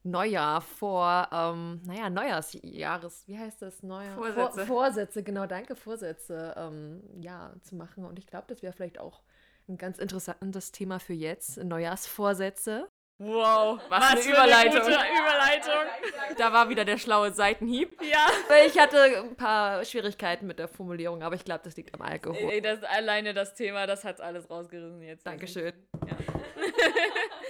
Neujahr 0.03 0.61
vor, 0.61 1.29
ähm, 1.31 1.81
naja, 1.85 2.09
Neujahrsjahres, 2.09 3.23
wie 3.27 3.37
heißt 3.39 3.61
das? 3.61 3.83
Neujahr? 3.83 4.15
Vorsätze. 4.15 4.65
Vor, 4.65 4.65
Vorsätze, 4.65 5.23
genau, 5.23 5.45
danke, 5.45 5.75
Vorsätze, 5.75 6.53
ähm, 6.57 7.01
ja, 7.21 7.53
zu 7.61 7.75
machen. 7.75 8.03
Und 8.05 8.19
ich 8.19 8.27
glaube, 8.27 8.45
das 8.47 8.61
wäre 8.61 8.73
vielleicht 8.73 8.99
auch 8.99 9.21
ein 9.69 9.77
ganz 9.77 9.97
interessantes 9.97 10.71
Thema 10.73 10.99
für 10.99 11.13
jetzt, 11.13 11.57
Neujahrsvorsätze. 11.57 12.89
Wow, 13.19 13.79
Was 13.89 14.11
eine 14.11 14.21
für 14.21 14.31
Überleitung. 14.31 14.81
gute 14.81 14.91
Überleitung. 14.91 15.73
Da 16.37 16.51
war 16.51 16.67
wieder 16.67 16.83
der 16.83 16.97
schlaue 16.97 17.31
Seitenhieb. 17.31 17.97
Ja. 18.01 18.27
Ich 18.65 18.77
hatte 18.77 19.01
ein 19.01 19.35
paar 19.35 19.85
Schwierigkeiten 19.85 20.47
mit 20.47 20.59
der 20.59 20.67
Formulierung, 20.67 21.21
aber 21.21 21.35
ich 21.35 21.45
glaube, 21.45 21.61
das 21.63 21.77
liegt 21.77 21.93
am 21.93 22.01
Alkohol. 22.01 22.51
Ey, 22.51 22.59
das 22.59 22.83
alleine 22.83 23.33
das 23.33 23.53
Thema, 23.53 23.85
das 23.87 24.03
hat's 24.03 24.19
alles 24.19 24.49
rausgerissen 24.49 25.01
jetzt. 25.03 25.25
Dankeschön. 25.25 25.73
Ja, 26.05 26.17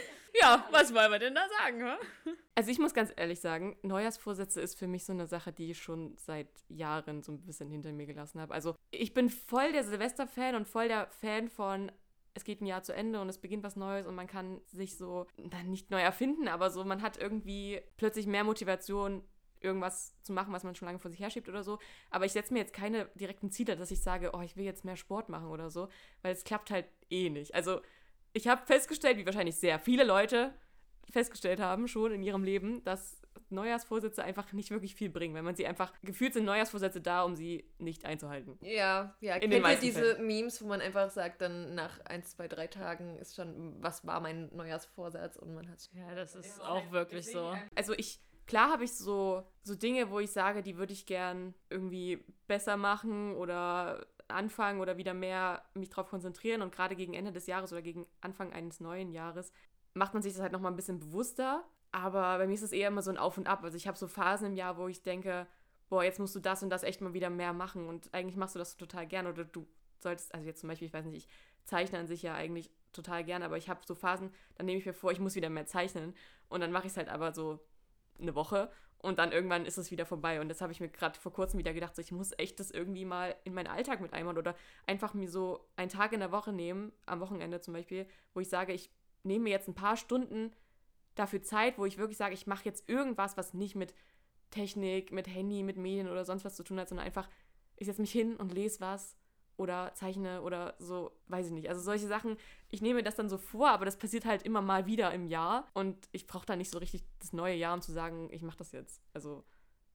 was 0.72 0.93
wollen 0.93 1.12
wir 1.12 1.19
denn 1.19 1.36
da 1.36 1.48
sagen, 1.60 1.86
hä? 1.86 2.32
Also 2.56 2.72
ich 2.72 2.80
muss 2.80 2.93
ganz 2.93 3.12
ehrlich 3.15 3.39
sagen, 3.39 3.78
Neujahrsvorsätze 3.82 4.62
ist 4.62 4.78
für 4.78 4.88
mich 4.88 5.06
so 5.06 5.13
eine 5.13 5.28
Sache, 5.28 5.52
die 5.52 5.72
ich 5.72 5.82
schon 5.82 6.15
seit 6.17 6.50
Jahren 6.69 7.22
so 7.24 7.32
ein 7.32 7.41
bisschen 7.41 7.69
hinter 7.69 7.91
mir 7.91 8.06
gelassen 8.06 8.39
habe. 8.39 8.54
Also 8.54 8.76
ich 8.91 9.13
bin 9.13 9.30
voll 9.30 9.72
der 9.72 9.84
Silvester-Fan 9.84 10.56
und 10.56 10.67
voll 10.67 10.88
der 10.88 11.08
Fan 11.08 11.50
von, 11.50 11.91
es 12.34 12.43
geht 12.43 12.62
ein 12.62 12.65
Jahr 12.65 12.84
zu 12.84 12.93
Ende 12.93 13.22
und 13.22 13.30
es 13.30 13.38
beginnt 13.38 13.63
was 13.63 13.76
Neues 13.76 14.06
und 14.08 14.15
man 14.15 14.28
kann 14.28 14.62
sich 14.67 14.98
so, 14.98 15.28
dann 15.38 15.69
nicht 15.69 15.91
neu 15.91 16.02
erfinden, 16.02 16.48
aber 16.48 16.69
so, 16.69 16.84
man 16.84 17.02
hat 17.02 17.17
irgendwie 17.17 17.82
plötzlich 17.98 18.28
mehr 18.28 18.43
Motivation, 18.43 19.24
irgendwas 19.63 20.13
zu 20.22 20.34
machen, 20.34 20.54
was 20.54 20.63
man 20.63 20.76
schon 20.76 20.88
lange 20.88 21.00
vor 21.00 21.10
sich 21.10 21.22
herschiebt 21.22 21.48
oder 21.48 21.63
so. 21.63 21.80
Aber 22.12 22.26
ich 22.26 22.34
setze 22.34 22.54
mir 22.54 22.60
jetzt 22.60 22.74
keine 22.74 23.06
direkten 23.15 23.50
Ziele, 23.50 23.78
dass 23.78 23.91
ich 23.91 24.02
sage, 24.02 24.32
oh, 24.34 24.41
ich 24.41 24.58
will 24.58 24.65
jetzt 24.65 24.84
mehr 24.84 24.98
Sport 24.98 25.30
machen 25.30 25.48
oder 25.48 25.69
so, 25.69 25.88
weil 26.22 26.34
es 26.34 26.43
klappt 26.43 26.69
halt 26.69 26.86
eh 27.10 27.30
nicht. 27.30 27.56
Also 27.56 27.82
ich 28.34 28.48
habe 28.48 28.65
festgestellt, 28.65 29.17
wie 29.17 29.26
wahrscheinlich 29.26 29.56
sehr 29.56 29.80
viele 29.80 30.04
Leute 30.04 30.54
festgestellt 31.12 31.60
haben 31.60 31.88
schon 31.88 32.12
in 32.12 32.24
ihrem 32.24 32.43
Leben, 32.43 32.84
dass 32.84 33.22
Neujahrsvorsätze 33.50 34.24
einfach 34.24 34.52
nicht 34.52 34.72
wirklich 34.72 34.96
viel 34.96 35.10
bringen, 35.10 35.36
wenn 35.36 35.46
man 35.46 35.56
sie 35.56 35.67
einfach, 35.67 35.93
gefühlt 36.02 36.34
sind 36.34 36.46
Neujahrsvorsätze 36.46 37.02
da, 37.02 37.24
um 37.24 37.36
sie 37.36 37.69
nicht 37.78 38.06
einzuhalten. 38.06 38.58
Ja, 38.62 39.15
ja. 39.19 39.36
In 39.36 39.52
Kennt 39.52 39.67
ihr 39.67 39.80
diese 39.80 40.17
Memes, 40.19 40.62
wo 40.62 40.67
man 40.67 40.82
einfach 40.82 41.10
sagt, 41.12 41.41
dann 41.41 41.76
nach 41.76 42.00
ein, 42.06 42.24
zwei, 42.24 42.48
drei 42.48 42.67
Tagen 42.67 43.17
ist 43.17 43.36
schon, 43.36 43.76
was 43.82 44.06
war 44.06 44.19
mein 44.19 44.50
Neujahrsvorsatz 44.56 45.38
und 45.38 45.54
man 45.54 45.69
hat 45.69 45.89
Ja, 45.93 46.15
das 46.15 46.36
ist 46.36 46.62
auch 46.62 46.91
wirklich 46.91 47.32
so. 47.32 47.56
Also 47.76 47.93
ich, 47.93 48.19
klar 48.48 48.72
habe 48.72 48.84
ich 48.84 48.93
so, 48.93 49.43
so 49.62 49.76
Dinge, 49.76 50.10
wo 50.10 50.19
ich 50.19 50.32
sage, 50.32 50.63
die 50.63 50.78
würde 50.78 50.93
ich 50.93 51.06
gern 51.06 51.54
irgendwie 51.69 52.26
besser 52.48 52.78
machen 52.78 53.36
oder 53.36 54.06
anfangen 54.34 54.82
oder 54.82 54.98
wieder 54.98 55.13
mehr 55.13 55.63
mich 55.74 55.89
darauf 55.89 56.10
konzentrieren 56.10 56.62
und 56.62 56.74
gerade 56.74 56.96
gegen 56.96 57.13
Ende 57.13 57.32
des 57.32 57.48
Jahres 57.48 57.72
oder 57.72 57.82
gegen 57.82 58.06
Anfang 58.22 58.54
eines 58.54 58.80
neuen 58.80 59.12
Jahres 59.12 59.52
macht 59.93 60.13
man 60.13 60.24
sich 60.24 60.34
das 60.34 60.41
halt 60.41 60.52
nochmal 60.52 60.72
ein 60.72 60.76
bisschen 60.76 61.00
bewusster. 61.00 61.63
Aber 61.91 62.39
bei 62.39 62.48
mir 62.48 62.56
ist 62.56 62.63
es 62.63 62.72
eher 62.72 62.88
immer 62.88 63.04
so 63.04 63.12
ein 63.12 63.17
Auf 63.17 63.38
und 63.38 63.48
Ab. 63.48 63.63
Also 63.63 63.78
ich 63.78 63.88
habe 63.88 63.98
so 63.98 64.08
Phasen 64.08 64.48
im 64.48 64.56
Jahr, 64.56 64.78
wo 64.78 64.88
ich 64.88 65.04
denke, 65.04 65.48
boah, 65.89 66.04
jetzt 66.04 66.19
musst 66.19 66.36
du 66.36 66.39
das 66.39 66.63
und 66.63 66.69
das 66.69 66.84
echt 66.84 67.02
mal 67.02 67.13
wieder 67.13 67.30
mehr 67.30 67.54
machen 67.54 67.88
und 67.88 68.12
eigentlich 68.13 68.36
machst 68.36 68.56
du 68.56 68.60
das 68.60 68.78
total 68.78 69.06
gern 69.06 69.28
oder 69.28 69.46
du 69.46 69.67
solltest, 70.00 70.34
also 70.34 70.46
jetzt 70.46 70.60
zum 70.60 70.69
Beispiel, 70.69 70.88
ich 70.88 70.93
weiß 70.93 71.06
nicht, 71.06 71.28
ich 71.28 71.30
zeichne 71.65 72.00
an 72.00 72.08
sich 72.08 72.24
ja 72.24 72.34
eigentlich 72.34 72.72
total 72.93 73.24
gern, 73.24 73.43
aber 73.43 73.58
ich 73.58 73.69
habe 73.69 73.82
so 73.86 73.93
Phasen, 73.93 74.32
dann 74.56 74.65
nehme 74.65 74.80
ich 74.80 74.86
mir 74.86 74.93
vor, 74.93 75.12
ich 75.12 75.19
muss 75.19 75.36
wieder 75.36 75.50
mehr 75.50 75.65
zeichnen 75.65 76.15
und 76.50 76.62
dann 76.62 76.72
mache 76.72 76.88
ich 76.88 76.93
es 76.93 76.98
halt 76.98 77.10
aber 77.10 77.34
so 77.34 77.60
eine 78.19 78.36
Woche 78.36 78.72
und 79.04 79.20
dann 79.20 79.34
irgendwann 79.34 79.66
ist 79.66 79.78
es 79.78 79.92
wieder 79.92 80.06
vorbei. 80.06 80.39
Und 80.39 80.48
das 80.48 80.62
habe 80.62 80.72
ich 80.72 80.80
mir 80.80 80.88
gerade 80.88 81.20
vor 81.20 81.34
kurzem 81.34 81.60
wieder 81.60 81.74
gedacht, 81.74 81.94
so, 81.94 82.02
ich 82.02 82.13
muss 82.13 82.32
echt 82.38 82.60
das 82.60 82.72
irgendwie 82.72 83.04
mal 83.04 83.36
in 83.44 83.54
meinen 83.54 83.68
Alltag 83.68 84.00
mit 84.00 84.13
einbauen 84.13 84.38
oder 84.38 84.56
einfach 84.88 85.13
mir 85.13 85.30
so 85.30 85.68
einen 85.76 85.89
Tag 85.89 86.13
in 86.13 86.22
der 86.22 86.32
Woche 86.32 86.54
nehmen, 86.54 86.94
am 87.06 87.20
Wochenende 87.20 87.60
zum 87.60 87.74
Beispiel, 87.74 88.08
wo 88.34 88.39
ich 88.39 88.48
sage, 88.48 88.72
ich 88.72 88.89
nehme 89.24 89.44
mir 89.44 89.50
jetzt 89.50 89.68
ein 89.68 89.76
paar 89.76 89.98
Stunden 89.98 90.54
dafür 91.16 91.44
Zeit, 91.44 91.78
wo 91.78 91.86
ich 91.86 91.98
wirklich 91.98 92.18
sage, 92.18 92.34
ich 92.34 92.48
mache 92.48 92.63
jetzt 92.63 92.88
irgendwas, 92.88 93.36
was 93.36 93.54
nicht 93.54 93.76
mit 93.76 93.94
Technik, 94.52 95.12
mit 95.12 95.28
Handy, 95.28 95.63
mit 95.63 95.76
Medien 95.76 96.10
oder 96.10 96.24
sonst 96.24 96.46
was 96.46 96.56
zu 96.56 96.63
tun 96.63 96.80
hat, 96.80 96.88
sondern 96.88 97.06
einfach, 97.06 97.28
ich 97.76 97.88
setze 97.88 98.02
mich 98.02 98.12
hin 98.12 98.38
und 98.38 98.54
lese 98.54 98.80
was 98.80 99.18
oder 99.58 99.92
zeichne 99.96 100.42
oder 100.42 100.76
so, 100.80 101.12
weiß 101.28 101.48
ich 101.48 101.52
nicht. 101.54 101.70
Also 101.70 101.82
solche 101.82 102.08
Sachen, 102.08 102.38
ich 102.70 102.82
nehme 102.82 103.04
das 103.04 103.16
dann 103.16 103.30
so 103.30 103.38
vor, 103.38 103.70
aber 103.70 103.86
das 103.86 103.98
passiert 103.98 104.26
halt 104.26 104.44
immer 104.44 104.62
mal 104.62 104.86
wieder 104.86 105.13
im 105.13 105.28
Jahr 105.28 105.68
und 105.74 106.10
ich 106.12 106.28
brauche 106.28 106.46
da 106.46 106.56
nicht 106.56 106.72
so 106.72 106.80
richtig 106.80 107.04
das 107.20 107.34
neue 107.34 107.56
Jahr, 107.56 107.74
um 107.74 107.82
zu 107.82 107.92
sagen, 107.92 108.30
ich 108.32 108.42
mache 108.42 108.58
das 108.58 108.72
jetzt. 108.72 109.02
Also 109.13 109.44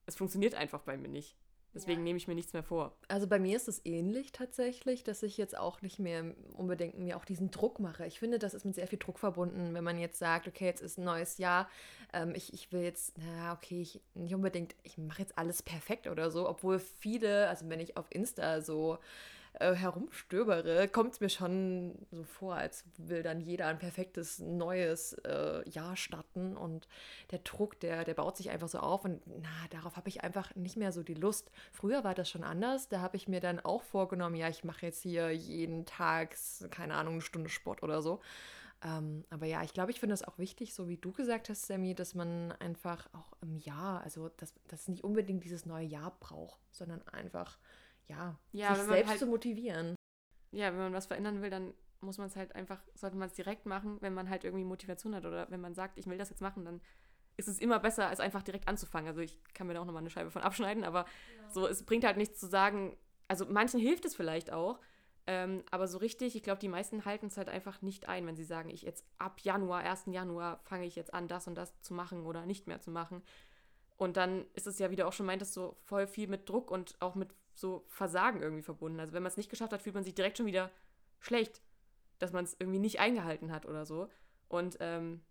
es 0.05 0.15
funktioniert 0.15 0.55
einfach 0.55 0.81
bei 0.81 0.97
mir 0.97 1.09
nicht. 1.09 1.35
Deswegen 1.71 1.99
Ja. 1.99 2.05
nehme 2.05 2.17
ich 2.17 2.27
mir 2.27 2.33
nichts 2.33 2.53
mehr 2.53 2.63
vor. 2.63 2.97
Also 3.09 3.27
bei 3.27 3.37
mir 3.37 3.55
ist 3.55 3.67
es 3.67 3.85
ähnlich 3.85 4.31
tatsächlich, 4.31 5.03
dass 5.03 5.21
ich 5.21 5.37
jetzt 5.37 5.55
auch 5.55 5.83
nicht 5.83 5.99
mehr 5.99 6.33
unbedingt 6.53 6.97
mir 6.97 7.15
auch 7.15 7.25
diesen 7.25 7.51
Druck 7.51 7.79
mache. 7.79 8.07
Ich 8.07 8.17
finde, 8.17 8.39
das 8.39 8.55
ist 8.55 8.65
mit 8.65 8.73
sehr 8.73 8.87
viel 8.87 8.97
Druck 8.97 9.19
verbunden, 9.19 9.75
wenn 9.75 9.83
man 9.83 9.99
jetzt 9.99 10.17
sagt, 10.17 10.47
okay, 10.47 10.65
jetzt 10.65 10.81
ist 10.81 10.97
ein 10.97 11.03
neues 11.03 11.37
Jahr, 11.37 11.69
ähm, 12.11 12.33
ich, 12.33 12.53
ich 12.55 12.71
will 12.71 12.81
jetzt, 12.81 13.13
na 13.19 13.53
okay, 13.53 13.81
ich 13.83 14.01
nicht 14.15 14.33
unbedingt, 14.33 14.75
ich 14.81 14.97
mache 14.97 15.21
jetzt 15.21 15.37
alles 15.37 15.61
perfekt 15.61 16.07
oder 16.07 16.31
so, 16.31 16.49
obwohl 16.49 16.79
viele, 16.79 17.47
also 17.49 17.69
wenn 17.69 17.79
ich 17.79 17.97
auf 17.97 18.07
Insta 18.09 18.61
so 18.61 18.97
äh, 19.59 19.73
herumstöbere, 19.73 20.87
kommt 20.87 21.13
es 21.13 21.19
mir 21.19 21.29
schon 21.29 21.95
so 22.11 22.23
vor, 22.23 22.55
als 22.55 22.85
will 22.97 23.23
dann 23.23 23.41
jeder 23.41 23.67
ein 23.67 23.77
perfektes 23.77 24.39
neues 24.39 25.13
äh, 25.25 25.67
Jahr 25.69 25.95
starten 25.95 26.55
und 26.55 26.87
der 27.31 27.39
Druck, 27.39 27.79
der, 27.79 28.03
der 28.05 28.13
baut 28.13 28.37
sich 28.37 28.49
einfach 28.49 28.69
so 28.69 28.79
auf 28.79 29.05
und 29.05 29.21
na, 29.27 29.49
darauf 29.69 29.97
habe 29.97 30.09
ich 30.09 30.23
einfach 30.23 30.55
nicht 30.55 30.77
mehr 30.77 30.91
so 30.91 31.03
die 31.03 31.13
Lust. 31.13 31.51
Früher 31.71 32.03
war 32.03 32.15
das 32.15 32.29
schon 32.29 32.43
anders, 32.43 32.89
da 32.89 33.01
habe 33.01 33.17
ich 33.17 33.27
mir 33.27 33.41
dann 33.41 33.59
auch 33.59 33.83
vorgenommen, 33.83 34.35
ja, 34.35 34.47
ich 34.49 34.63
mache 34.63 34.85
jetzt 34.85 35.01
hier 35.01 35.31
jeden 35.31 35.85
Tag, 35.85 36.35
keine 36.71 36.95
Ahnung, 36.95 37.13
eine 37.15 37.21
Stunde 37.21 37.49
Sport 37.49 37.83
oder 37.83 38.01
so. 38.01 38.21
Ähm, 38.81 39.25
aber 39.29 39.45
ja, 39.45 39.61
ich 39.63 39.73
glaube, 39.73 39.91
ich 39.91 39.99
finde 39.99 40.13
es 40.13 40.23
auch 40.23 40.37
wichtig, 40.37 40.73
so 40.73 40.87
wie 40.87 40.95
du 40.95 41.11
gesagt 41.11 41.49
hast, 41.49 41.67
Sammy, 41.67 41.95
dass 41.95 42.15
man 42.15 42.53
einfach 42.53 43.09
auch 43.13 43.33
im 43.41 43.57
Jahr, 43.57 44.01
also 44.03 44.29
dass 44.37 44.53
das 44.69 44.87
nicht 44.87 45.03
unbedingt 45.03 45.43
dieses 45.43 45.65
neue 45.65 45.85
Jahr 45.85 46.15
braucht, 46.19 46.59
sondern 46.71 47.05
einfach, 47.09 47.57
ja, 48.09 48.37
Ja, 48.51 48.69
sich 48.73 48.81
wenn 48.81 48.87
man 48.87 48.95
selbst 48.95 49.09
halt- 49.09 49.19
zu 49.19 49.27
motivieren. 49.27 49.95
Ja, 50.51 50.71
wenn 50.71 50.79
man 50.79 50.93
was 50.93 51.05
verändern 51.05 51.41
will, 51.41 51.49
dann 51.49 51.73
muss 52.01 52.17
man 52.17 52.27
es 52.27 52.35
halt 52.35 52.55
einfach, 52.55 52.79
sollte 52.95 53.17
man 53.17 53.27
es 53.27 53.35
direkt 53.35 53.65
machen, 53.65 53.97
wenn 54.01 54.13
man 54.13 54.29
halt 54.29 54.43
irgendwie 54.43 54.63
Motivation 54.65 55.13
hat 55.15 55.25
oder 55.25 55.49
wenn 55.51 55.61
man 55.61 55.73
sagt, 55.75 55.97
ich 55.97 56.07
will 56.07 56.17
das 56.17 56.29
jetzt 56.29 56.41
machen, 56.41 56.65
dann 56.65 56.81
ist 57.37 57.47
es 57.47 57.59
immer 57.59 57.79
besser, 57.79 58.07
als 58.07 58.19
einfach 58.19 58.41
direkt 58.41 58.67
anzufangen. 58.67 59.07
Also 59.07 59.21
ich 59.21 59.37
kann 59.53 59.67
mir 59.67 59.73
da 59.73 59.81
auch 59.81 59.85
nochmal 59.85 60.01
eine 60.01 60.09
Scheibe 60.09 60.31
von 60.31 60.41
abschneiden, 60.75 60.83
aber 60.83 61.05
so, 61.49 61.67
es 61.67 61.83
bringt 61.83 62.03
halt 62.05 62.17
nichts 62.17 62.39
zu 62.39 62.47
sagen, 62.47 62.97
also 63.27 63.45
manchen 63.45 63.79
hilft 63.79 64.05
es 64.05 64.15
vielleicht 64.15 64.51
auch, 64.51 64.79
ähm, 65.27 65.63
aber 65.69 65.87
so 65.87 65.99
richtig, 65.99 66.35
ich 66.35 66.41
glaube, 66.41 66.59
die 66.59 66.67
meisten 66.69 67.05
halten 67.05 67.27
es 67.27 67.37
halt 67.37 67.49
einfach 67.49 67.81
nicht 67.83 68.09
ein, 68.09 68.25
wenn 68.25 68.35
sie 68.35 68.43
sagen, 68.43 68.69
ich 68.69 68.81
jetzt 68.81 69.05
ab 69.19 69.41
Januar, 69.41 69.83
1. 69.83 70.11
Januar 70.11 70.59
fange 70.63 70.85
ich 70.85 70.95
jetzt 70.95 71.13
an, 71.13 71.27
das 71.27 71.47
und 71.47 71.55
das 71.55 71.79
zu 71.81 71.93
machen 71.93 72.25
oder 72.25 72.45
nicht 72.47 72.65
mehr 72.65 72.81
zu 72.81 72.89
machen. 72.91 73.21
Und 73.97 74.17
dann 74.17 74.45
ist 74.53 74.65
es 74.65 74.79
ja, 74.79 74.89
wie 74.89 74.95
du 74.95 75.05
auch 75.05 75.13
schon 75.13 75.25
meintest, 75.27 75.53
so 75.53 75.75
voll 75.83 76.07
viel 76.07 76.27
mit 76.27 76.47
Druck 76.49 76.71
und 76.71 76.95
auch 77.01 77.15
mit 77.15 77.29
so 77.59 77.85
Versagen 77.87 78.41
irgendwie 78.41 78.63
verbunden. 78.63 78.99
Also 78.99 79.13
wenn 79.13 79.23
man 79.23 79.31
es 79.31 79.37
nicht 79.37 79.49
geschafft 79.49 79.73
hat, 79.73 79.81
fühlt 79.81 79.95
man 79.95 80.03
sich 80.03 80.15
direkt 80.15 80.37
schon 80.37 80.45
wieder 80.45 80.71
schlecht, 81.19 81.61
dass 82.19 82.31
man 82.33 82.43
es 82.45 82.55
irgendwie 82.59 82.79
nicht 82.79 82.99
eingehalten 82.99 83.51
hat 83.51 83.65
oder 83.65 83.85
so. 83.85 84.09
Und 84.47 84.77
ähm, 84.79 85.21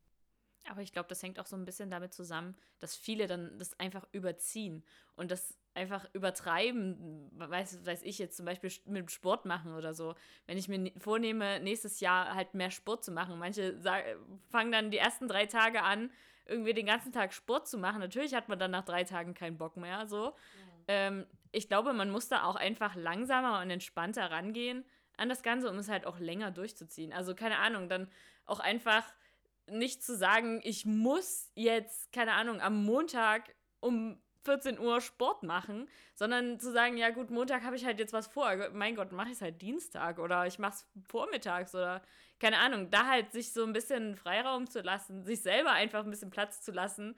Aber 0.70 0.82
ich 0.82 0.92
glaube, 0.92 1.08
das 1.08 1.22
hängt 1.22 1.40
auch 1.40 1.46
so 1.46 1.56
ein 1.56 1.64
bisschen 1.64 1.90
damit 1.90 2.12
zusammen, 2.12 2.54
dass 2.78 2.94
viele 2.94 3.26
dann 3.26 3.58
das 3.58 3.78
einfach 3.80 4.06
überziehen 4.12 4.84
und 5.16 5.30
das 5.30 5.56
einfach 5.74 6.06
übertreiben, 6.12 7.30
weiß, 7.34 7.86
weiß 7.86 8.02
ich 8.02 8.18
jetzt 8.18 8.36
zum 8.36 8.44
Beispiel 8.46 8.70
mit 8.84 8.96
dem 8.98 9.08
Sport 9.08 9.46
machen 9.46 9.74
oder 9.74 9.94
so. 9.94 10.14
Wenn 10.46 10.58
ich 10.58 10.68
mir 10.68 10.78
ne- 10.78 10.92
vornehme, 10.98 11.60
nächstes 11.60 12.00
Jahr 12.00 12.34
halt 12.34 12.52
mehr 12.54 12.70
Sport 12.70 13.04
zu 13.04 13.12
machen, 13.12 13.38
manche 13.38 13.80
fangen 14.50 14.72
dann 14.72 14.90
die 14.90 14.98
ersten 14.98 15.28
drei 15.28 15.46
Tage 15.46 15.82
an, 15.82 16.10
irgendwie 16.46 16.74
den 16.74 16.86
ganzen 16.86 17.12
Tag 17.12 17.32
Sport 17.32 17.68
zu 17.68 17.78
machen. 17.78 18.00
Natürlich 18.00 18.34
hat 18.34 18.48
man 18.48 18.58
dann 18.58 18.72
nach 18.72 18.84
drei 18.84 19.04
Tagen 19.04 19.34
keinen 19.34 19.56
Bock 19.56 19.76
mehr, 19.76 20.06
so. 20.06 20.34
Ähm, 20.88 21.26
ich 21.52 21.68
glaube, 21.68 21.92
man 21.92 22.10
muss 22.10 22.28
da 22.28 22.44
auch 22.44 22.56
einfach 22.56 22.94
langsamer 22.94 23.60
und 23.60 23.70
entspannter 23.70 24.30
rangehen 24.30 24.84
an 25.16 25.28
das 25.28 25.42
Ganze, 25.42 25.70
um 25.70 25.76
es 25.76 25.88
halt 25.88 26.06
auch 26.06 26.18
länger 26.18 26.50
durchzuziehen. 26.50 27.12
Also 27.12 27.34
keine 27.34 27.58
Ahnung, 27.58 27.88
dann 27.88 28.08
auch 28.46 28.60
einfach 28.60 29.04
nicht 29.70 30.02
zu 30.02 30.16
sagen, 30.16 30.60
ich 30.64 30.86
muss 30.86 31.50
jetzt, 31.54 32.12
keine 32.12 32.32
Ahnung, 32.32 32.60
am 32.60 32.84
Montag 32.84 33.54
um 33.80 34.20
14 34.44 34.78
Uhr 34.78 35.00
Sport 35.00 35.42
machen, 35.42 35.88
sondern 36.14 36.58
zu 36.58 36.72
sagen, 36.72 36.96
ja 36.96 37.10
gut, 37.10 37.30
Montag 37.30 37.64
habe 37.64 37.76
ich 37.76 37.84
halt 37.84 37.98
jetzt 37.98 38.12
was 38.12 38.28
vor. 38.28 38.50
Mein 38.72 38.94
Gott, 38.94 39.12
mache 39.12 39.28
ich 39.28 39.34
es 39.34 39.42
halt 39.42 39.60
Dienstag 39.60 40.18
oder 40.18 40.46
ich 40.46 40.58
mache 40.58 40.74
es 40.74 40.86
vormittags 41.06 41.74
oder 41.74 42.02
keine 42.40 42.58
Ahnung, 42.58 42.90
da 42.90 43.06
halt 43.06 43.32
sich 43.32 43.52
so 43.52 43.64
ein 43.64 43.72
bisschen 43.72 44.16
Freiraum 44.16 44.70
zu 44.70 44.80
lassen, 44.80 45.24
sich 45.24 45.42
selber 45.42 45.72
einfach 45.72 46.04
ein 46.04 46.10
bisschen 46.10 46.30
Platz 46.30 46.62
zu 46.62 46.70
lassen, 46.72 47.16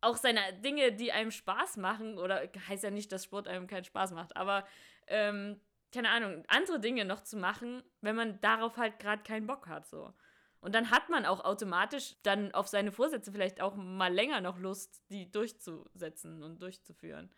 auch 0.00 0.16
seine 0.16 0.40
Dinge, 0.64 0.92
die 0.92 1.12
einem 1.12 1.30
Spaß 1.30 1.76
machen, 1.76 2.18
oder 2.18 2.48
heißt 2.68 2.84
ja 2.84 2.90
nicht, 2.90 3.10
dass 3.12 3.24
Sport 3.24 3.48
einem 3.48 3.66
keinen 3.66 3.84
Spaß 3.84 4.12
macht, 4.12 4.36
aber 4.36 4.66
ähm, 5.06 5.60
keine 5.92 6.10
Ahnung, 6.10 6.44
andere 6.48 6.80
Dinge 6.80 7.04
noch 7.04 7.22
zu 7.22 7.36
machen, 7.36 7.82
wenn 8.00 8.16
man 8.16 8.40
darauf 8.40 8.76
halt 8.76 8.98
gerade 8.98 9.22
keinen 9.22 9.46
Bock 9.46 9.66
hat, 9.66 9.86
so. 9.86 10.12
Und 10.60 10.74
dann 10.74 10.90
hat 10.90 11.08
man 11.08 11.24
auch 11.24 11.44
automatisch 11.44 12.16
dann 12.24 12.52
auf 12.52 12.66
seine 12.66 12.90
Vorsätze 12.90 13.30
vielleicht 13.30 13.60
auch 13.60 13.76
mal 13.76 14.12
länger 14.12 14.40
noch 14.40 14.58
Lust, 14.58 15.02
die 15.08 15.30
durchzusetzen 15.30 16.42
und 16.42 16.60
durchzuführen. 16.60 17.30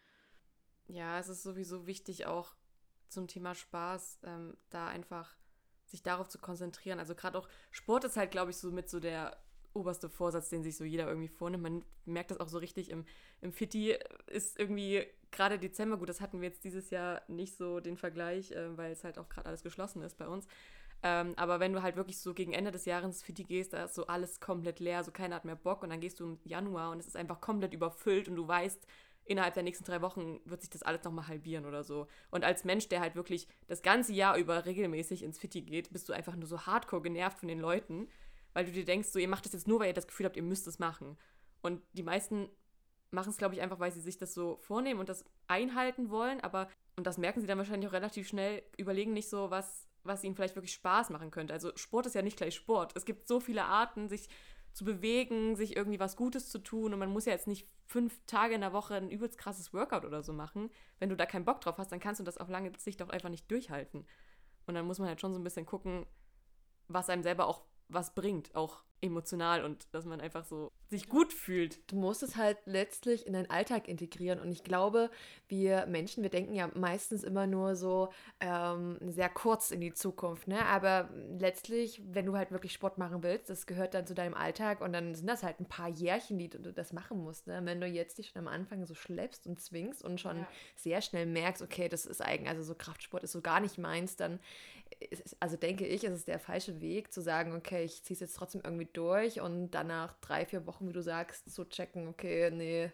ja, 0.87 1.18
es 1.18 1.29
ist 1.29 1.42
sowieso 1.42 1.87
wichtig 1.87 2.27
auch 2.27 2.55
zum 3.09 3.29
Thema 3.29 3.55
Spaß, 3.55 4.20
ähm, 4.25 4.57
da 4.70 4.88
einfach 4.88 5.37
sich 5.85 6.03
darauf 6.03 6.29
zu 6.29 6.38
konzentrieren. 6.38 6.99
Also 6.99 7.14
gerade 7.14 7.38
auch 7.38 7.49
Sport 7.70 8.05
ist 8.05 8.16
halt, 8.16 8.31
glaube 8.31 8.53
ich, 8.53 8.57
so 8.57 8.70
mit 8.70 8.88
so 8.88 9.01
der 9.01 9.37
oberste 9.74 10.09
Vorsatz, 10.09 10.48
den 10.48 10.62
sich 10.62 10.76
so 10.76 10.85
jeder 10.85 11.06
irgendwie 11.09 11.28
vornimmt. 11.28 11.62
Man 11.62 11.85
merkt 12.04 12.30
das 12.30 12.40
auch 12.40 12.48
so 12.48 12.59
richtig 12.59 12.90
im, 12.90 13.04
im 13.40 13.52
Fitti 13.52 13.96
ist 14.26 14.59
irgendwie 14.59 15.06
gerade 15.30 15.59
Dezember, 15.59 15.96
gut, 15.96 16.09
das 16.09 16.20
hatten 16.20 16.40
wir 16.40 16.48
jetzt 16.48 16.64
dieses 16.64 16.90
Jahr 16.90 17.22
nicht 17.28 17.56
so 17.56 17.80
den 17.80 17.96
Vergleich, 17.96 18.52
äh, 18.52 18.76
weil 18.76 18.92
es 18.92 19.04
halt 19.04 19.18
auch 19.18 19.28
gerade 19.28 19.48
alles 19.48 19.62
geschlossen 19.62 20.02
ist 20.02 20.16
bei 20.18 20.26
uns. 20.26 20.46
Ähm, 21.02 21.33
aber 21.37 21.61
wenn 21.61 21.72
du 21.72 21.83
halt 21.83 21.96
wirklich 21.96 22.18
so 22.18 22.35
gegen 22.35 22.52
Ende 22.52 22.72
des 22.72 22.85
Jahres 22.85 23.22
Fitti 23.22 23.44
gehst, 23.44 23.72
da 23.72 23.85
ist 23.85 23.94
so 23.94 24.06
alles 24.06 24.40
komplett 24.40 24.80
leer, 24.80 25.02
so 25.02 25.11
keiner 25.11 25.37
hat 25.37 25.44
mehr 25.44 25.56
Bock 25.56 25.83
und 25.83 25.90
dann 25.90 26.00
gehst 26.00 26.20
du 26.20 26.24
im 26.24 26.38
Januar 26.44 26.90
und 26.90 26.98
es 26.98 27.06
ist 27.06 27.16
einfach 27.16 27.40
komplett 27.40 27.72
überfüllt 27.72 28.28
und 28.28 28.37
du 28.37 28.46
weißt, 28.46 28.87
innerhalb 29.24 29.54
der 29.54 29.62
nächsten 29.62 29.85
drei 29.85 30.02
Wochen 30.02 30.40
wird 30.44 30.61
sich 30.61 30.70
das 30.70 30.83
alles 30.83 31.04
nochmal 31.04 31.28
halbieren 31.28 31.64
oder 31.64 31.85
so. 31.85 32.06
Und 32.30 32.44
als 32.44 32.64
Mensch, 32.64 32.88
der 32.88 33.00
halt 33.00 33.14
wirklich 33.14 33.46
das 33.68 33.83
ganze 33.83 34.12
Jahr 34.12 34.37
über 34.37 34.66
regelmäßig 34.66 35.22
ins 35.22 35.38
Fitti 35.38 35.62
geht, 35.62 35.92
bist 35.92 36.09
du 36.09 36.12
einfach 36.12 36.37
nur 36.37 36.48
so 36.48 36.66
hardcore 36.66 37.02
genervt 37.02 37.38
von 37.38 37.48
den 37.48 37.61
Leuten, 37.61 38.09
weil 38.53 38.65
du 38.65 38.73
dir 38.73 38.85
denkst, 38.85 39.09
so 39.09 39.19
ihr 39.19 39.29
macht 39.29 39.45
das 39.45 39.53
jetzt 39.53 39.69
nur, 39.69 39.81
weil 39.81 39.89
ihr 39.89 39.95
das 39.95 40.07
Gefühl 40.07 40.27
habt, 40.27 40.37
ihr 40.37 40.43
müsst 40.43 40.67
es 40.67 40.79
machen. 40.79 41.17
Und 41.63 41.83
die 41.93 42.03
meisten 42.03 42.49
machen 43.11 43.31
es, 43.31 43.37
glaube 43.37 43.55
ich, 43.55 43.61
einfach, 43.61 43.81
weil 43.81 43.92
sie 43.92 44.01
sich 44.01 44.19
das 44.19 44.35
so 44.35 44.59
vornehmen 44.59 45.01
und 45.01 45.09
das 45.09 45.25
einhalten 45.48 46.11
wollen, 46.11 46.40
aber, 46.40 46.69
und 46.96 47.07
das 47.07 47.19
merken 47.19 47.40
sie 47.40 47.46
dann 47.46 47.59
wahrscheinlich 47.59 47.88
auch 47.88 47.94
relativ 47.94 48.29
schnell, 48.29 48.63
überlegen 48.77 49.13
nicht 49.13 49.29
so, 49.29 49.51
was, 49.51 49.88
was 50.05 50.25
ihnen 50.25 50.35
vielleicht 50.35 50.55
wirklich 50.55 50.73
Spaß 50.73 51.11
machen 51.11 51.31
könnte. 51.31 51.53
Also 51.53 51.73
Sport 51.77 52.07
ist 52.07 52.15
ja 52.15 52.23
nicht 52.23 52.37
gleich 52.37 52.55
Sport. 52.55 52.92
Es 52.96 53.05
gibt 53.05 53.27
so 53.27 53.40
viele 53.40 53.65
Arten, 53.65 54.09
sich 54.09 54.29
zu 54.73 54.85
bewegen, 54.85 55.57
sich 55.57 55.77
irgendwie 55.77 55.98
was 55.98 56.17
Gutes 56.17 56.48
zu 56.48 56.59
tun 56.59 56.92
und 56.92 56.98
man 57.01 57.11
muss 57.11 57.25
ja 57.25 57.33
jetzt 57.33 57.48
nicht 57.48 57.67
fünf 57.87 58.21
Tage 58.27 58.55
in 58.55 58.61
der 58.61 58.73
Woche 58.73 58.94
ein 58.94 59.11
übelst 59.11 59.37
krasses 59.37 59.73
Workout 59.73 60.05
oder 60.05 60.23
so 60.23 60.33
machen. 60.33 60.71
Wenn 61.01 61.09
du 61.09 61.17
da 61.17 61.27
keinen 61.27 61.44
Bock 61.44 61.61
drauf 61.61 61.79
hast, 61.79 61.90
dann 61.90 61.98
kannst 61.98 62.21
du 62.21 62.25
das 62.25 62.38
auf 62.38 62.48
lange 62.48 62.71
Sicht 62.79 63.03
auch 63.03 63.09
einfach 63.09 63.31
nicht 63.31 63.51
durchhalten. 63.51 64.07
Und 64.67 64.75
dann 64.75 64.87
muss 64.87 65.01
man 65.01 65.09
halt 65.09 65.21
schon 65.21 65.33
so 65.33 65.40
ein 65.40 65.44
bisschen 65.44 65.67
gucken, 65.67 66.07
was 66.87 67.11
einem 67.11 67.25
selber 67.25 67.48
auch 67.48 67.65
was 67.93 68.15
bringt, 68.15 68.55
auch 68.55 68.83
emotional 69.03 69.65
und 69.65 69.87
dass 69.93 70.05
man 70.05 70.21
einfach 70.21 70.45
so 70.45 70.71
sich 70.91 71.09
gut 71.09 71.33
fühlt. 71.33 71.91
Du 71.91 71.97
musst 71.97 72.23
es 72.23 72.37
halt 72.37 72.59
letztlich 72.67 73.27
in 73.27 73.33
deinen 73.33 73.49
Alltag 73.49 73.88
integrieren. 73.88 74.41
Und 74.41 74.51
ich 74.51 74.65
glaube, 74.65 75.09
wir 75.49 75.87
Menschen, 75.87 76.23
wir 76.23 76.31
denken 76.31 76.53
ja 76.55 76.69
meistens 76.75 77.23
immer 77.23 77.47
nur 77.47 77.77
so 77.77 78.11
ähm, 78.41 78.99
sehr 79.07 79.29
kurz 79.29 79.71
in 79.71 79.81
die 79.81 79.95
Zukunft. 79.95 80.49
Ne? 80.49 80.67
Aber 80.67 81.09
letztlich, 81.38 82.03
wenn 82.05 82.27
du 82.27 82.37
halt 82.37 82.51
wirklich 82.51 82.73
Sport 82.73 82.99
machen 82.99 83.23
willst, 83.23 83.49
das 83.49 83.67
gehört 83.67 83.95
dann 83.95 84.07
zu 84.07 84.15
deinem 84.15 84.35
Alltag 84.35 84.81
und 84.81 84.93
dann 84.93 85.15
sind 85.15 85.29
das 85.29 85.45
halt 85.45 85.61
ein 85.61 85.69
paar 85.69 85.88
Jährchen, 85.88 86.38
die 86.38 86.51
du, 86.51 86.73
das 86.73 86.93
machen 86.93 87.23
musst. 87.23 87.47
Ne? 87.47 87.61
Wenn 87.65 87.81
du 87.81 87.87
jetzt 87.87 88.19
dich 88.19 88.29
schon 88.31 88.41
am 88.41 88.49
Anfang 88.49 88.85
so 88.85 88.95
schleppst 88.95 89.47
und 89.47 89.61
zwingst 89.61 90.05
und 90.05 90.21
schon 90.21 90.38
Ja. 90.38 90.49
sehr 90.75 91.01
schnell 91.01 91.25
merkst, 91.27 91.63
okay, 91.63 91.88
das 91.88 92.05
ist 92.05 92.21
eigentlich, 92.21 92.49
also 92.51 92.65
so 92.65 92.75
Kraftsport 92.75 93.23
ist 93.23 93.33
so 93.33 93.41
gar 93.41 93.61
nicht 93.61 93.79
meins, 93.79 94.17
dann 94.17 94.41
also 95.40 95.57
denke 95.57 95.87
ich, 95.87 96.05
ist 96.05 96.13
es 96.13 96.25
der 96.25 96.38
falsche 96.38 96.81
Weg 96.81 97.13
zu 97.13 97.21
sagen, 97.23 97.55
okay, 97.55 97.85
ich 97.85 98.03
ziehe 98.05 98.15
es 98.15 98.21
jetzt 98.21 98.37
trotzdem 98.37 98.61
irgendwie 98.65 98.88
durch 98.92 99.40
und 99.40 99.71
danach 99.71 100.15
drei, 100.21 100.44
vier 100.44 100.67
Wochen, 100.67 100.88
wie 100.88 100.92
du 100.92 101.03
sagst, 101.03 101.51
zu 101.53 101.65
checken, 101.69 102.09
okay, 102.09 102.51
nee, 102.51 102.92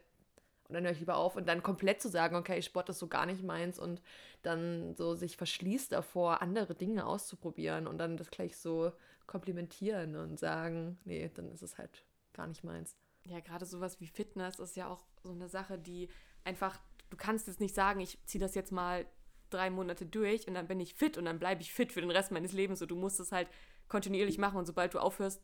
und 0.69 0.75
dann 0.75 0.85
höre 0.85 0.93
ich 0.93 1.01
lieber 1.01 1.17
auf 1.17 1.37
und 1.37 1.47
dann 1.47 1.63
komplett 1.63 2.03
zu 2.03 2.09
sagen, 2.09 2.35
okay, 2.35 2.61
Sport 2.61 2.89
ist 2.89 2.99
so 2.99 3.07
gar 3.07 3.27
nicht 3.27 3.43
meins 3.43 3.79
und 3.79 4.03
dann 4.43 4.95
so 4.97 5.15
sich 5.15 5.37
verschließt 5.37 5.93
davor, 5.93 6.43
andere 6.43 6.75
Dinge 6.75 7.07
auszuprobieren 7.07 7.87
und 7.87 7.99
dann 7.99 8.17
das 8.17 8.31
gleich 8.31 8.57
so 8.57 8.93
komplimentieren 9.27 10.17
und 10.17 10.39
sagen, 10.39 10.99
nee, 11.05 11.31
dann 11.35 11.51
ist 11.53 11.63
es 11.63 11.79
halt 11.79 12.05
gar 12.33 12.47
nicht 12.47 12.65
meins. 12.65 12.97
Ja, 13.25 13.41
gerade 13.41 13.65
sowas 13.65 14.01
wie 14.01 14.07
Fitness 14.07 14.59
ist 14.59 14.77
ja 14.77 14.89
auch 14.89 15.05
so 15.23 15.33
eine 15.33 15.49
Sache, 15.49 15.79
die 15.79 16.09
einfach, 16.45 16.79
du 17.11 17.17
kannst 17.17 17.47
jetzt 17.47 17.61
nicht 17.61 17.75
sagen, 17.75 18.01
ich 18.01 18.19
ziehe 18.27 18.41
das 18.41 18.55
jetzt 18.55 18.73
mal 18.73 19.07
drei 19.51 19.71
Monate 19.71 20.07
durch 20.07 20.49
und 20.49 20.55
dann 20.55 20.67
bin 20.67 20.81
ich 20.81 20.95
fit 20.95 21.19
und 21.19 21.25
dann 21.25 21.39
bleibe 21.39 21.63
ich 21.63 21.73
fit 21.73 21.93
für 21.93 22.01
den 22.01 22.11
Rest 22.11 22.33
meines 22.33 22.53
Lebens. 22.53 22.79
So, 22.79 22.87
du 22.87 22.97
musst 22.97 23.21
es 23.21 23.33
halt 23.33 23.49
kontinuierlich 23.89 24.39
machen 24.39 24.59
und 24.59 24.67
sobald 24.67 24.95
du 24.95 24.99
aufhörst, 24.99 25.43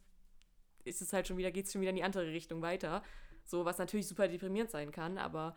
ist 0.85 1.01
es 1.03 1.13
halt 1.13 1.29
schon 1.29 1.37
wieder, 1.37 1.51
geht 1.51 1.67
es 1.67 1.73
schon 1.73 1.81
wieder 1.81 1.91
in 1.91 1.97
die 1.97 2.03
andere 2.03 2.27
Richtung 2.27 2.63
weiter. 2.63 3.03
So, 3.45 3.65
was 3.65 3.79
natürlich 3.79 4.09
super 4.09 4.29
deprimierend 4.29 4.71
sein 4.71 4.93
kann, 4.93 5.19
aber 5.19 5.55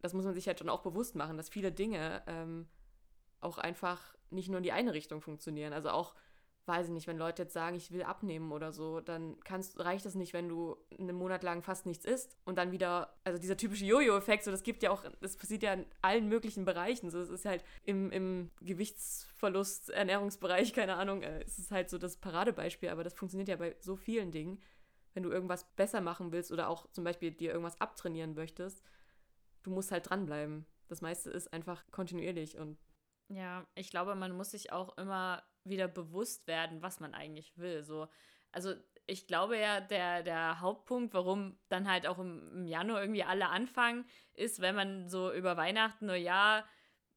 das 0.00 0.14
muss 0.14 0.24
man 0.24 0.34
sich 0.34 0.46
halt 0.46 0.58
schon 0.58 0.68
auch 0.68 0.82
bewusst 0.82 1.14
machen, 1.14 1.36
dass 1.36 1.48
viele 1.48 1.72
Dinge 1.72 2.22
ähm, 2.26 2.68
auch 3.40 3.58
einfach 3.58 4.14
nicht 4.30 4.48
nur 4.48 4.58
in 4.58 4.64
die 4.64 4.72
eine 4.72 4.92
Richtung 4.92 5.20
funktionieren. 5.20 5.72
Also 5.72 5.90
auch, 5.90 6.14
weiß 6.66 6.88
ich 6.88 6.92
nicht, 6.92 7.06
wenn 7.06 7.16
Leute 7.16 7.42
jetzt 7.42 7.54
sagen, 7.54 7.76
ich 7.76 7.92
will 7.92 8.02
abnehmen 8.02 8.50
oder 8.50 8.72
so, 8.72 9.00
dann 9.00 9.38
kannst, 9.44 9.78
reicht 9.78 10.04
das 10.04 10.16
nicht, 10.16 10.32
wenn 10.32 10.48
du 10.48 10.76
einen 10.98 11.16
Monat 11.16 11.44
lang 11.44 11.62
fast 11.62 11.86
nichts 11.86 12.04
isst 12.04 12.36
und 12.44 12.58
dann 12.58 12.72
wieder, 12.72 13.14
also 13.24 13.38
dieser 13.38 13.56
typische 13.56 13.84
Jojo-Effekt, 13.84 14.44
so 14.44 14.50
das 14.50 14.64
gibt 14.64 14.82
ja 14.82 14.90
auch, 14.90 15.04
das 15.20 15.36
passiert 15.36 15.62
ja 15.62 15.72
in 15.72 15.86
allen 16.02 16.28
möglichen 16.28 16.64
Bereichen. 16.64 17.10
So, 17.10 17.20
es 17.20 17.30
ist 17.30 17.44
halt 17.44 17.64
im, 17.84 18.10
im 18.10 18.50
Gewichtsverlust, 18.60 19.90
Ernährungsbereich, 19.90 20.72
keine 20.72 20.96
Ahnung, 20.96 21.22
äh, 21.22 21.42
es 21.44 21.58
ist 21.58 21.70
halt 21.70 21.88
so 21.88 21.98
das 21.98 22.16
Paradebeispiel, 22.16 22.88
aber 22.88 23.04
das 23.04 23.14
funktioniert 23.14 23.48
ja 23.48 23.56
bei 23.56 23.76
so 23.80 23.94
vielen 23.94 24.32
Dingen. 24.32 24.60
Wenn 25.14 25.22
du 25.22 25.30
irgendwas 25.30 25.64
besser 25.76 26.00
machen 26.00 26.32
willst 26.32 26.52
oder 26.52 26.68
auch 26.68 26.90
zum 26.92 27.04
Beispiel 27.04 27.30
dir 27.30 27.52
irgendwas 27.52 27.80
abtrainieren 27.80 28.34
möchtest, 28.34 28.82
du 29.62 29.70
musst 29.70 29.92
halt 29.92 30.10
dranbleiben. 30.10 30.66
Das 30.88 31.00
meiste 31.00 31.30
ist 31.30 31.52
einfach 31.52 31.84
kontinuierlich 31.90 32.58
und 32.58 32.76
Ja, 33.28 33.66
ich 33.74 33.90
glaube, 33.90 34.14
man 34.14 34.36
muss 34.36 34.50
sich 34.50 34.72
auch 34.72 34.96
immer 34.98 35.42
wieder 35.68 35.88
bewusst 35.88 36.46
werden, 36.46 36.82
was 36.82 37.00
man 37.00 37.14
eigentlich 37.14 37.56
will. 37.56 37.82
So, 37.82 38.08
also 38.52 38.74
ich 39.06 39.26
glaube 39.26 39.58
ja, 39.58 39.80
der, 39.80 40.22
der 40.22 40.60
Hauptpunkt, 40.60 41.14
warum 41.14 41.58
dann 41.68 41.88
halt 41.88 42.06
auch 42.06 42.18
im, 42.18 42.50
im 42.52 42.66
Januar 42.66 43.00
irgendwie 43.00 43.22
alle 43.22 43.48
anfangen, 43.48 44.04
ist, 44.34 44.60
wenn 44.60 44.74
man 44.74 45.08
so 45.08 45.32
über 45.32 45.56
Weihnachten, 45.56 46.06
Neujahr, 46.06 46.64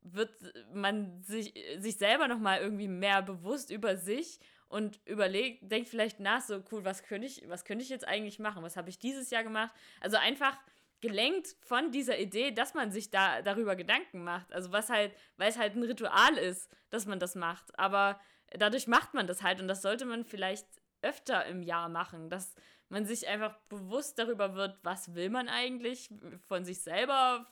wird 0.02 0.32
man 0.74 1.22
sich, 1.24 1.54
sich 1.78 1.98
selber 1.98 2.28
nochmal 2.28 2.62
irgendwie 2.62 2.88
mehr 2.88 3.22
bewusst 3.22 3.70
über 3.70 3.98
sich 3.98 4.40
und 4.70 5.00
überlegt, 5.06 5.70
denkt 5.72 5.90
vielleicht 5.90 6.20
nach, 6.20 6.42
so 6.42 6.64
cool, 6.72 6.86
was 6.86 7.04
könnte 7.04 7.28
ich, 7.28 7.44
was 7.50 7.66
könnte 7.66 7.84
ich 7.84 7.90
jetzt 7.90 8.08
eigentlich 8.08 8.40
machen? 8.40 8.64
Was 8.64 8.78
habe 8.78 8.90
ich 8.90 9.00
dieses 9.00 9.30
Jahr 9.30 9.44
gemacht? 9.44 9.74
Also 10.00 10.18
einfach 10.18 10.58
gelenkt 11.02 11.56
von 11.62 11.92
dieser 11.92 12.20
Idee, 12.20 12.52
dass 12.52 12.74
man 12.74 12.92
sich 12.92 13.10
da 13.10 13.42
darüber 13.42 13.76
Gedanken 13.76 14.24
macht. 14.24 14.54
Also 14.54 14.72
was 14.72 14.90
halt, 14.90 15.14
weil 15.38 15.50
es 15.50 15.58
halt 15.58 15.76
ein 15.76 15.84
Ritual 15.84 16.38
ist, 16.38 16.70
dass 16.90 17.06
man 17.06 17.20
das 17.20 17.36
macht. 17.36 17.78
Aber 17.80 18.20
dadurch 18.58 18.88
macht 18.88 19.14
man 19.14 19.28
das 19.28 19.44
halt 19.44 19.62
und 19.62 19.68
das 19.68 19.82
sollte 19.82 20.06
man 20.06 20.26
vielleicht 20.26 20.68
öfter 21.02 21.46
im 21.46 21.64
Jahr 21.64 21.90
machen, 21.90 22.30
dass 22.30 22.56
man 22.90 23.06
sich 23.06 23.28
einfach 23.28 23.56
bewusst 23.70 24.20
darüber 24.20 24.56
wird, 24.56 24.78
was 24.84 25.14
will 25.14 25.30
man 25.30 25.48
eigentlich 25.48 26.10
von 26.48 26.66
sich 26.66 26.82
selber, 26.82 27.46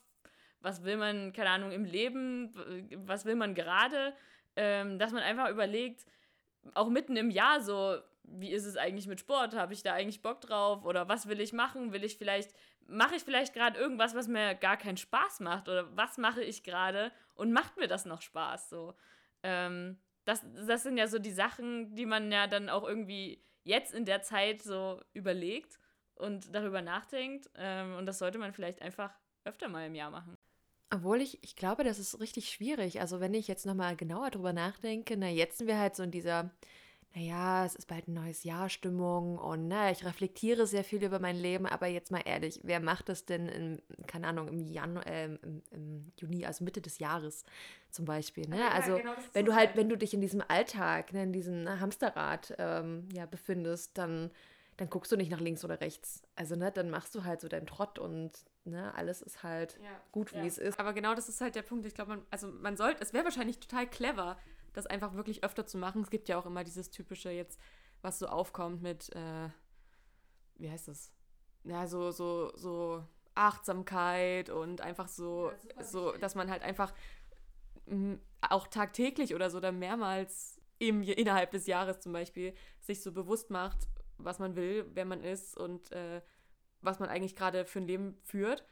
was 0.59 0.83
will 0.83 0.97
man, 0.97 1.31
keine 1.33 1.51
Ahnung, 1.51 1.71
im 1.71 1.85
Leben, 1.85 2.51
was 3.05 3.25
will 3.25 3.35
man 3.35 3.53
gerade, 3.53 4.13
ähm, 4.55 4.97
dass 4.99 5.11
man 5.11 5.21
einfach 5.21 5.49
überlegt, 5.49 6.05
auch 6.73 6.89
mitten 6.89 7.15
im 7.15 7.29
Jahr 7.29 7.61
so, 7.61 7.97
wie 8.23 8.51
ist 8.51 8.65
es 8.65 8.75
eigentlich 8.75 9.07
mit 9.07 9.19
Sport? 9.19 9.55
Habe 9.55 9.73
ich 9.73 9.83
da 9.83 9.93
eigentlich 9.93 10.21
Bock 10.21 10.41
drauf? 10.41 10.83
Oder 10.83 11.07
was 11.07 11.27
will 11.27 11.39
ich 11.39 11.53
machen? 11.53 11.93
Will 11.93 12.03
ich 12.03 12.17
vielleicht, 12.17 12.53
mache 12.87 13.15
ich 13.15 13.23
vielleicht 13.23 13.53
gerade 13.53 13.79
irgendwas, 13.79 14.15
was 14.15 14.27
mir 14.27 14.53
gar 14.55 14.75
keinen 14.75 14.97
Spaß 14.97 15.39
macht? 15.39 15.69
Oder 15.69 15.95
was 15.95 16.17
mache 16.17 16.43
ich 16.43 16.63
gerade 16.63 17.11
und 17.35 17.53
macht 17.53 17.77
mir 17.77 17.87
das 17.87 18.05
noch 18.05 18.21
Spaß? 18.21 18.69
So, 18.69 18.95
ähm, 19.43 19.97
das, 20.27 20.43
das 20.67 20.83
sind 20.83 20.97
ja 20.97 21.07
so 21.07 21.19
die 21.19 21.31
Sachen, 21.31 21.95
die 21.95 22.05
man 22.05 22.31
ja 22.31 22.47
dann 22.47 22.67
auch 22.69 22.85
irgendwie 22.85 23.41
jetzt 23.63 23.93
in 23.93 24.03
der 24.03 24.21
Zeit 24.21 24.61
so 24.61 25.01
überlegt 25.13 25.79
und 26.15 26.53
darüber 26.53 26.81
nachdenkt. 26.81 27.49
Ähm, 27.55 27.95
und 27.95 28.05
das 28.05 28.19
sollte 28.19 28.37
man 28.37 28.51
vielleicht 28.51 28.81
einfach 28.81 29.13
öfter 29.45 29.69
mal 29.69 29.87
im 29.87 29.95
Jahr 29.95 30.11
machen. 30.11 30.35
Obwohl 30.93 31.21
ich, 31.21 31.41
ich 31.43 31.55
glaube, 31.55 31.85
das 31.85 31.97
ist 31.97 32.19
richtig 32.19 32.49
schwierig. 32.49 32.99
Also 32.99 33.21
wenn 33.21 33.33
ich 33.33 33.47
jetzt 33.47 33.65
nochmal 33.65 33.95
genauer 33.95 34.29
drüber 34.31 34.51
nachdenke, 34.51 35.15
na, 35.15 35.29
jetzt 35.29 35.59
sind 35.59 35.67
wir 35.67 35.79
halt 35.79 35.95
so 35.95 36.03
in 36.03 36.11
dieser, 36.11 36.51
naja, 37.17 37.65
es 37.65 37.75
ist 37.75 37.87
bald 37.87 38.07
ein 38.07 38.13
neues 38.13 38.43
Jahr 38.43 38.69
Stimmung 38.69 39.39
und 39.39 39.67
na, 39.67 39.89
ich 39.91 40.05
reflektiere 40.05 40.67
sehr 40.67 40.83
viel 40.83 41.03
über 41.03 41.19
mein 41.19 41.35
Leben, 41.35 41.65
aber 41.65 41.87
jetzt 41.87 42.11
mal 42.11 42.21
ehrlich, 42.23 42.59
wer 42.63 42.79
macht 42.79 43.09
das 43.09 43.25
denn 43.25 43.47
in, 43.47 43.81
keine 44.05 44.27
Ahnung, 44.27 44.47
im 44.47 44.59
Januar, 44.59 45.07
äh, 45.07 45.25
im, 45.25 45.63
im 45.71 46.11
Juni, 46.19 46.45
also 46.45 46.63
Mitte 46.63 46.81
des 46.81 46.99
Jahres 46.99 47.43
zum 47.89 48.05
Beispiel, 48.05 48.47
ne? 48.47 48.59
Ja, 48.59 48.69
also 48.69 48.97
genau, 48.97 49.13
wenn 49.33 49.45
du 49.45 49.55
halt, 49.55 49.75
wenn 49.75 49.89
du 49.89 49.97
dich 49.97 50.13
in 50.13 50.21
diesem 50.21 50.43
Alltag, 50.47 51.11
ne, 51.13 51.23
in 51.23 51.33
diesem 51.33 51.67
Hamsterrad 51.67 52.53
ähm, 52.59 53.09
ja, 53.11 53.25
befindest, 53.25 53.97
dann, 53.97 54.29
dann 54.77 54.89
guckst 54.89 55.11
du 55.11 55.17
nicht 55.17 55.31
nach 55.31 55.41
links 55.41 55.65
oder 55.65 55.81
rechts. 55.81 56.21
Also, 56.35 56.55
ne, 56.55 56.71
dann 56.71 56.91
machst 56.91 57.15
du 57.15 57.23
halt 57.23 57.41
so 57.41 57.47
deinen 57.47 57.65
Trott 57.65 57.97
und 57.97 58.31
ne, 58.63 58.93
alles 58.93 59.23
ist 59.23 59.41
halt 59.41 59.79
ja. 59.81 59.89
gut, 60.11 60.33
wie 60.33 60.39
Ja. 60.39 60.45
es 60.45 60.59
ist. 60.59 60.79
Aber 60.79 60.93
genau 60.93 61.15
das 61.15 61.29
ist 61.29 61.41
halt 61.41 61.55
der 61.55 61.63
Punkt. 61.63 61.85
Ich 61.87 61.95
glaube, 61.95 62.11
man, 62.11 62.25
also 62.29 62.47
man 62.47 62.77
sollte, 62.77 63.01
es 63.01 63.13
wäre 63.13 63.23
wahrscheinlich 63.23 63.59
total 63.59 63.87
clever, 63.87 64.37
das 64.77 64.87
einfach 64.87 65.15
wirklich 65.15 65.43
öfter 65.43 65.65
zu 65.65 65.77
machen. 65.77 66.01
Es 66.01 66.09
gibt 66.09 66.29
ja 66.29 66.37
auch 66.37 66.45
immer 66.45 66.63
dieses 66.63 66.91
typische 66.91 67.31
jetzt, 67.31 67.59
was 68.01 68.19
so 68.19 68.27
aufkommt 68.27 68.81
mit, 68.81 69.13
äh, 69.15 69.49
wie 70.55 70.69
heißt 70.69 70.87
das? 70.87 71.11
Ja, 71.63 71.87
so, 71.87 72.11
so, 72.11 72.55
so 72.55 73.03
Achtsamkeit 73.35 74.49
und 74.49 74.81
einfach 74.81 75.07
so, 75.07 75.51
Ja, 75.75 75.83
so, 75.83 76.11
dass 76.13 76.35
man 76.35 76.49
halt 76.49 76.63
einfach 76.63 76.93
mh, 77.85 78.19
auch 78.41 78.67
tagtäglich 78.67 79.35
oder 79.35 79.49
so 79.49 79.57
oder 79.57 79.71
mehrmals 79.71 80.61
im, 80.79 81.01
innerhalb 81.03 81.51
des 81.51 81.67
Jahres 81.67 81.99
zum 81.99 82.13
Beispiel 82.13 82.53
sich 82.79 83.01
so 83.01 83.11
bewusst 83.11 83.49
macht, 83.49 83.87
was 84.17 84.39
man 84.39 84.55
will, 84.55 84.85
wer 84.93 85.05
man 85.05 85.23
ist 85.23 85.57
und 85.57 85.91
äh, 85.91 86.21
was 86.81 86.99
man 86.99 87.09
eigentlich 87.09 87.35
gerade 87.35 87.65
für 87.65 87.79
ein 87.79 87.87
Leben 87.87 88.17
führt. 88.23 88.63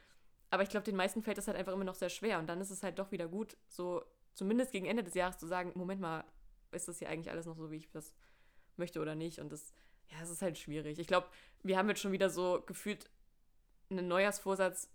Aber 0.50 0.62
ich 0.62 0.68
glaube, 0.68 0.84
den 0.84 0.96
meisten 0.96 1.22
fällt 1.22 1.38
das 1.38 1.48
halt 1.48 1.56
einfach 1.56 1.72
immer 1.72 1.84
noch 1.84 1.96
sehr 1.96 2.08
schwer. 2.08 2.38
Und 2.38 2.46
dann 2.46 2.60
ist 2.60 2.70
es 2.70 2.82
halt 2.82 2.98
doch 2.98 3.10
wieder 3.10 3.28
gut, 3.28 3.56
so 3.68 4.04
zumindest 4.36 4.70
gegen 4.70 4.86
Ende 4.86 5.02
des 5.02 5.14
Jahres 5.14 5.38
zu 5.38 5.46
sagen, 5.46 5.72
Moment 5.74 6.00
mal, 6.00 6.24
ist 6.70 6.86
das 6.86 6.98
hier 6.98 7.08
eigentlich 7.08 7.30
alles 7.30 7.46
noch 7.46 7.56
so, 7.56 7.70
wie 7.70 7.76
ich 7.76 7.90
das 7.90 8.14
möchte 8.76 9.00
oder 9.00 9.14
nicht? 9.14 9.40
Und 9.40 9.50
das, 9.50 9.74
ja, 10.10 10.18
es 10.22 10.30
ist 10.30 10.42
halt 10.42 10.58
schwierig. 10.58 10.98
Ich 10.98 11.06
glaube, 11.06 11.26
wir 11.62 11.76
haben 11.76 11.88
jetzt 11.88 12.00
schon 12.00 12.12
wieder 12.12 12.30
so 12.30 12.62
gefühlt 12.66 13.10
einen 13.90 14.06
Neujahrsvorsatz, 14.06 14.90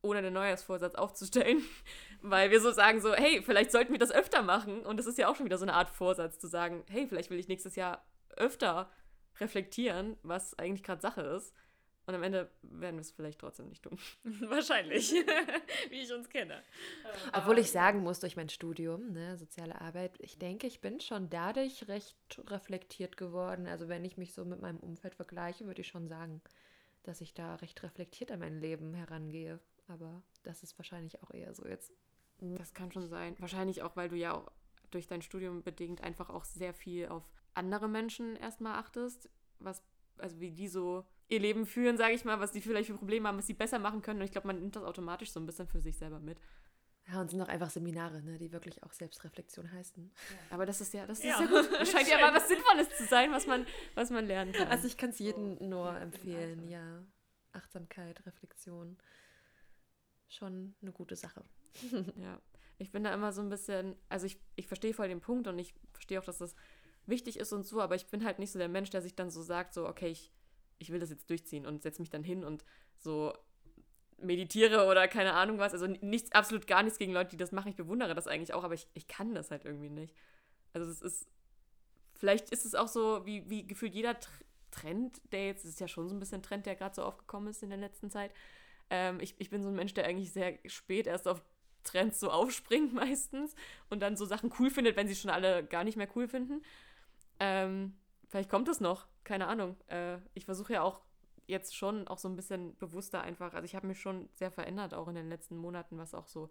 ohne 0.00 0.18
einen 0.18 0.32
Neujahrsvorsatz 0.32 0.94
aufzustellen, 0.94 1.62
weil 2.22 2.50
wir 2.50 2.60
so 2.60 2.72
sagen 2.72 3.00
so, 3.00 3.14
hey, 3.14 3.42
vielleicht 3.42 3.70
sollten 3.70 3.92
wir 3.92 3.98
das 3.98 4.10
öfter 4.10 4.42
machen. 4.42 4.84
Und 4.84 4.96
das 4.96 5.06
ist 5.06 5.18
ja 5.18 5.28
auch 5.28 5.36
schon 5.36 5.46
wieder 5.46 5.58
so 5.58 5.64
eine 5.64 5.74
Art 5.74 5.90
Vorsatz, 5.90 6.38
zu 6.38 6.48
sagen, 6.48 6.82
hey, 6.88 7.06
vielleicht 7.06 7.30
will 7.30 7.38
ich 7.38 7.48
nächstes 7.48 7.76
Jahr 7.76 8.04
öfter 8.36 8.90
reflektieren, 9.38 10.16
was 10.22 10.58
eigentlich 10.58 10.82
gerade 10.82 11.00
Sache 11.00 11.20
ist. 11.22 11.54
Und 12.08 12.14
am 12.14 12.22
Ende 12.22 12.50
werden 12.62 12.96
wir 12.96 13.02
es 13.02 13.10
vielleicht 13.10 13.38
trotzdem 13.38 13.68
nicht 13.68 13.82
tun. 13.82 13.98
Wahrscheinlich, 14.24 15.12
wie 15.90 16.00
ich 16.00 16.10
uns 16.10 16.30
kenne. 16.30 16.62
Obwohl 17.34 17.58
ich 17.58 17.70
sagen 17.70 18.02
muss, 18.02 18.18
durch 18.20 18.34
mein 18.34 18.48
Studium, 18.48 19.12
ne, 19.12 19.36
soziale 19.36 19.78
Arbeit, 19.78 20.16
ich 20.20 20.38
denke, 20.38 20.66
ich 20.66 20.80
bin 20.80 21.00
schon 21.00 21.28
dadurch 21.28 21.86
recht 21.86 22.16
reflektiert 22.46 23.18
geworden. 23.18 23.66
Also 23.66 23.88
wenn 23.88 24.06
ich 24.06 24.16
mich 24.16 24.32
so 24.32 24.46
mit 24.46 24.62
meinem 24.62 24.78
Umfeld 24.78 25.16
vergleiche, 25.16 25.66
würde 25.66 25.82
ich 25.82 25.88
schon 25.88 26.08
sagen, 26.08 26.40
dass 27.02 27.20
ich 27.20 27.34
da 27.34 27.56
recht 27.56 27.82
reflektiert 27.82 28.32
an 28.32 28.38
mein 28.38 28.58
Leben 28.58 28.94
herangehe. 28.94 29.60
Aber 29.86 30.22
das 30.44 30.62
ist 30.62 30.78
wahrscheinlich 30.78 31.22
auch 31.22 31.34
eher 31.34 31.52
so 31.52 31.66
jetzt. 31.66 31.92
Das 32.40 32.72
kann 32.72 32.90
schon 32.90 33.06
sein. 33.06 33.36
Wahrscheinlich 33.38 33.82
auch, 33.82 33.96
weil 33.96 34.08
du 34.08 34.16
ja 34.16 34.32
auch 34.32 34.50
durch 34.90 35.08
dein 35.08 35.20
Studium 35.20 35.62
bedingt 35.62 36.02
einfach 36.02 36.30
auch 36.30 36.46
sehr 36.46 36.72
viel 36.72 37.08
auf 37.08 37.30
andere 37.52 37.86
Menschen 37.86 38.34
erstmal 38.34 38.78
achtest, 38.78 39.28
was, 39.58 39.82
also 40.16 40.40
wie 40.40 40.52
die 40.52 40.68
so 40.68 41.04
ihr 41.28 41.40
Leben 41.40 41.66
führen, 41.66 41.96
sage 41.96 42.14
ich 42.14 42.24
mal, 42.24 42.40
was 42.40 42.52
die 42.52 42.60
vielleicht 42.60 42.88
für 42.88 42.96
Probleme 42.96 43.28
haben, 43.28 43.38
was 43.38 43.46
sie 43.46 43.54
besser 43.54 43.78
machen 43.78 44.02
können. 44.02 44.20
Und 44.20 44.24
ich 44.24 44.32
glaube, 44.32 44.46
man 44.46 44.58
nimmt 44.58 44.76
das 44.76 44.84
automatisch 44.84 45.30
so 45.30 45.40
ein 45.40 45.46
bisschen 45.46 45.68
für 45.68 45.80
sich 45.80 45.96
selber 45.96 46.20
mit. 46.20 46.38
Ja, 47.10 47.20
und 47.20 47.30
sind 47.30 47.40
auch 47.40 47.48
einfach 47.48 47.70
Seminare, 47.70 48.22
ne, 48.22 48.36
die 48.38 48.52
wirklich 48.52 48.82
auch 48.82 48.92
Selbstreflexion 48.92 49.70
heißen. 49.72 50.10
Aber 50.50 50.66
das 50.66 50.80
ist 50.82 50.92
ja, 50.92 51.06
das 51.06 51.20
ist 51.20 51.24
Ja. 51.24 51.40
ja, 51.40 51.46
gut. 51.46 51.70
Das 51.72 51.90
scheint 51.90 52.08
ja 52.08 52.18
mal 52.18 52.34
was 52.34 52.48
Sinnvolles 52.48 52.88
zu 52.96 53.04
sein, 53.04 53.32
was 53.32 53.46
man, 53.46 53.66
was 53.94 54.10
man 54.10 54.26
lernen 54.26 54.52
kann. 54.52 54.68
Also 54.68 54.86
ich 54.86 54.96
kann 54.98 55.10
es 55.10 55.18
jedem 55.18 55.56
nur 55.68 55.98
empfehlen, 55.98 56.68
ja. 56.68 57.02
Achtsamkeit, 57.52 58.24
Reflexion. 58.26 58.98
Schon 60.28 60.74
eine 60.82 60.92
gute 60.92 61.16
Sache. 61.16 61.44
Ja, 62.16 62.40
ich 62.78 62.90
bin 62.90 63.04
da 63.04 63.12
immer 63.12 63.32
so 63.32 63.40
ein 63.40 63.48
bisschen, 63.48 63.96
also 64.08 64.26
ich, 64.26 64.40
ich 64.56 64.66
verstehe 64.66 64.94
voll 64.94 65.08
den 65.08 65.20
Punkt 65.20 65.48
und 65.48 65.58
ich 65.58 65.74
verstehe 65.92 66.20
auch, 66.20 66.24
dass 66.24 66.38
das 66.38 66.54
wichtig 67.06 67.38
ist 67.38 67.52
und 67.52 67.64
so, 67.64 67.80
aber 67.80 67.94
ich 67.94 68.06
bin 68.06 68.24
halt 68.24 68.38
nicht 68.38 68.52
so 68.52 68.58
der 68.58 68.68
Mensch, 68.68 68.90
der 68.90 69.02
sich 69.02 69.14
dann 69.14 69.30
so 69.30 69.42
sagt, 69.42 69.74
so, 69.74 69.86
okay, 69.86 70.08
ich, 70.08 70.32
ich 70.78 70.90
will 70.90 71.00
das 71.00 71.10
jetzt 71.10 71.28
durchziehen 71.30 71.66
und 71.66 71.82
setze 71.82 72.00
mich 72.00 72.10
dann 72.10 72.22
hin 72.24 72.44
und 72.44 72.64
so 72.96 73.32
meditiere 74.20 74.86
oder 74.86 75.06
keine 75.08 75.34
Ahnung 75.34 75.58
was. 75.58 75.72
Also 75.72 75.86
nichts, 75.86 76.32
absolut 76.32 76.66
gar 76.66 76.82
nichts 76.82 76.98
gegen 76.98 77.12
Leute, 77.12 77.30
die 77.30 77.36
das 77.36 77.52
machen. 77.52 77.68
Ich 77.68 77.76
bewundere 77.76 78.14
das 78.14 78.26
eigentlich 78.26 78.54
auch, 78.54 78.64
aber 78.64 78.74
ich, 78.74 78.88
ich 78.94 79.06
kann 79.06 79.34
das 79.34 79.50
halt 79.50 79.64
irgendwie 79.64 79.90
nicht. 79.90 80.14
Also 80.72 80.90
es 80.90 81.00
ist, 81.00 81.28
vielleicht 82.14 82.50
ist 82.50 82.64
es 82.64 82.74
auch 82.74 82.88
so, 82.88 83.24
wie, 83.26 83.48
wie 83.48 83.66
gefühlt 83.66 83.94
jeder 83.94 84.12
Tr- 84.12 84.28
Trend, 84.70 85.20
der 85.32 85.46
jetzt, 85.46 85.64
ist 85.64 85.80
ja 85.80 85.88
schon 85.88 86.08
so 86.08 86.14
ein 86.14 86.20
bisschen 86.20 86.42
Trend, 86.42 86.66
der 86.66 86.76
gerade 86.76 86.94
so 86.94 87.02
aufgekommen 87.02 87.48
ist 87.48 87.62
in 87.62 87.70
der 87.70 87.78
letzten 87.78 88.10
Zeit. 88.10 88.32
Ähm, 88.90 89.20
ich, 89.20 89.34
ich 89.38 89.50
bin 89.50 89.62
so 89.62 89.68
ein 89.68 89.74
Mensch, 89.74 89.94
der 89.94 90.04
eigentlich 90.04 90.32
sehr 90.32 90.58
spät 90.66 91.06
erst 91.06 91.28
auf 91.28 91.42
Trends 91.84 92.20
so 92.20 92.30
aufspringt 92.30 92.92
meistens 92.94 93.54
und 93.88 94.00
dann 94.00 94.16
so 94.16 94.24
Sachen 94.24 94.52
cool 94.58 94.70
findet, 94.70 94.96
wenn 94.96 95.08
sie 95.08 95.16
schon 95.16 95.30
alle 95.30 95.64
gar 95.64 95.84
nicht 95.84 95.96
mehr 95.96 96.08
cool 96.16 96.28
finden. 96.28 96.62
Ähm, 97.40 97.96
vielleicht 98.26 98.50
kommt 98.50 98.68
es 98.68 98.80
noch, 98.80 99.06
keine 99.28 99.46
Ahnung. 99.46 99.76
Äh, 99.88 100.16
ich 100.32 100.46
versuche 100.46 100.72
ja 100.72 100.82
auch 100.82 101.02
jetzt 101.46 101.76
schon 101.76 102.08
auch 102.08 102.16
so 102.16 102.28
ein 102.28 102.36
bisschen 102.36 102.76
bewusster 102.78 103.20
einfach, 103.20 103.52
also 103.52 103.64
ich 103.66 103.74
habe 103.74 103.86
mich 103.86 104.00
schon 104.00 104.30
sehr 104.32 104.50
verändert, 104.50 104.94
auch 104.94 105.06
in 105.06 105.14
den 105.14 105.28
letzten 105.28 105.56
Monaten, 105.56 105.98
was 105.98 106.14
auch 106.14 106.26
so 106.26 106.48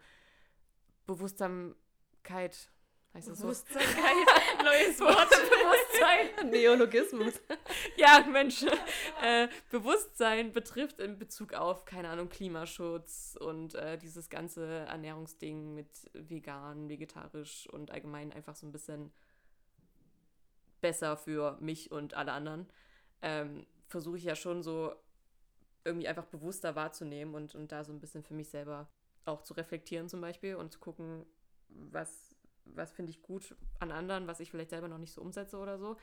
Bewusstsamkeit, 1.07 2.69
heißt 3.15 3.30
das 3.30 3.39
so? 3.39 3.43
Bewusstsein, 3.47 3.84
neues 4.63 4.99
Wort. 4.99 5.30
Bewusstsein. 5.30 6.49
Neologismus. 6.51 7.41
Ja, 7.97 8.23
Mensch. 8.32 8.63
äh, 9.23 9.47
Bewusstsein 9.71 10.53
betrifft 10.53 10.99
in 10.99 11.17
Bezug 11.17 11.53
auf, 11.53 11.86
keine 11.86 12.09
Ahnung, 12.09 12.30
Klimaschutz 12.30 13.36
und 13.39 13.73
äh, 13.73 13.97
dieses 13.97 14.30
ganze 14.30 14.86
Ernährungsding 14.86 15.73
mit 15.73 15.89
vegan, 16.13 16.89
vegetarisch 16.89 17.67
und 17.71 17.89
allgemein 17.89 18.32
einfach 18.34 18.55
so 18.55 18.67
ein 18.67 18.71
bisschen 18.71 19.11
besser 20.82 21.17
für 21.17 21.57
mich 21.59 21.91
und 21.91 22.13
alle 22.13 22.32
anderen. 22.32 22.67
Ähm, 23.21 23.65
Versuche 23.88 24.17
ich 24.17 24.23
ja 24.23 24.36
schon 24.36 24.63
so 24.63 24.93
irgendwie 25.86 26.07
einfach 26.07 26.25
bewusster 26.25 26.75
wahrzunehmen 26.75 27.34
und, 27.36 27.55
und 27.55 27.71
da 27.71 27.84
so 27.84 27.93
ein 27.93 27.99
bisschen 27.99 28.23
für 28.23 28.34
mich 28.34 28.49
selber 28.49 28.89
auch 29.25 29.41
zu 29.41 29.53
reflektieren 29.53 30.09
zum 30.09 30.21
Beispiel 30.21 30.55
und 30.55 30.73
zu 30.73 30.80
gucken, 30.80 31.25
was, 31.69 32.36
was 32.65 32.91
finde 32.91 33.11
ich 33.11 33.21
gut 33.21 33.55
an 33.80 33.91
anderen, 33.91 34.28
was 34.28 34.39
ich 34.39 34.51
vielleicht 34.51 34.69
selber 34.69 34.88
noch 34.88 34.97
nicht 34.97 35.13
so 35.13 35.21
umsetze 35.21 35.57
oder 35.57 35.78
so. 35.78 35.97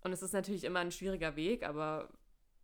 Und 0.00 0.12
es 0.12 0.22
ist 0.22 0.32
natürlich 0.32 0.64
immer 0.64 0.80
ein 0.80 0.92
schwieriger 0.92 1.34
Weg, 1.34 1.66
aber 1.66 2.08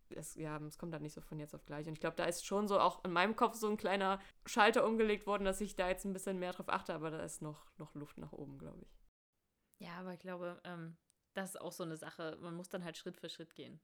es, 0.09 0.35
ja, 0.35 0.57
es 0.59 0.77
kommt 0.77 0.93
halt 0.93 1.01
nicht 1.01 1.13
so 1.13 1.21
von 1.21 1.39
jetzt 1.39 1.55
auf 1.55 1.65
gleich. 1.65 1.87
Und 1.87 1.93
ich 1.93 1.99
glaube, 1.99 2.15
da 2.15 2.25
ist 2.25 2.45
schon 2.45 2.67
so 2.67 2.79
auch 2.79 3.03
in 3.03 3.11
meinem 3.11 3.35
Kopf 3.35 3.55
so 3.55 3.69
ein 3.69 3.77
kleiner 3.77 4.19
Schalter 4.45 4.85
umgelegt 4.85 5.25
worden, 5.27 5.45
dass 5.45 5.61
ich 5.61 5.75
da 5.75 5.89
jetzt 5.89 6.05
ein 6.05 6.13
bisschen 6.13 6.39
mehr 6.39 6.53
drauf 6.53 6.69
achte, 6.69 6.93
aber 6.93 7.11
da 7.11 7.23
ist 7.23 7.41
noch, 7.41 7.65
noch 7.77 7.95
Luft 7.95 8.17
nach 8.17 8.31
oben, 8.31 8.57
glaube 8.57 8.81
ich. 8.83 8.97
Ja, 9.79 9.95
aber 9.99 10.13
ich 10.13 10.19
glaube, 10.19 10.61
ähm, 10.63 10.97
das 11.33 11.51
ist 11.51 11.61
auch 11.61 11.71
so 11.71 11.83
eine 11.83 11.97
Sache. 11.97 12.37
Man 12.41 12.55
muss 12.55 12.69
dann 12.69 12.83
halt 12.83 12.97
Schritt 12.97 13.17
für 13.17 13.29
Schritt 13.29 13.55
gehen. 13.55 13.79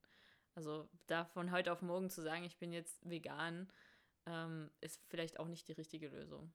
Also 0.56 0.90
da 1.06 1.26
von 1.26 1.52
heute 1.52 1.72
auf 1.72 1.82
morgen 1.82 2.10
zu 2.10 2.22
sagen, 2.22 2.44
ich 2.44 2.58
bin 2.58 2.74
jetzt 2.74 3.08
vegan, 3.08 3.72
ähm, 4.26 4.72
ist 4.82 5.02
vielleicht 5.08 5.40
auch 5.40 5.48
nicht 5.48 5.68
die 5.68 5.74
richtige 5.74 6.10
Lösung. 6.10 6.52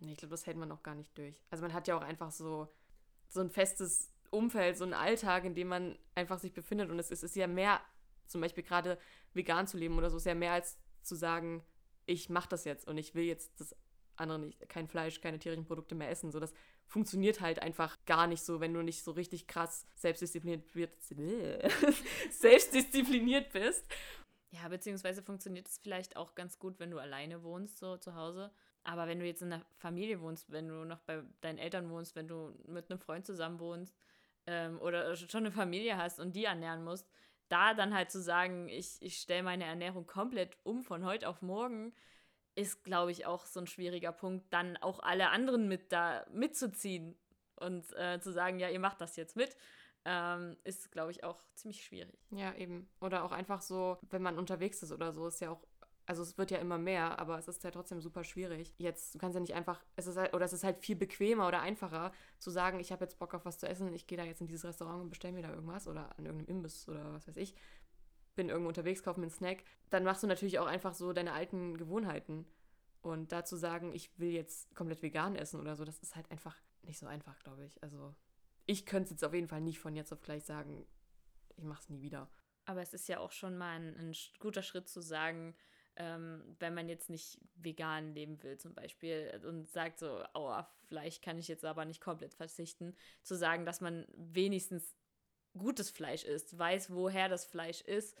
Nee, 0.00 0.12
ich 0.12 0.18
glaube, 0.18 0.32
das 0.32 0.46
hält 0.46 0.56
man 0.56 0.72
auch 0.72 0.82
gar 0.82 0.94
nicht 0.94 1.16
durch. 1.16 1.44
Also 1.50 1.62
man 1.62 1.72
hat 1.72 1.86
ja 1.86 1.96
auch 1.96 2.02
einfach 2.02 2.30
so, 2.30 2.72
so 3.28 3.40
ein 3.40 3.50
festes 3.50 4.12
Umfeld, 4.30 4.76
so 4.76 4.84
einen 4.84 4.94
Alltag, 4.94 5.44
in 5.44 5.54
dem 5.54 5.68
man 5.68 5.98
einfach 6.14 6.38
sich 6.38 6.52
befindet. 6.52 6.90
Und 6.90 6.98
es 6.98 7.10
ist, 7.10 7.22
ist 7.22 7.36
ja 7.36 7.46
mehr, 7.46 7.80
zum 8.26 8.40
Beispiel 8.40 8.64
gerade 8.64 8.98
vegan 9.34 9.66
zu 9.66 9.76
leben 9.76 9.96
oder 9.96 10.10
so, 10.10 10.16
ist 10.16 10.26
ja 10.26 10.34
mehr 10.34 10.52
als 10.52 10.78
zu 11.02 11.14
sagen, 11.14 11.62
ich 12.06 12.28
mache 12.28 12.48
das 12.48 12.64
jetzt 12.64 12.86
und 12.86 12.98
ich 12.98 13.14
will 13.14 13.24
jetzt 13.24 13.60
das 13.60 13.76
andere 14.16 14.38
nicht, 14.38 14.68
kein 14.68 14.88
Fleisch, 14.88 15.20
keine 15.20 15.38
tierischen 15.38 15.64
Produkte 15.64 15.94
mehr 15.94 16.10
essen. 16.10 16.30
So, 16.30 16.40
das 16.40 16.52
funktioniert 16.86 17.40
halt 17.40 17.60
einfach 17.60 17.96
gar 18.06 18.26
nicht 18.26 18.42
so, 18.42 18.60
wenn 18.60 18.74
du 18.74 18.82
nicht 18.82 19.02
so 19.02 19.12
richtig 19.12 19.46
krass 19.46 19.86
selbstdiszipliniert, 19.94 20.64
selbstdiszipliniert 22.30 23.52
bist. 23.52 23.84
Ja, 24.50 24.68
beziehungsweise 24.68 25.22
funktioniert 25.22 25.66
es 25.66 25.78
vielleicht 25.78 26.16
auch 26.16 26.34
ganz 26.34 26.58
gut, 26.58 26.78
wenn 26.78 26.90
du 26.90 26.98
alleine 26.98 27.42
wohnst, 27.42 27.78
so 27.78 27.96
zu 27.96 28.14
Hause. 28.14 28.52
Aber 28.84 29.08
wenn 29.08 29.18
du 29.18 29.26
jetzt 29.26 29.42
in 29.42 29.52
einer 29.52 29.64
Familie 29.78 30.20
wohnst, 30.20 30.52
wenn 30.52 30.68
du 30.68 30.84
noch 30.84 31.00
bei 31.00 31.22
deinen 31.40 31.58
Eltern 31.58 31.90
wohnst, 31.90 32.14
wenn 32.14 32.28
du 32.28 32.54
mit 32.66 32.90
einem 32.90 33.00
Freund 33.00 33.26
zusammen 33.26 33.58
wohnst 33.58 33.96
ähm, 34.46 34.78
oder 34.80 35.16
schon 35.16 35.44
eine 35.44 35.50
Familie 35.50 35.96
hast 35.96 36.20
und 36.20 36.36
die 36.36 36.44
ernähren 36.44 36.84
musst, 36.84 37.08
da 37.48 37.74
dann 37.74 37.94
halt 37.94 38.10
zu 38.10 38.22
sagen, 38.22 38.68
ich, 38.68 39.00
ich 39.00 39.16
stelle 39.16 39.42
meine 39.42 39.64
Ernährung 39.64 40.06
komplett 40.06 40.56
um 40.62 40.82
von 40.82 41.04
heute 41.04 41.28
auf 41.28 41.42
morgen, 41.42 41.92
ist, 42.54 42.84
glaube 42.84 43.10
ich, 43.10 43.26
auch 43.26 43.46
so 43.46 43.60
ein 43.60 43.66
schwieriger 43.66 44.12
Punkt, 44.12 44.52
dann 44.52 44.76
auch 44.78 45.00
alle 45.00 45.30
anderen 45.30 45.68
mit 45.68 45.92
da 45.92 46.24
mitzuziehen 46.32 47.16
und 47.56 47.84
äh, 47.96 48.20
zu 48.20 48.32
sagen, 48.32 48.58
ja, 48.58 48.68
ihr 48.68 48.80
macht 48.80 49.00
das 49.00 49.16
jetzt 49.16 49.36
mit, 49.36 49.56
ähm, 50.04 50.56
ist, 50.64 50.92
glaube 50.92 51.10
ich, 51.10 51.24
auch 51.24 51.42
ziemlich 51.54 51.84
schwierig. 51.84 52.18
Ja, 52.30 52.54
eben. 52.54 52.88
Oder 53.00 53.24
auch 53.24 53.32
einfach 53.32 53.62
so, 53.62 53.98
wenn 54.10 54.22
man 54.22 54.38
unterwegs 54.38 54.82
ist 54.82 54.92
oder 54.92 55.12
so, 55.12 55.26
ist 55.26 55.40
ja 55.40 55.50
auch, 55.50 55.66
also 56.06 56.22
es 56.22 56.36
wird 56.36 56.50
ja 56.50 56.58
immer 56.58 56.78
mehr, 56.78 57.18
aber 57.18 57.38
es 57.38 57.48
ist 57.48 57.64
ja 57.64 57.70
trotzdem 57.70 58.00
super 58.00 58.24
schwierig. 58.24 58.74
Jetzt, 58.76 59.14
du 59.14 59.18
kannst 59.18 59.34
ja 59.34 59.40
nicht 59.40 59.54
einfach, 59.54 59.82
es 59.96 60.06
ist 60.06 60.18
halt, 60.18 60.34
oder 60.34 60.44
es 60.44 60.52
ist 60.52 60.62
halt 60.62 60.78
viel 60.78 60.96
bequemer 60.96 61.48
oder 61.48 61.60
einfacher 61.60 62.12
zu 62.38 62.50
sagen, 62.50 62.78
ich 62.78 62.92
habe 62.92 63.04
jetzt 63.04 63.18
Bock 63.18 63.32
auf 63.34 63.46
was 63.46 63.58
zu 63.58 63.66
essen, 63.66 63.94
ich 63.94 64.06
gehe 64.06 64.18
da 64.18 64.24
jetzt 64.24 64.42
in 64.42 64.46
dieses 64.46 64.64
Restaurant 64.64 65.02
und 65.02 65.10
bestelle 65.10 65.32
mir 65.32 65.42
da 65.42 65.50
irgendwas 65.50 65.88
oder 65.88 66.16
an 66.18 66.26
irgendeinem 66.26 66.58
Imbiss 66.58 66.88
oder 66.88 67.14
was 67.14 67.26
weiß 67.26 67.38
ich, 67.38 67.54
bin 68.34 68.48
irgendwo 68.48 68.68
unterwegs, 68.68 69.02
kaufe 69.02 69.20
mir 69.20 69.26
einen 69.26 69.34
Snack, 69.34 69.64
dann 69.90 70.04
machst 70.04 70.22
du 70.22 70.26
natürlich 70.26 70.58
auch 70.58 70.66
einfach 70.66 70.94
so 70.94 71.12
deine 71.12 71.32
alten 71.32 71.76
Gewohnheiten. 71.76 72.46
Und 73.02 73.32
dazu 73.32 73.56
sagen, 73.56 73.92
ich 73.92 74.18
will 74.18 74.30
jetzt 74.30 74.74
komplett 74.74 75.02
vegan 75.02 75.36
essen 75.36 75.60
oder 75.60 75.76
so, 75.76 75.84
das 75.84 75.98
ist 75.98 76.16
halt 76.16 76.30
einfach 76.30 76.56
nicht 76.82 76.98
so 76.98 77.06
einfach, 77.06 77.38
glaube 77.40 77.64
ich. 77.64 77.82
Also 77.82 78.14
ich 78.66 78.86
könnte 78.86 79.04
es 79.04 79.10
jetzt 79.10 79.24
auf 79.24 79.34
jeden 79.34 79.48
Fall 79.48 79.60
nicht 79.60 79.78
von 79.78 79.94
jetzt 79.94 80.12
auf 80.12 80.22
gleich 80.22 80.44
sagen, 80.44 80.86
ich 81.56 81.64
mache 81.64 81.82
es 81.82 81.90
nie 81.90 82.00
wieder. 82.00 82.30
Aber 82.64 82.80
es 82.80 82.94
ist 82.94 83.08
ja 83.08 83.18
auch 83.18 83.32
schon 83.32 83.58
mal 83.58 83.76
ein, 83.76 83.96
ein 83.96 84.16
guter 84.38 84.62
Schritt 84.62 84.88
zu 84.88 85.02
sagen, 85.02 85.54
ähm, 85.96 86.56
wenn 86.58 86.74
man 86.74 86.88
jetzt 86.88 87.10
nicht 87.10 87.38
vegan 87.56 88.14
leben 88.14 88.42
will 88.42 88.58
zum 88.58 88.74
Beispiel 88.74 89.40
und 89.46 89.68
sagt 89.68 89.98
so, 89.98 90.24
aua, 90.32 90.68
Fleisch 90.86 91.20
kann 91.20 91.38
ich 91.38 91.48
jetzt 91.48 91.64
aber 91.64 91.84
nicht 91.84 92.00
komplett 92.00 92.34
verzichten, 92.34 92.96
zu 93.22 93.36
sagen, 93.36 93.64
dass 93.64 93.80
man 93.80 94.06
wenigstens 94.16 94.96
gutes 95.56 95.90
Fleisch 95.90 96.24
isst, 96.24 96.58
weiß, 96.58 96.92
woher 96.94 97.28
das 97.28 97.44
Fleisch 97.44 97.80
ist 97.82 98.16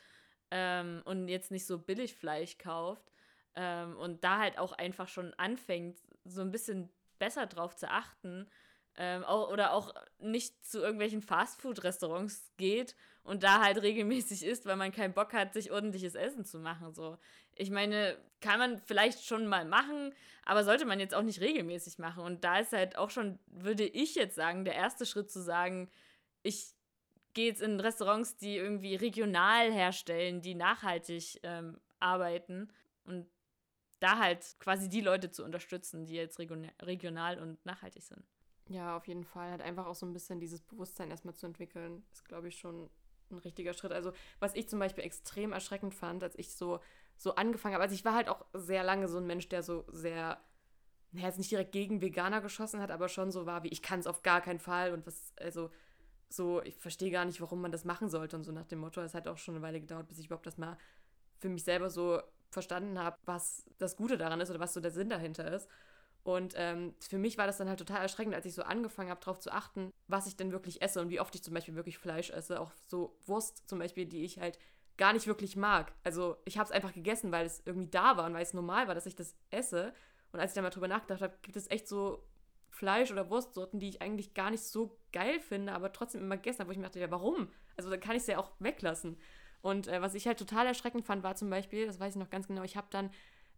ähm, 0.50 1.02
und 1.04 1.28
jetzt 1.28 1.50
nicht 1.50 1.66
so 1.66 1.78
billig 1.78 2.14
Fleisch 2.14 2.58
kauft 2.58 3.12
ähm, 3.56 3.96
und 3.96 4.24
da 4.24 4.38
halt 4.38 4.58
auch 4.58 4.72
einfach 4.72 5.08
schon 5.08 5.34
anfängt, 5.34 5.98
so 6.24 6.40
ein 6.40 6.50
bisschen 6.50 6.90
besser 7.18 7.46
drauf 7.46 7.76
zu 7.76 7.90
achten 7.90 8.48
ähm, 8.96 9.24
auch, 9.24 9.50
oder 9.50 9.72
auch 9.72 9.92
nicht 10.18 10.64
zu 10.64 10.80
irgendwelchen 10.80 11.22
Fastfood-Restaurants 11.22 12.52
geht 12.56 12.94
und 13.24 13.42
da 13.42 13.62
halt 13.62 13.82
regelmäßig 13.82 14.44
isst, 14.44 14.66
weil 14.66 14.76
man 14.76 14.92
keinen 14.92 15.14
Bock 15.14 15.32
hat, 15.32 15.52
sich 15.52 15.72
ordentliches 15.72 16.14
Essen 16.14 16.44
zu 16.44 16.58
machen. 16.58 16.92
So. 16.92 17.18
Ich 17.56 17.70
meine, 17.70 18.16
kann 18.40 18.58
man 18.58 18.78
vielleicht 18.78 19.24
schon 19.24 19.46
mal 19.46 19.64
machen, 19.64 20.14
aber 20.44 20.62
sollte 20.62 20.84
man 20.84 21.00
jetzt 21.00 21.14
auch 21.14 21.22
nicht 21.22 21.40
regelmäßig 21.40 21.98
machen. 21.98 22.22
Und 22.22 22.44
da 22.44 22.58
ist 22.58 22.72
halt 22.72 22.96
auch 22.96 23.10
schon, 23.10 23.38
würde 23.46 23.84
ich 23.84 24.14
jetzt 24.14 24.36
sagen, 24.36 24.64
der 24.64 24.74
erste 24.74 25.06
Schritt 25.06 25.30
zu 25.30 25.42
sagen, 25.42 25.90
ich 26.42 26.73
gehe 27.34 27.46
jetzt 27.46 27.62
in 27.62 27.80
Restaurants, 27.80 28.36
die 28.36 28.56
irgendwie 28.56 28.94
regional 28.94 29.72
herstellen, 29.72 30.40
die 30.40 30.54
nachhaltig 30.54 31.40
ähm, 31.42 31.80
arbeiten 32.00 32.68
und 33.04 33.26
da 34.00 34.18
halt 34.18 34.56
quasi 34.60 34.88
die 34.88 35.00
Leute 35.00 35.30
zu 35.30 35.44
unterstützen, 35.44 36.06
die 36.06 36.14
jetzt 36.14 36.38
region 36.38 36.70
regional 36.82 37.38
und 37.38 37.64
nachhaltig 37.64 38.02
sind. 38.02 38.24
Ja, 38.68 38.96
auf 38.96 39.06
jeden 39.06 39.24
Fall. 39.24 39.50
Halt 39.50 39.62
einfach 39.62 39.86
auch 39.86 39.94
so 39.94 40.06
ein 40.06 40.12
bisschen 40.12 40.40
dieses 40.40 40.60
Bewusstsein 40.62 41.10
erstmal 41.10 41.34
zu 41.34 41.46
entwickeln, 41.46 42.04
ist, 42.12 42.24
glaube 42.24 42.48
ich, 42.48 42.58
schon 42.58 42.90
ein 43.30 43.38
richtiger 43.38 43.74
Schritt. 43.74 43.92
Also, 43.92 44.12
was 44.38 44.54
ich 44.54 44.68
zum 44.68 44.78
Beispiel 44.78 45.04
extrem 45.04 45.52
erschreckend 45.52 45.94
fand, 45.94 46.22
als 46.22 46.38
ich 46.38 46.54
so, 46.54 46.80
so 47.16 47.34
angefangen 47.34 47.74
habe, 47.74 47.84
also 47.84 47.94
ich 47.94 48.04
war 48.04 48.14
halt 48.14 48.28
auch 48.28 48.44
sehr 48.52 48.82
lange 48.82 49.08
so 49.08 49.18
ein 49.18 49.26
Mensch, 49.26 49.48
der 49.48 49.62
so 49.62 49.84
sehr, 49.88 50.40
naja, 51.12 51.26
jetzt 51.28 51.38
nicht 51.38 51.50
direkt 51.50 51.72
gegen 51.72 52.00
Veganer 52.00 52.40
geschossen 52.40 52.80
hat, 52.80 52.90
aber 52.90 53.08
schon 53.08 53.30
so 53.30 53.46
war 53.46 53.62
wie, 53.62 53.68
ich 53.68 53.82
kann 53.82 54.00
es 54.00 54.06
auf 54.06 54.22
gar 54.22 54.40
keinen 54.40 54.60
Fall 54.60 54.92
und 54.92 55.06
was, 55.06 55.32
also 55.38 55.70
so, 56.36 56.62
ich 56.62 56.76
verstehe 56.76 57.10
gar 57.10 57.24
nicht, 57.24 57.40
warum 57.40 57.60
man 57.60 57.72
das 57.72 57.84
machen 57.84 58.08
sollte 58.08 58.36
und 58.36 58.44
so 58.44 58.52
nach 58.52 58.66
dem 58.66 58.80
Motto. 58.80 59.00
Es 59.00 59.14
hat 59.14 59.28
auch 59.28 59.38
schon 59.38 59.54
eine 59.54 59.62
Weile 59.62 59.80
gedauert, 59.80 60.08
bis 60.08 60.18
ich 60.18 60.26
überhaupt 60.26 60.46
das 60.46 60.58
mal 60.58 60.76
für 61.40 61.48
mich 61.48 61.64
selber 61.64 61.90
so 61.90 62.20
verstanden 62.50 62.98
habe, 62.98 63.16
was 63.24 63.64
das 63.78 63.96
Gute 63.96 64.16
daran 64.16 64.40
ist 64.40 64.50
oder 64.50 64.60
was 64.60 64.72
so 64.72 64.80
der 64.80 64.90
Sinn 64.90 65.10
dahinter 65.10 65.52
ist. 65.52 65.68
Und 66.22 66.54
ähm, 66.56 66.94
für 67.00 67.18
mich 67.18 67.36
war 67.36 67.46
das 67.46 67.58
dann 67.58 67.68
halt 67.68 67.78
total 67.78 68.00
erschreckend, 68.00 68.34
als 68.34 68.46
ich 68.46 68.54
so 68.54 68.62
angefangen 68.62 69.10
habe, 69.10 69.20
darauf 69.20 69.38
zu 69.40 69.52
achten, 69.52 69.92
was 70.08 70.26
ich 70.26 70.36
denn 70.36 70.52
wirklich 70.52 70.80
esse 70.80 71.00
und 71.02 71.10
wie 71.10 71.20
oft 71.20 71.34
ich 71.34 71.42
zum 71.42 71.52
Beispiel 71.52 71.74
wirklich 71.74 71.98
Fleisch 71.98 72.30
esse. 72.30 72.60
Auch 72.60 72.72
so 72.88 73.18
Wurst 73.26 73.68
zum 73.68 73.78
Beispiel, 73.78 74.06
die 74.06 74.24
ich 74.24 74.38
halt 74.38 74.58
gar 74.96 75.12
nicht 75.12 75.26
wirklich 75.26 75.54
mag. 75.54 75.92
Also 76.02 76.38
ich 76.46 76.56
habe 76.56 76.66
es 76.66 76.72
einfach 76.72 76.94
gegessen, 76.94 77.30
weil 77.30 77.44
es 77.44 77.62
irgendwie 77.66 77.90
da 77.90 78.16
war 78.16 78.24
und 78.24 78.32
weil 78.34 78.42
es 78.42 78.54
normal 78.54 78.88
war, 78.88 78.94
dass 78.94 79.06
ich 79.06 79.16
das 79.16 79.34
esse. 79.50 79.92
Und 80.32 80.40
als 80.40 80.52
ich 80.52 80.54
da 80.54 80.62
mal 80.62 80.70
drüber 80.70 80.88
nachgedacht 80.88 81.20
habe, 81.20 81.36
gibt 81.42 81.56
es 81.56 81.70
echt 81.70 81.86
so 81.88 82.24
Fleisch- 82.74 83.12
oder 83.12 83.30
Wurstsorten, 83.30 83.78
die 83.78 83.88
ich 83.88 84.02
eigentlich 84.02 84.34
gar 84.34 84.50
nicht 84.50 84.64
so 84.64 84.98
geil 85.12 85.38
finde, 85.38 85.72
aber 85.72 85.92
trotzdem 85.92 86.22
immer 86.22 86.36
habe, 86.36 86.66
wo 86.66 86.72
ich 86.72 86.76
mir 86.76 86.84
dachte, 86.84 86.98
ja, 86.98 87.10
warum? 87.10 87.48
Also 87.76 87.88
dann 87.88 88.00
kann 88.00 88.16
ich 88.16 88.22
es 88.22 88.26
ja 88.26 88.38
auch 88.38 88.50
weglassen. 88.58 89.16
Und 89.62 89.86
äh, 89.86 90.02
was 90.02 90.14
ich 90.14 90.26
halt 90.26 90.38
total 90.38 90.66
erschreckend 90.66 91.04
fand, 91.04 91.22
war 91.22 91.36
zum 91.36 91.48
Beispiel, 91.50 91.86
das 91.86 92.00
weiß 92.00 92.14
ich 92.14 92.20
noch 92.20 92.30
ganz 92.30 92.48
genau, 92.48 92.62
ich 92.64 92.76
habe 92.76 92.88
dann, 92.90 93.10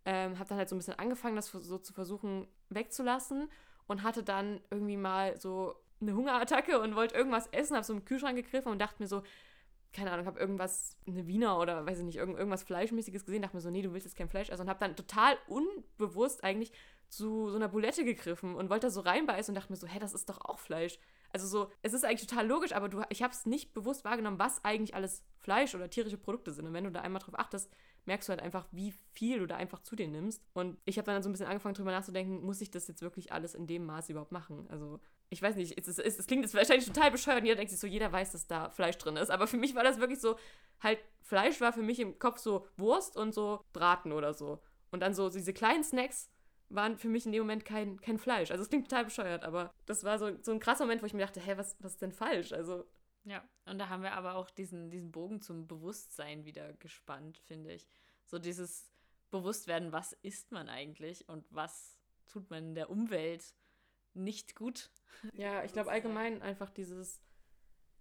ähm, 0.04 0.38
hab 0.38 0.48
dann 0.48 0.58
halt 0.58 0.68
so 0.68 0.76
ein 0.76 0.78
bisschen 0.78 0.98
angefangen, 0.98 1.34
das 1.34 1.48
so 1.48 1.78
zu 1.78 1.94
versuchen 1.94 2.46
wegzulassen 2.68 3.48
und 3.86 4.02
hatte 4.02 4.22
dann 4.22 4.60
irgendwie 4.70 4.98
mal 4.98 5.40
so 5.40 5.74
eine 6.00 6.14
Hungerattacke 6.14 6.78
und 6.78 6.94
wollte 6.94 7.14
irgendwas 7.14 7.46
essen, 7.48 7.74
habe 7.74 7.86
so 7.86 7.94
im 7.94 8.04
Kühlschrank 8.04 8.36
gegriffen 8.36 8.70
und 8.70 8.78
dachte 8.80 9.02
mir 9.02 9.08
so, 9.08 9.22
keine 9.94 10.12
Ahnung, 10.12 10.26
habe 10.26 10.38
irgendwas, 10.38 10.98
eine 11.06 11.26
Wiener 11.26 11.58
oder 11.58 11.86
weiß 11.86 12.00
ich 12.00 12.04
nicht, 12.04 12.18
irgend, 12.18 12.36
irgendwas 12.36 12.64
Fleischmäßiges 12.64 13.24
gesehen, 13.24 13.40
dachte 13.40 13.56
mir 13.56 13.62
so, 13.62 13.70
nee, 13.70 13.80
du 13.80 13.94
willst 13.94 14.04
jetzt 14.04 14.16
kein 14.16 14.28
Fleisch 14.28 14.50
essen 14.50 14.62
und 14.62 14.68
habe 14.68 14.78
dann 14.78 14.94
total 14.94 15.38
unbewusst 15.48 16.44
eigentlich 16.44 16.72
zu 17.08 17.50
so 17.50 17.56
einer 17.56 17.68
Boulette 17.68 18.04
gegriffen 18.04 18.54
und 18.54 18.70
wollte 18.70 18.86
da 18.86 18.90
so 18.90 19.00
reinbeißen 19.00 19.52
und 19.52 19.56
dachte 19.56 19.72
mir 19.72 19.76
so, 19.76 19.86
hä, 19.86 19.98
das 19.98 20.12
ist 20.12 20.28
doch 20.28 20.40
auch 20.40 20.58
Fleisch. 20.58 20.98
Also 21.32 21.46
so, 21.46 21.70
es 21.82 21.92
ist 21.92 22.04
eigentlich 22.04 22.26
total 22.26 22.46
logisch, 22.46 22.72
aber 22.72 22.88
du, 22.88 23.02
ich 23.10 23.22
habe 23.22 23.32
es 23.32 23.46
nicht 23.46 23.74
bewusst 23.74 24.04
wahrgenommen, 24.04 24.38
was 24.38 24.64
eigentlich 24.64 24.94
alles 24.94 25.24
Fleisch 25.38 25.74
oder 25.74 25.90
tierische 25.90 26.18
Produkte 26.18 26.52
sind. 26.52 26.66
Und 26.66 26.72
wenn 26.72 26.84
du 26.84 26.90
da 26.90 27.00
einmal 27.00 27.20
drauf 27.20 27.38
achtest, 27.38 27.70
merkst 28.06 28.28
du 28.28 28.30
halt 28.30 28.42
einfach, 28.42 28.66
wie 28.70 28.94
viel 29.12 29.40
du 29.40 29.46
da 29.46 29.56
einfach 29.56 29.80
zu 29.80 29.96
dir 29.96 30.08
nimmst. 30.08 30.42
Und 30.54 30.78
ich 30.84 30.98
habe 30.98 31.10
dann 31.10 31.22
so 31.22 31.28
ein 31.28 31.32
bisschen 31.32 31.48
angefangen, 31.48 31.74
drüber 31.74 31.90
nachzudenken, 31.90 32.44
muss 32.44 32.60
ich 32.60 32.70
das 32.70 32.88
jetzt 32.88 33.02
wirklich 33.02 33.32
alles 33.32 33.54
in 33.54 33.66
dem 33.66 33.84
Maß 33.84 34.08
überhaupt 34.08 34.32
machen? 34.32 34.66
Also 34.70 35.00
ich 35.28 35.42
weiß 35.42 35.56
nicht, 35.56 35.76
es, 35.76 35.98
es, 35.98 36.18
es 36.18 36.26
klingt 36.26 36.44
jetzt 36.44 36.54
wahrscheinlich 36.54 36.86
total 36.86 37.10
bescheuert 37.10 37.40
und 37.40 37.44
jeder 37.44 37.56
denkt 37.56 37.70
sich 37.70 37.80
so, 37.80 37.86
jeder 37.86 38.12
weiß, 38.12 38.32
dass 38.32 38.46
da 38.46 38.70
Fleisch 38.70 38.96
drin 38.98 39.16
ist. 39.16 39.30
Aber 39.30 39.46
für 39.46 39.56
mich 39.56 39.74
war 39.74 39.82
das 39.82 39.98
wirklich 39.98 40.20
so, 40.20 40.36
halt, 40.80 40.98
Fleisch 41.20 41.60
war 41.60 41.72
für 41.72 41.82
mich 41.82 41.98
im 41.98 42.18
Kopf 42.18 42.38
so 42.38 42.66
Wurst 42.76 43.16
und 43.16 43.34
so 43.34 43.60
Braten 43.72 44.12
oder 44.12 44.34
so. 44.34 44.60
Und 44.92 45.00
dann 45.00 45.14
so 45.14 45.28
diese 45.28 45.52
kleinen 45.52 45.82
Snacks 45.82 46.30
waren 46.68 46.96
für 46.96 47.08
mich 47.08 47.26
in 47.26 47.32
dem 47.32 47.42
Moment 47.42 47.64
kein, 47.64 48.00
kein 48.00 48.18
Fleisch. 48.18 48.50
Also 48.50 48.62
es 48.62 48.68
klingt 48.68 48.88
total 48.88 49.04
bescheuert, 49.04 49.44
aber 49.44 49.72
das 49.86 50.04
war 50.04 50.18
so, 50.18 50.36
so 50.42 50.52
ein 50.52 50.60
krasser 50.60 50.84
Moment, 50.84 51.02
wo 51.02 51.06
ich 51.06 51.14
mir 51.14 51.24
dachte, 51.24 51.40
hä, 51.40 51.54
was, 51.56 51.76
was 51.80 51.92
ist 51.92 52.02
denn 52.02 52.12
falsch? 52.12 52.52
Also 52.52 52.84
Ja, 53.24 53.42
und 53.64 53.78
da 53.78 53.88
haben 53.88 54.02
wir 54.02 54.12
aber 54.12 54.36
auch 54.36 54.50
diesen, 54.50 54.88
diesen 54.90 55.10
Bogen 55.10 55.40
zum 55.40 55.66
Bewusstsein 55.66 56.44
wieder 56.44 56.72
gespannt, 56.74 57.38
finde 57.38 57.72
ich. 57.72 57.86
So 58.24 58.38
dieses 58.38 58.92
Bewusstwerden, 59.30 59.92
was 59.92 60.12
isst 60.22 60.52
man 60.52 60.68
eigentlich 60.68 61.28
und 61.28 61.44
was 61.50 61.98
tut 62.26 62.50
man 62.50 62.66
in 62.66 62.74
der 62.74 62.88
Umwelt 62.88 63.54
nicht 64.14 64.54
gut. 64.54 64.90
Ja, 65.32 65.64
ich 65.64 65.72
glaube 65.72 65.90
allgemein 65.90 66.40
einfach 66.40 66.70
dieses, 66.70 67.20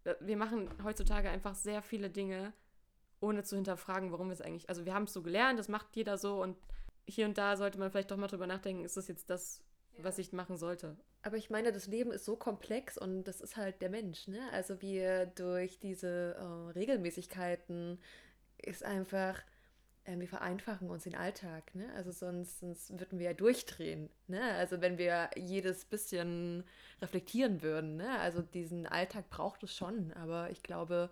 äh, 0.03 0.15
wir 0.19 0.37
machen 0.37 0.69
heutzutage 0.83 1.29
einfach 1.29 1.55
sehr 1.55 1.81
viele 1.81 2.09
Dinge, 2.09 2.53
ohne 3.19 3.43
zu 3.43 3.55
hinterfragen, 3.55 4.11
warum 4.11 4.27
wir 4.27 4.33
es 4.33 4.41
eigentlich, 4.41 4.69
also 4.69 4.85
wir 4.85 4.93
haben 4.93 5.05
es 5.05 5.13
so 5.13 5.23
gelernt, 5.23 5.57
das 5.57 5.69
macht 5.69 5.95
jeder 5.95 6.17
so 6.17 6.41
und 6.41 6.57
hier 7.07 7.25
und 7.25 7.37
da 7.37 7.55
sollte 7.57 7.79
man 7.79 7.91
vielleicht 7.91 8.11
doch 8.11 8.17
mal 8.17 8.27
drüber 8.27 8.47
nachdenken, 8.47 8.85
ist 8.85 8.97
das 8.97 9.07
jetzt 9.07 9.29
das, 9.29 9.63
was 9.97 10.17
ich 10.17 10.33
machen 10.33 10.57
sollte? 10.57 10.97
Aber 11.21 11.37
ich 11.37 11.49
meine, 11.49 11.71
das 11.71 11.87
Leben 11.87 12.11
ist 12.11 12.25
so 12.25 12.35
komplex 12.35 12.97
und 12.97 13.23
das 13.23 13.41
ist 13.41 13.57
halt 13.57 13.81
der 13.81 13.89
Mensch, 13.89 14.27
ne? 14.27 14.39
Also 14.51 14.81
wir 14.81 15.25
durch 15.25 15.79
diese 15.79 16.35
äh, 16.35 16.71
Regelmäßigkeiten 16.73 17.99
ist 18.57 18.83
einfach, 18.83 19.41
äh, 20.03 20.19
wir 20.19 20.27
vereinfachen 20.27 20.89
uns 20.89 21.03
den 21.03 21.15
Alltag, 21.15 21.73
ne? 21.73 21.91
Also 21.95 22.11
sonst, 22.11 22.59
sonst 22.59 22.99
würden 22.99 23.17
wir 23.17 23.27
ja 23.27 23.33
durchdrehen, 23.33 24.09
ne? 24.27 24.41
Also 24.53 24.81
wenn 24.81 24.97
wir 24.97 25.31
jedes 25.35 25.85
bisschen 25.85 26.63
reflektieren 27.01 27.63
würden, 27.63 27.95
ne? 27.97 28.19
Also 28.19 28.41
diesen 28.41 28.85
Alltag 28.85 29.29
braucht 29.29 29.63
es 29.63 29.75
schon, 29.75 30.13
aber 30.13 30.51
ich 30.51 30.61
glaube, 30.61 31.09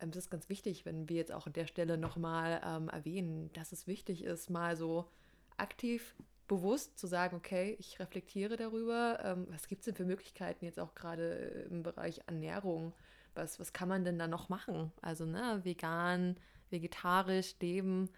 ähm, 0.00 0.10
das 0.10 0.24
ist 0.24 0.30
ganz 0.30 0.48
wichtig, 0.48 0.84
wenn 0.84 1.08
wir 1.08 1.16
jetzt 1.16 1.32
auch 1.32 1.46
an 1.46 1.52
der 1.52 1.66
Stelle 1.66 1.96
nochmal 1.96 2.60
ähm, 2.64 2.88
erwähnen, 2.88 3.52
dass 3.52 3.72
es 3.72 3.86
wichtig 3.86 4.24
ist, 4.24 4.50
mal 4.50 4.76
so 4.76 5.08
aktiv 5.56 6.14
bewusst 6.46 6.98
zu 6.98 7.06
sagen, 7.06 7.36
okay, 7.36 7.76
ich 7.78 7.98
reflektiere 7.98 8.56
darüber, 8.56 9.18
ähm, 9.22 9.46
was 9.50 9.66
gibt 9.66 9.80
es 9.80 9.86
denn 9.86 9.94
für 9.94 10.04
Möglichkeiten 10.04 10.64
jetzt 10.64 10.78
auch 10.78 10.94
gerade 10.94 11.66
im 11.70 11.82
Bereich 11.82 12.20
Ernährung? 12.26 12.92
Was, 13.34 13.58
was 13.58 13.72
kann 13.72 13.88
man 13.88 14.04
denn 14.04 14.18
da 14.18 14.28
noch 14.28 14.48
machen? 14.48 14.92
Also 15.00 15.24
ne, 15.24 15.60
vegan, 15.64 16.36
vegetarisch 16.70 17.56
leben, 17.60 18.10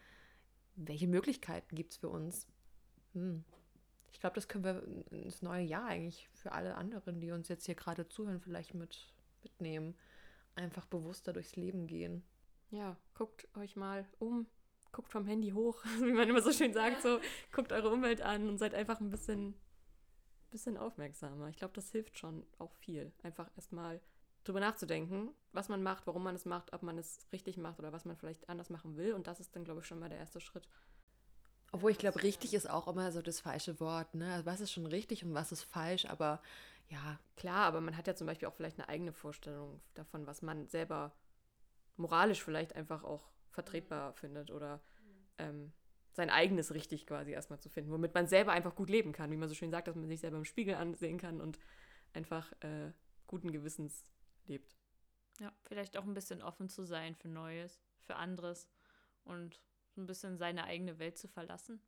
welche 0.75 1.07
Möglichkeiten 1.07 1.75
gibt 1.75 1.93
es 1.93 1.99
für 1.99 2.09
uns? 2.09 2.47
Hm. 3.15 3.45
Ich 4.13 4.21
glaube, 4.21 4.35
das 4.35 4.49
können 4.49 4.65
wir 4.65 4.83
ins 5.11 5.43
neue 5.43 5.65
Jahr 5.65 5.87
eigentlich 5.87 6.29
für 6.33 6.53
alle 6.53 6.75
anderen, 6.75 7.21
die 7.21 7.33
uns 7.33 7.49
jetzt 7.49 7.67
hier 7.67 7.75
gerade 7.75 8.09
zuhören, 8.09 8.41
vielleicht 8.41 8.75
mit 8.75 9.13
mitnehmen. 9.43 9.95
Einfach 10.55 10.87
bewusster 10.87 11.33
durchs 11.33 11.57
Leben 11.57 11.87
gehen. 11.87 12.23
Ja, 12.71 12.97
guckt 13.15 13.47
euch 13.57 13.77
mal 13.77 14.07
um, 14.19 14.47
guckt 14.97 15.13
vom 15.13 15.27
Handy 15.27 15.51
hoch, 15.51 15.85
wie 16.01 16.13
man 16.13 16.29
immer 16.29 16.41
so 16.41 16.53
schön 16.53 16.73
sagt, 16.73 17.03
so, 17.03 17.21
guckt 17.53 17.71
eure 17.71 17.91
Umwelt 17.91 18.23
an 18.23 18.49
und 18.49 18.59
seid 18.59 18.75
einfach 18.75 18.99
ein 19.01 19.11
bisschen, 19.11 19.55
bisschen 20.51 20.79
aufmerksamer. 20.79 21.49
Ich 21.49 21.57
glaube, 21.57 21.75
das 21.75 21.91
hilft 21.93 22.19
schon 22.19 22.47
auch 22.59 22.75
viel. 22.77 23.13
Einfach 23.23 23.51
erstmal 23.57 24.01
drüber 24.45 24.61
nachzudenken, 24.61 25.35
was 25.53 25.69
man 25.69 25.83
macht, 25.83 26.07
warum 26.07 26.23
man 26.23 26.35
es 26.35 26.47
macht, 26.47 26.73
ob 26.73 26.83
man 26.83 26.97
es 26.97 27.27
richtig 27.31 27.59
macht 27.59 27.79
oder 27.79 27.93
was 27.93 28.07
man 28.07 28.17
vielleicht 28.17 28.49
anders 28.49 28.71
machen 28.71 28.97
will. 28.97 29.13
Und 29.13 29.27
das 29.27 29.39
ist 29.39 29.55
dann, 29.55 29.65
glaube 29.65 29.81
ich, 29.81 29.87
schon 29.87 29.99
mal 29.99 30.09
der 30.09 30.19
erste 30.19 30.41
Schritt. 30.41 30.67
Obwohl 31.73 31.91
ich 31.91 31.99
glaube, 31.99 32.23
richtig 32.23 32.55
ist 32.55 32.71
auch 32.71 32.89
immer 32.89 33.13
so 33.13 33.21
das 33.21 33.41
falsche 33.41 33.79
Wort. 33.81 34.15
Ne? 34.15 34.33
Also 34.33 34.47
was 34.47 34.61
ist 34.61 34.73
schon 34.73 34.87
richtig 34.87 35.25
und 35.25 35.35
was 35.35 35.53
ist 35.53 35.63
falsch, 35.63 36.07
aber 36.07 36.41
ja, 36.89 37.19
Klar, 37.37 37.67
aber 37.67 37.83
man 37.83 37.97
hat 37.97 38.07
ja 38.07 38.15
zum 38.15 38.27
Beispiel 38.27 38.49
auch 38.49 38.55
vielleicht 38.55 38.79
eine 38.79 38.89
eigene 38.89 39.13
Vorstellung 39.13 39.81
davon, 39.95 40.27
was 40.27 40.41
man 40.41 40.69
selber 40.69 41.13
moralisch 41.97 42.43
vielleicht 42.43 42.75
einfach 42.75 43.05
auch 43.05 43.29
vertretbar 43.57 44.13
findet 44.13 44.51
oder 44.51 44.81
ähm, 45.39 45.73
sein 46.13 46.31
eigenes 46.31 46.73
richtig 46.73 47.07
quasi 47.07 47.33
erstmal 47.33 47.59
zu 47.59 47.69
finden, 47.69 47.91
womit 47.91 48.15
man 48.15 48.27
selber 48.27 48.53
einfach 48.53 48.75
gut 48.75 48.91
leben 48.91 49.13
kann, 49.13 49.31
wie 49.31 49.37
man 49.37 49.49
so 49.49 49.55
schön 49.55 49.71
sagt, 49.71 49.89
dass 49.89 49.97
man 49.97 50.09
sich 50.09 50.21
selber 50.21 50.37
im 50.37 50.45
Spiegel 50.45 50.75
ansehen 50.75 51.19
kann 51.19 51.41
und 51.41 51.59
einfach 52.13 52.53
äh, 52.61 52.93
guten 53.27 53.51
Gewissens 53.51 54.07
lebt. 54.47 54.77
Ja, 55.41 55.53
vielleicht 55.65 55.97
auch 55.97 56.05
ein 56.05 56.15
bisschen 56.15 56.43
offen 56.43 56.69
zu 56.69 56.85
sein 56.85 57.15
für 57.17 57.29
Neues, 57.29 57.83
für 58.01 58.17
anderes 58.17 58.69
und 59.25 59.61
so 59.91 60.01
ein 60.01 60.07
bisschen 60.07 60.39
seine 60.39 60.65
eigene 60.65 60.99
Welt 60.99 61.19
zu 61.19 61.29
verlassen 61.29 61.81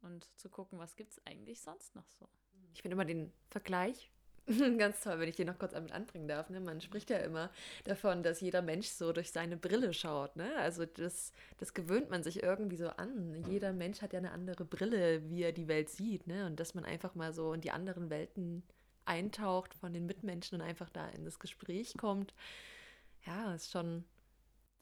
und 0.00 0.28
zu 0.38 0.50
gucken, 0.50 0.78
was 0.78 0.96
gibt 0.96 1.12
es 1.12 1.26
eigentlich 1.26 1.60
sonst 1.60 1.94
noch 1.94 2.08
so. 2.10 2.28
Ich 2.72 2.82
finde 2.82 2.94
immer 2.94 3.04
den 3.04 3.32
Vergleich 3.50 4.10
ganz 4.78 5.00
toll, 5.00 5.18
wenn 5.18 5.28
ich 5.28 5.36
den 5.36 5.46
noch 5.46 5.58
kurz 5.58 5.72
damit 5.72 5.92
anbringen 5.92 6.26
darf. 6.26 6.48
Ne? 6.48 6.60
Man 6.60 6.80
spricht 6.80 7.10
ja 7.10 7.18
immer 7.18 7.50
davon, 7.84 8.22
dass 8.22 8.40
jeder 8.40 8.62
Mensch 8.62 8.88
so 8.88 9.12
durch 9.12 9.30
seine 9.30 9.56
Brille 9.56 9.92
schaut. 9.92 10.36
Ne? 10.36 10.50
Also 10.58 10.86
das, 10.86 11.32
das 11.58 11.74
gewöhnt 11.74 12.10
man 12.10 12.22
sich 12.22 12.42
irgendwie 12.42 12.76
so 12.76 12.88
an. 12.88 13.44
Jeder 13.48 13.72
Mensch 13.72 14.00
hat 14.00 14.12
ja 14.12 14.18
eine 14.18 14.32
andere 14.32 14.64
Brille, 14.64 15.28
wie 15.28 15.42
er 15.42 15.52
die 15.52 15.68
Welt 15.68 15.90
sieht. 15.90 16.26
Ne? 16.26 16.46
Und 16.46 16.58
dass 16.60 16.74
man 16.74 16.84
einfach 16.84 17.14
mal 17.14 17.32
so 17.32 17.52
in 17.52 17.60
die 17.60 17.70
anderen 17.70 18.10
Welten 18.10 18.62
eintaucht 19.04 19.74
von 19.74 19.92
den 19.92 20.06
Mitmenschen 20.06 20.60
und 20.60 20.66
einfach 20.66 20.90
da 20.90 21.08
in 21.08 21.24
das 21.24 21.38
Gespräch 21.38 21.94
kommt. 21.98 22.34
Ja, 23.26 23.54
ist 23.54 23.70
schon 23.70 24.04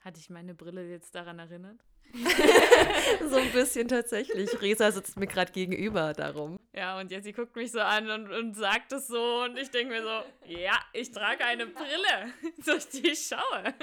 Hatte 0.01 0.21
ich 0.21 0.31
meine 0.31 0.55
Brille 0.55 0.89
jetzt 0.89 1.15
daran 1.15 1.39
erinnert? 1.39 1.85
so 3.29 3.37
ein 3.37 3.53
bisschen 3.53 3.89
tatsächlich. 3.89 4.61
Resa 4.61 4.91
sitzt 4.91 5.19
mir 5.19 5.27
gerade 5.27 5.53
gegenüber 5.53 6.13
darum. 6.13 6.59
Ja, 6.75 6.99
und 6.99 7.11
Jessie 7.11 7.33
guckt 7.33 7.57
mich 7.57 7.73
so 7.73 7.81
an 7.81 8.11
und, 8.11 8.31
und 8.31 8.55
sagt 8.55 8.93
es 8.93 9.09
so 9.09 9.43
und 9.45 9.57
ich 9.57 9.71
denke 9.71 9.95
mir 9.95 10.03
so, 10.03 10.53
ja, 10.53 10.79
ich 10.93 11.11
trage 11.11 11.45
eine 11.45 11.67
Brille, 11.67 12.33
durch 12.65 12.89
die 12.89 13.09
ich 13.09 13.27
schaue. 13.27 13.75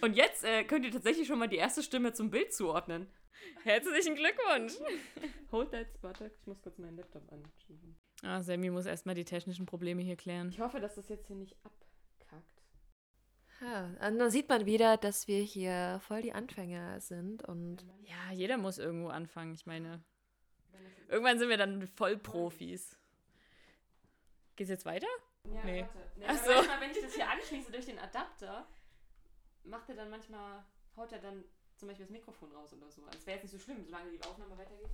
Und 0.00 0.16
jetzt 0.16 0.44
äh, 0.44 0.64
könnt 0.64 0.84
ihr 0.84 0.92
tatsächlich 0.92 1.26
schon 1.26 1.38
mal 1.38 1.48
die 1.48 1.56
erste 1.56 1.82
Stimme 1.82 2.12
zum 2.12 2.30
Bild 2.30 2.54
zuordnen. 2.54 3.06
Herzlichen 3.64 4.14
Glückwunsch. 4.14 4.74
Hold 5.50 5.72
that, 5.72 5.86
warte, 6.00 6.30
ich 6.40 6.46
muss 6.46 6.60
kurz 6.62 6.78
meinen 6.78 6.96
Laptop 6.96 7.30
anschieben. 7.30 7.96
Ah, 8.22 8.40
Sammy 8.40 8.70
muss 8.70 8.86
erstmal 8.86 9.14
die 9.14 9.24
technischen 9.24 9.66
Probleme 9.66 10.02
hier 10.02 10.16
klären. 10.16 10.48
Ich 10.50 10.60
hoffe, 10.60 10.80
dass 10.80 10.94
das 10.94 11.08
jetzt 11.08 11.26
hier 11.26 11.36
nicht 11.36 11.56
abkackt. 11.64 11.91
Ja, 13.62 13.84
und 14.08 14.18
dann 14.18 14.30
sieht 14.30 14.48
man 14.48 14.66
wieder, 14.66 14.96
dass 14.96 15.28
wir 15.28 15.40
hier 15.40 16.00
voll 16.06 16.22
die 16.22 16.32
Anfänger 16.32 17.00
sind 17.00 17.42
und 17.48 17.84
Ja, 18.04 18.32
jeder 18.32 18.58
muss 18.58 18.78
irgendwo 18.78 19.08
anfangen. 19.08 19.54
Ich 19.54 19.66
meine, 19.66 20.02
irgendwann 21.08 21.38
sind 21.38 21.48
wir 21.48 21.56
dann 21.56 21.86
Vollprofis. 21.86 22.98
Geht's 24.56 24.70
jetzt 24.70 24.84
weiter? 24.84 25.06
Ja, 25.44 25.64
Nee. 25.64 25.80
warte. 25.82 25.98
Nee, 26.16 26.24
Ach 26.28 26.36
so. 26.44 26.50
manchmal, 26.52 26.80
wenn 26.80 26.90
ich 26.90 27.00
das 27.00 27.14
hier 27.14 27.28
anschließe 27.28 27.70
durch 27.72 27.86
den 27.86 27.98
Adapter, 27.98 28.66
macht 29.64 29.88
er 29.88 29.94
dann 29.94 30.10
manchmal, 30.10 30.64
haut 30.96 31.12
er 31.12 31.20
dann 31.20 31.44
zum 31.76 31.88
Beispiel 31.88 32.06
das 32.06 32.12
Mikrofon 32.12 32.52
raus 32.52 32.72
oder 32.74 32.90
so. 32.90 33.04
Also 33.04 33.18
es 33.18 33.26
wäre 33.26 33.36
jetzt 33.38 33.44
nicht 33.44 33.52
so 33.52 33.58
schlimm, 33.58 33.82
solange 33.84 34.10
die 34.10 34.22
Aufnahme 34.24 34.56
weitergeht. 34.58 34.90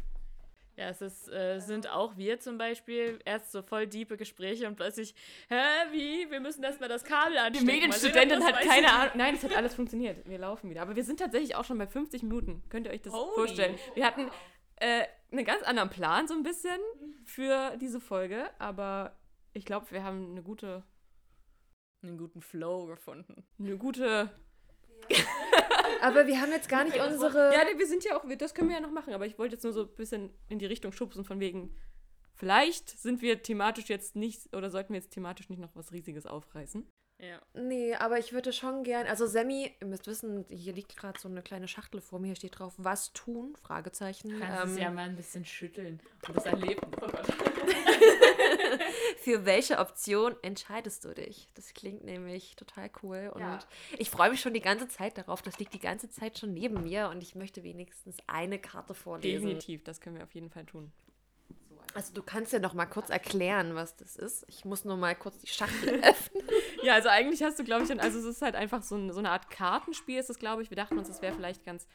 Ja, 0.79 0.91
es 0.91 1.03
ist, 1.03 1.29
äh, 1.29 1.59
sind 1.59 1.91
auch 1.91 2.17
wir 2.17 2.39
zum 2.39 2.57
Beispiel 2.57 3.19
erst 3.25 3.51
so 3.51 3.63
voll 3.63 3.89
diepe 3.89 4.17
Gespräche 4.17 4.69
und 4.69 4.77
plötzlich, 4.77 5.13
hä, 5.49 5.57
wie? 5.91 6.31
Wir 6.31 6.39
müssen 6.39 6.63
erstmal 6.63 6.89
das 6.89 7.03
Kabel 7.03 7.33
Die 7.33 7.39
anstecken. 7.39 7.67
Medienstudentin 7.67 8.39
Was 8.39 8.47
hat 8.47 8.61
keine 8.61 8.93
Ahnung. 8.93 9.13
Nein, 9.17 9.35
es 9.35 9.43
hat 9.43 9.57
alles 9.57 9.75
funktioniert. 9.75 10.25
Wir 10.29 10.39
laufen 10.39 10.71
wieder. 10.71 10.83
Aber 10.83 10.95
wir 10.95 11.03
sind 11.03 11.19
tatsächlich 11.19 11.57
auch 11.57 11.65
schon 11.65 11.79
bei 11.79 11.89
50 11.89 12.23
Minuten. 12.23 12.63
Könnt 12.69 12.87
ihr 12.87 12.93
euch 12.93 13.03
das 13.03 13.13
Holy. 13.13 13.35
vorstellen? 13.35 13.77
Wir 13.95 14.07
hatten 14.07 14.31
äh, 14.77 15.05
einen 15.33 15.45
ganz 15.45 15.65
anderen 15.65 15.91
Plan 15.91 16.29
so 16.29 16.35
ein 16.35 16.45
bisschen 16.45 16.79
für 17.25 17.77
diese 17.79 17.99
Folge. 17.99 18.49
Aber 18.61 19.17
ich 19.55 19.65
glaube, 19.65 19.91
wir 19.91 20.05
haben 20.05 20.31
eine 20.31 20.45
gute, 20.45 20.85
Einen 22.05 22.19
guten 22.19 22.41
Flow 22.41 22.87
gefunden. 22.87 23.45
eine 23.59 23.77
gute 23.79 24.31
Aber 26.01 26.27
wir 26.27 26.41
haben 26.41 26.53
jetzt 26.53 26.69
gar 26.69 26.85
nicht 26.85 26.99
unsere. 27.01 27.53
Ja, 27.53 27.63
wir 27.77 27.87
sind 27.87 28.05
ja 28.05 28.17
auch, 28.17 28.25
das 28.39 28.55
können 28.55 28.69
wir 28.69 28.77
ja 28.77 28.83
noch 28.83 28.93
machen, 28.93 29.15
aber 29.15 29.27
ich 29.27 29.39
wollte 29.39 29.57
jetzt 29.57 29.65
nur 29.65 29.73
so 29.73 29.83
ein 29.83 29.95
bisschen 29.97 30.31
in 30.49 30.59
die 30.59 30.67
Richtung 30.67 30.93
schubsen, 30.93 31.25
von 31.25 31.41
wegen, 31.41 31.75
Vielleicht 32.39 32.91
sind 32.91 33.21
wir 33.21 33.43
thematisch 33.43 33.89
jetzt 33.89 34.15
nicht, 34.15 34.55
oder 34.55 34.71
sollten 34.71 34.93
wir 34.93 35.01
jetzt 35.01 35.11
thematisch 35.11 35.49
nicht 35.49 35.59
noch 35.59 35.75
was 35.75 35.91
Riesiges 35.91 36.25
aufreißen. 36.25 36.89
Ja. 37.21 37.43
Nee, 37.53 37.97
aber 37.97 38.21
ich 38.21 38.33
würde 38.33 38.53
schon 38.53 38.85
gern, 38.85 39.09
also 39.09 39.27
Sammy, 39.27 39.75
ihr 39.81 39.87
müsst 39.89 40.07
wissen, 40.07 40.45
hier 40.49 40.73
liegt 40.73 40.97
gerade 40.97 41.19
so 41.19 41.29
eine 41.29 41.43
kleine 41.43 41.67
Schachtel 41.67 42.01
vor 42.01 42.21
mir, 42.21 42.27
hier 42.29 42.37
steht 42.37 42.57
drauf, 42.61 42.75
was 42.77 43.13
tun? 43.13 43.57
Fragezeichen. 43.61 44.39
Kannst 44.39 44.67
Ähm, 44.67 44.71
es 44.71 44.79
ja 44.79 44.91
mal 44.93 45.09
ein 45.09 45.17
bisschen 45.17 45.45
schütteln. 45.45 46.01
Und 46.29 46.37
das 46.37 46.47
erleben. 46.47 46.81
Oh 47.03 47.09
Gott. 47.09 47.27
Für 49.29 49.45
welche 49.45 49.79
Option 49.79 50.35
entscheidest 50.41 51.05
du 51.05 51.13
dich? 51.13 51.49
Das 51.53 51.75
klingt 51.75 52.03
nämlich 52.03 52.57
total 52.57 52.89
cool 53.03 53.31
und 53.35 53.43
Ja. 53.43 53.59
ich 53.99 54.09
freue 54.09 54.31
mich 54.31 54.41
schon 54.41 54.55
die 54.55 54.63
ganze 54.63 54.89
Zeit 54.89 55.19
darauf. 55.19 55.43
Das 55.43 55.59
liegt 55.59 55.75
die 55.75 55.79
ganze 55.79 56.09
Zeit 56.09 56.39
schon 56.39 56.55
neben 56.55 56.83
mir 56.83 57.11
und 57.11 57.23
ich 57.23 57.35
möchte 57.35 57.63
wenigstens 57.63 58.17
eine 58.27 58.59
Karte 58.59 58.95
vorlesen. 58.95 59.45
Definitiv, 59.45 59.85
das 59.85 60.01
können 60.01 60.17
wir 60.17 60.23
auf 60.23 60.35
jeden 60.35 60.49
Fall 60.49 60.65
tun. 60.65 60.91
Also 61.93 62.15
du 62.15 62.23
kannst 62.23 62.55
ja 62.55 62.59
noch 62.59 62.73
mal 62.73 62.87
kurz 62.87 63.11
erklären, 63.11 63.75
was 63.75 63.97
das 63.97 64.17
ist. 64.17 64.47
Ich 64.49 64.65
muss 64.65 64.87
nur 64.87 64.97
mal 64.97 65.15
kurz 65.15 65.37
die 65.41 65.47
Schachtel 65.49 66.01
öffnen. 66.03 66.45
Ja, 66.83 66.95
also 66.95 67.11
eigentlich 67.11 67.43
hast 67.43 67.59
du, 67.59 67.65
glaube 67.65 67.85
ich, 67.85 68.01
also 68.01 68.19
es 68.19 68.25
ist 68.25 68.41
halt 68.41 68.55
einfach 68.55 68.83
so, 68.83 68.97
ein, 68.97 69.13
so 69.13 69.19
eine 69.19 69.29
Art 69.31 69.51
Kartenspiel, 69.51 70.19
ist 70.21 70.31
es, 70.31 70.39
glaube 70.39 70.63
ich. 70.63 70.71
Wir 70.71 70.77
dachten 70.77 70.97
uns, 70.97 71.11
es 71.11 71.21
wäre 71.21 71.35
vielleicht 71.35 71.67
ganz 71.67 71.87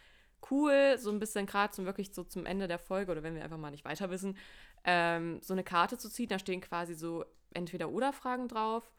cool, 0.51 0.97
so 0.97 1.11
ein 1.11 1.19
bisschen 1.19 1.45
gerade 1.45 1.73
zum 1.73 1.85
wirklich 1.85 2.13
so 2.13 2.23
zum 2.23 2.45
Ende 2.45 2.67
der 2.67 2.79
Folge 2.79 3.11
oder 3.11 3.23
wenn 3.23 3.35
wir 3.35 3.43
einfach 3.43 3.57
mal 3.57 3.71
nicht 3.71 3.85
weiter 3.85 4.09
wissen, 4.09 4.37
ähm, 4.83 5.39
so 5.41 5.53
eine 5.53 5.63
Karte 5.63 5.97
zu 5.97 6.09
ziehen. 6.09 6.29
Da 6.29 6.39
stehen 6.39 6.61
quasi 6.61 6.93
so 6.95 7.25
entweder 7.53 7.89
oder 7.89 8.13
Fragen 8.13 8.47
drauf, 8.47 8.91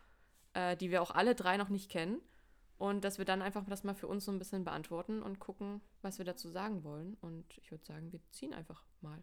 äh, 0.54 0.76
die 0.76 0.90
wir 0.90 1.02
auch 1.02 1.10
alle 1.10 1.34
drei 1.34 1.56
noch 1.56 1.68
nicht 1.68 1.90
kennen. 1.90 2.20
Und 2.76 3.04
dass 3.04 3.18
wir 3.18 3.24
dann 3.24 3.40
einfach 3.40 3.64
das 3.66 3.84
mal 3.84 3.94
für 3.94 4.08
uns 4.08 4.24
so 4.24 4.32
ein 4.32 4.38
bisschen 4.38 4.64
beantworten 4.64 5.22
und 5.22 5.38
gucken, 5.38 5.80
was 6.02 6.18
wir 6.18 6.24
dazu 6.24 6.48
sagen 6.50 6.82
wollen. 6.82 7.16
Und 7.20 7.44
ich 7.56 7.70
würde 7.70 7.84
sagen, 7.84 8.10
wir 8.12 8.20
ziehen 8.30 8.52
einfach 8.52 8.84
mal. 9.00 9.22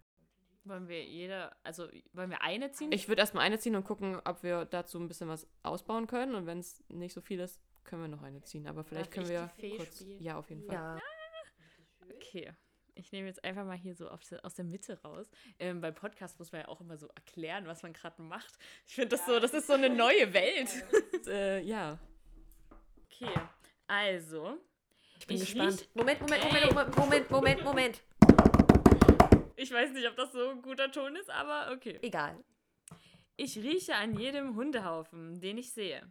Wollen 0.64 0.88
wir 0.88 1.04
jeder, 1.04 1.56
also 1.64 1.88
wollen 2.14 2.30
wir 2.30 2.42
eine 2.44 2.72
ziehen? 2.72 2.92
Ich 2.92 3.08
würde 3.08 3.22
erstmal 3.22 3.44
eine 3.44 3.60
ziehen 3.60 3.76
und 3.76 3.84
gucken, 3.84 4.22
ob 4.24 4.44
wir 4.44 4.66
dazu 4.66 5.00
ein 5.00 5.08
bisschen 5.08 5.28
was 5.28 5.48
ausbauen 5.64 6.08
können. 6.08 6.36
Und 6.36 6.46
wenn 6.46 6.60
es 6.60 6.84
nicht 6.88 7.14
so 7.14 7.20
viel 7.20 7.40
ist, 7.40 7.60
können 7.84 8.04
wir 8.04 8.08
noch 8.08 8.22
eine 8.22 8.42
ziehen. 8.44 8.68
Aber 8.68 8.84
vielleicht 8.84 9.08
Darf 9.08 9.14
können 9.14 9.26
ich 9.26 9.32
wir 9.32 9.52
die 9.58 9.62
Fee 9.62 9.78
kurz. 9.78 10.00
spielen? 10.00 10.22
Ja, 10.22 10.38
auf 10.38 10.50
jeden 10.50 10.64
Fall. 10.64 10.76
Ja. 10.76 11.00
Okay. 12.16 12.52
Ich 12.96 13.12
nehme 13.12 13.28
jetzt 13.28 13.44
einfach 13.44 13.66
mal 13.66 13.78
hier 13.78 13.96
so 13.96 14.10
aus 14.10 14.54
der 14.56 14.66
Mitte 14.66 15.02
raus. 15.02 15.30
Ähm, 15.60 15.80
beim 15.82 15.96
Podcast 15.96 16.38
muss 16.40 16.52
man 16.52 16.62
ja 16.62 16.68
auch 16.68 16.82
immer 16.82 16.98
so 16.98 17.08
erklären, 17.16 17.66
was 17.66 17.84
man 17.84 17.94
gerade 17.94 18.22
macht. 18.22 18.58
Ich 18.86 18.96
finde 18.96 19.10
das 19.10 19.26
so, 19.26 19.40
das 19.40 19.54
ist 19.54 19.68
so 19.68 19.74
eine 19.74 19.90
neue 19.90 20.34
Welt. 20.34 20.70
Äh, 21.28 21.62
ja. 21.62 22.00
Okay, 23.06 23.32
also. 23.88 24.58
Ich 25.20 25.28
bin 25.28 25.38
Ich 25.38 25.54
gespannt. 25.54 25.88
Moment, 25.94 26.20
Moment, 26.22 26.44
Ey. 26.44 26.74
Moment, 26.74 26.98
Moment, 26.98 27.30
Moment, 27.30 27.64
Moment. 27.64 28.02
Ich 29.56 29.72
weiß 29.72 29.92
nicht, 29.92 30.08
ob 30.08 30.16
das 30.16 30.32
so 30.32 30.50
ein 30.50 30.62
guter 30.64 30.92
Ton 30.92 31.16
ist, 31.16 31.30
aber 31.30 31.72
okay. 31.72 32.00
Egal. 32.02 32.44
Ich 33.38 33.58
rieche 33.58 33.96
an 33.96 34.18
jedem 34.18 34.56
Hundehaufen, 34.56 35.40
den 35.40 35.60
ich 35.60 35.72
sehe. 35.72 36.02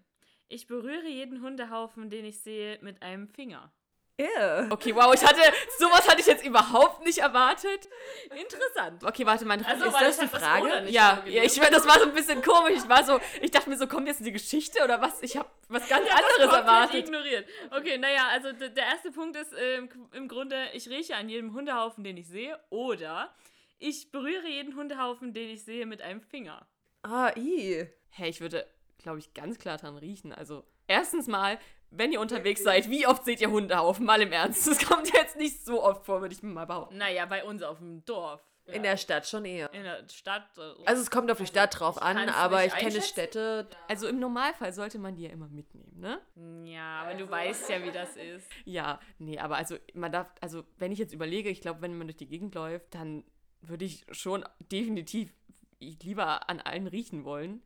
Ich 0.49 0.67
berühre 0.69 1.09
jeden 1.09 1.43
Hundehaufen, 1.43 2.11
den 2.11 2.25
ich 2.25 2.41
sehe, 2.41 2.79
mit 2.83 3.03
einem 3.03 3.29
Finger. 3.29 3.73
Ew. 4.21 4.67
Okay, 4.71 4.95
wow, 4.95 5.15
ich 5.15 5.23
hatte, 5.25 5.41
sowas 5.79 6.09
hatte 6.09 6.21
ich 6.21 6.27
jetzt 6.27 6.45
überhaupt 6.45 7.05
nicht 7.05 7.19
erwartet. 7.19 7.89
Interessant. 8.39 9.03
Okay, 9.05 9.25
warte, 9.25 9.45
meine 9.45 9.67
Also, 9.67 9.87
ist 9.87 10.01
das 10.01 10.19
die 10.19 10.29
das 10.29 10.43
Frage? 10.43 10.83
Nicht 10.83 10.93
ja, 10.95 11.23
ja, 11.27 11.43
ich 11.43 11.55
das 11.59 11.87
war 11.87 11.99
so 11.99 12.07
ein 12.07 12.15
bisschen 12.15 12.43
komisch. 12.43 12.75
Ich 12.77 12.89
war 12.89 13.05
so, 13.05 13.19
ich 13.41 13.51
dachte 13.51 13.71
mir 13.71 13.79
so, 13.79 13.87
kommt 13.87 14.07
jetzt 14.09 14.25
die 14.25 14.33
Geschichte 14.33 14.83
oder 14.85 15.01
was? 15.01 15.23
Ich 15.23 15.37
habe 15.37 15.49
was 15.69 15.89
ganz 15.89 16.07
anderes 16.09 16.37
Komplett 16.37 16.53
erwartet. 16.53 16.95
ignoriert. 17.07 17.49
Okay, 17.71 17.99
naja, 17.99 18.29
also 18.33 18.53
der 18.53 18.85
erste 18.85 19.11
Punkt 19.11 19.37
ist 19.37 19.53
ähm, 19.59 19.89
im 20.13 20.29
Grunde, 20.29 20.69
ich 20.75 20.89
rieche 20.89 21.17
an 21.17 21.29
jedem 21.29 21.55
Hundehaufen, 21.55 22.05
den 22.05 22.17
ich 22.17 22.29
sehe, 22.29 22.59
oder 22.71 23.35
ich 23.79 24.11
berühre 24.11 24.47
jeden 24.47 24.77
Hundehaufen, 24.77 25.33
den 25.33 25.49
ich 25.49 25.65
sehe, 25.65 25.87
mit 25.87 26.03
einem 26.03 26.21
Finger. 26.21 26.67
Ah, 27.03 27.33
i. 27.37 27.87
Hey, 28.11 28.29
ich 28.29 28.41
würde, 28.41 28.67
glaube 28.99 29.19
ich, 29.21 29.33
ganz 29.33 29.59
klar 29.59 29.79
dran 29.79 29.97
riechen. 29.97 30.35
Also, 30.35 30.65
erstens 30.87 31.29
mal, 31.29 31.59
wenn 31.91 32.13
ihr 32.13 32.21
unterwegs 32.21 32.63
seid, 32.63 32.89
wie 32.91 33.07
oft 33.07 33.25
seht 33.25 33.41
ihr 33.41 33.51
Hundehaufen? 33.51 34.05
Mal 34.07 34.23
im 34.23 34.33
Ernst. 34.33 34.67
Das 34.67 34.85
kommt 34.87 35.13
jetzt 35.15 35.37
nicht 35.37 35.65
so 35.65 35.83
oft 35.83 36.05
vor, 36.07 36.21
würde 36.21 36.35
ich 36.35 36.43
mal 36.43 36.65
behaupten. 36.67 36.97
Naja, 36.99 37.27
bei 37.27 37.45
uns 37.45 37.63
auf 37.63 37.79
dem 37.79 38.05
Dorf. 38.05 38.41
In 38.67 38.85
der 38.85 38.97
Stadt 38.97 39.27
schon 39.27 39.45
eher. 39.45 39.73
In 39.75 39.83
der 39.83 40.07
Stadt. 40.09 40.47
äh, 40.57 40.85
Also 40.87 41.03
es 41.03 41.11
kommt 41.11 41.29
auf 41.33 41.39
die 41.39 41.47
Stadt 41.47 41.81
drauf 41.81 42.01
an, 42.01 42.29
aber 42.29 42.65
ich 42.65 42.73
kenne. 42.73 43.03
Städte. 43.03 43.67
Also, 43.89 44.07
im 44.07 44.21
Normalfall 44.21 44.73
sollte 44.73 45.01
man 45.01 45.17
die 45.17 45.25
ja 45.25 45.31
immer 45.31 45.49
mitnehmen, 45.49 45.99
ne? 45.99 46.21
Ja, 46.71 47.03
aber 47.03 47.15
du 47.15 47.29
weißt 47.29 47.69
ja, 47.69 47.83
wie 47.83 47.91
das 47.91 48.17
ist. 48.17 48.47
Ja, 48.65 49.01
nee, 49.19 49.39
aber 49.41 49.57
also, 49.57 49.77
man 49.95 50.13
darf, 50.13 50.29
also, 50.41 50.63
wenn 50.79 50.93
ich 50.93 51.01
jetzt 51.01 51.13
überlege, 51.13 51.49
ich 51.51 51.61
glaube, 51.63 51.83
wenn 51.83 51.99
man 51.99 52.07
durch 52.07 52.19
die 52.19 52.29
Gegend 52.29 52.55
läuft, 52.55 52.95
dann 52.95 53.25
würde 53.63 53.85
ich 53.87 54.07
schon 54.13 54.45
definitiv 54.71 55.33
lieber 55.81 56.49
an 56.49 56.61
allen 56.61 56.87
riechen 56.87 57.25
wollen. 57.25 57.63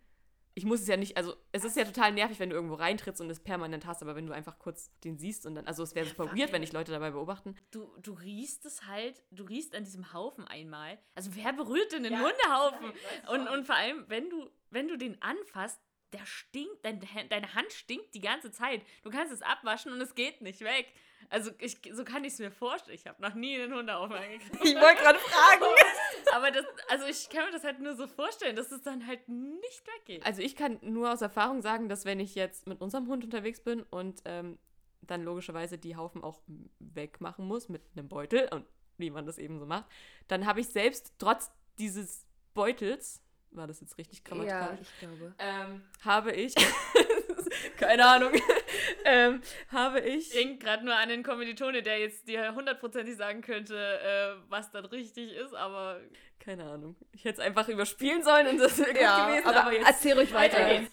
Ich 0.57 0.65
muss 0.65 0.81
es 0.81 0.87
ja 0.87 0.97
nicht, 0.97 1.17
also 1.17 1.35
es 1.51 1.65
ist 1.65 1.77
ja 1.77 1.85
total 1.85 2.13
nervig, 2.13 2.39
wenn 2.39 2.49
du 2.49 2.55
irgendwo 2.55 2.77
reintrittst 2.77 3.21
und 3.21 3.29
es 3.29 3.41
permanent 3.41 3.87
hast, 3.87 4.03
aber 4.03 4.15
wenn 4.15 4.27
du 4.27 4.33
einfach 4.33 4.59
kurz 4.59 4.91
den 5.01 5.19
siehst 5.19 5.47
und 5.47 5.57
dann, 5.57 5.67
also 5.67 5.83
es 5.83 5.95
wäre 5.95 6.07
super 6.07 6.27
weird, 6.37 6.53
wenn 6.53 6.63
ich 6.63 6.73
Leute 6.73 6.93
dabei 6.93 7.11
beobachten. 7.11 7.57
Du, 7.73 7.91
du 8.01 8.13
riechst 8.13 8.65
es 8.65 8.87
halt, 8.87 9.23
du 9.33 9.45
riechst 9.45 9.75
an 9.75 9.85
diesem 9.85 10.13
Haufen 10.13 10.47
einmal. 10.47 10.99
Also 11.17 11.35
wer 11.35 11.53
berührt 11.53 11.93
denn 11.93 12.05
den 12.05 12.19
Hundehaufen? 12.21 12.93
Und, 13.33 13.49
und 13.49 13.67
vor 13.67 13.75
allem, 13.75 14.05
wenn 14.09 14.31
du, 14.31 14.49
wenn 14.71 14.87
du 14.87 14.97
den 14.97 15.21
anfasst, 15.21 15.81
der 16.13 16.25
stinkt, 16.27 16.85
dein, 16.85 17.01
deine 17.29 17.55
Hand 17.55 17.73
stinkt 17.73 18.15
die 18.15 18.21
ganze 18.21 18.53
Zeit. 18.53 18.83
Du 19.03 19.11
kannst 19.11 19.33
es 19.33 19.43
abwaschen 19.43 19.93
und 19.93 20.01
es 20.01 20.15
geht 20.15 20.41
nicht 20.41 20.61
weg. 20.61 20.87
Also 21.31 21.51
ich, 21.59 21.79
so 21.93 22.05
kann 22.05 22.25
ich 22.25 22.35
es 22.35 22.39
mir 22.39 22.51
vorstellen. 22.51 22.95
Ich 22.97 23.07
habe 23.07 23.21
noch 23.23 23.35
nie 23.35 23.61
einen 23.61 23.75
Hundehaufen 23.75 24.17
angekriegt. 24.17 24.57
Ich 24.65 24.75
wollte 24.75 25.03
gerade 25.03 25.19
fragen. 25.19 25.65
Aber 26.35 26.51
das, 26.51 26.65
also 26.89 27.07
ich 27.07 27.29
kann 27.29 27.47
mir 27.47 27.53
das 27.53 27.65
halt 27.65 27.81
nur 27.81 27.95
so 27.95 28.07
vorstellen, 28.07 28.57
dass 28.57 28.71
es 28.73 28.83
dann 28.83 29.07
halt 29.07 29.29
nicht 29.29 29.83
weggeht. 29.99 30.25
Also 30.27 30.43
ich 30.43 30.57
kann 30.57 30.79
nur 30.83 31.13
aus 31.13 31.23
Erfahrung 31.23 31.63
sagen, 31.63 31.89
dass 31.89 32.05
wenn 32.05 32.21
ich 32.21 32.35
jetzt 32.35 32.67
mit 32.67 32.81
unserem 32.81 33.07
Hund 33.09 33.25
unterwegs 33.25 33.61
bin 33.61 33.83
und 33.85 34.23
ähm, 34.25 34.59
dann 35.03 35.23
logischerweise 35.23 35.77
die 35.79 35.97
Haufen 35.97 36.25
auch 36.25 36.41
wegmachen 36.79 37.47
muss 37.47 37.69
mit 37.69 37.83
einem 37.97 38.09
Beutel 38.09 38.49
und 38.51 38.65
wie 38.97 39.11
man 39.11 39.27
das 39.27 39.39
eben 39.39 39.59
so 39.59 39.67
macht, 39.67 39.85
dann 40.29 40.47
habe 40.47 40.61
ich 40.61 40.69
selbst 40.69 41.13
trotz 41.19 41.51
dieses 41.79 42.27
Beutels, 42.55 43.21
war 43.51 43.67
das 43.67 43.81
jetzt 43.81 43.99
richtig 43.99 44.21
Ja, 44.21 44.25
grammatikalisch, 44.29 44.81
ich 44.89 44.99
glaube. 45.01 45.35
ähm, 45.39 45.83
habe 46.05 46.33
ich, 46.33 46.55
keine 47.77 48.05
Ahnung, 48.05 48.33
ähm, 49.05 49.41
habe 49.69 50.01
ich, 50.01 50.29
Ich 50.29 50.43
denke 50.43 50.65
gerade 50.65 50.85
nur 50.85 50.95
an 50.95 51.09
den 51.09 51.23
Kommilitone, 51.23 51.83
der 51.83 51.99
jetzt 51.99 52.29
dir 52.29 52.55
hundertprozentig 52.55 53.17
sagen 53.17 53.41
könnte, 53.43 53.77
äh, 53.77 54.51
was 54.51 54.71
dann 54.71 54.85
richtig 54.85 55.33
ist, 55.33 55.55
aber 55.55 56.01
keine 56.39 56.65
Ahnung, 56.65 56.97
ich 57.13 57.25
hätte 57.25 57.41
es 57.41 57.47
einfach 57.47 57.69
überspielen 57.69 58.23
sollen 58.23 58.47
und 58.49 58.59
das 58.59 58.79
wäre 58.79 59.01
Ja, 59.01 59.29
gewesen, 59.29 59.47
aber, 59.47 59.63
aber, 59.63 59.73
jetzt 59.73 59.87
erzähl 59.87 60.13
ruhig 60.13 60.33
weiter. 60.35 60.59
Weiter. 60.59 60.87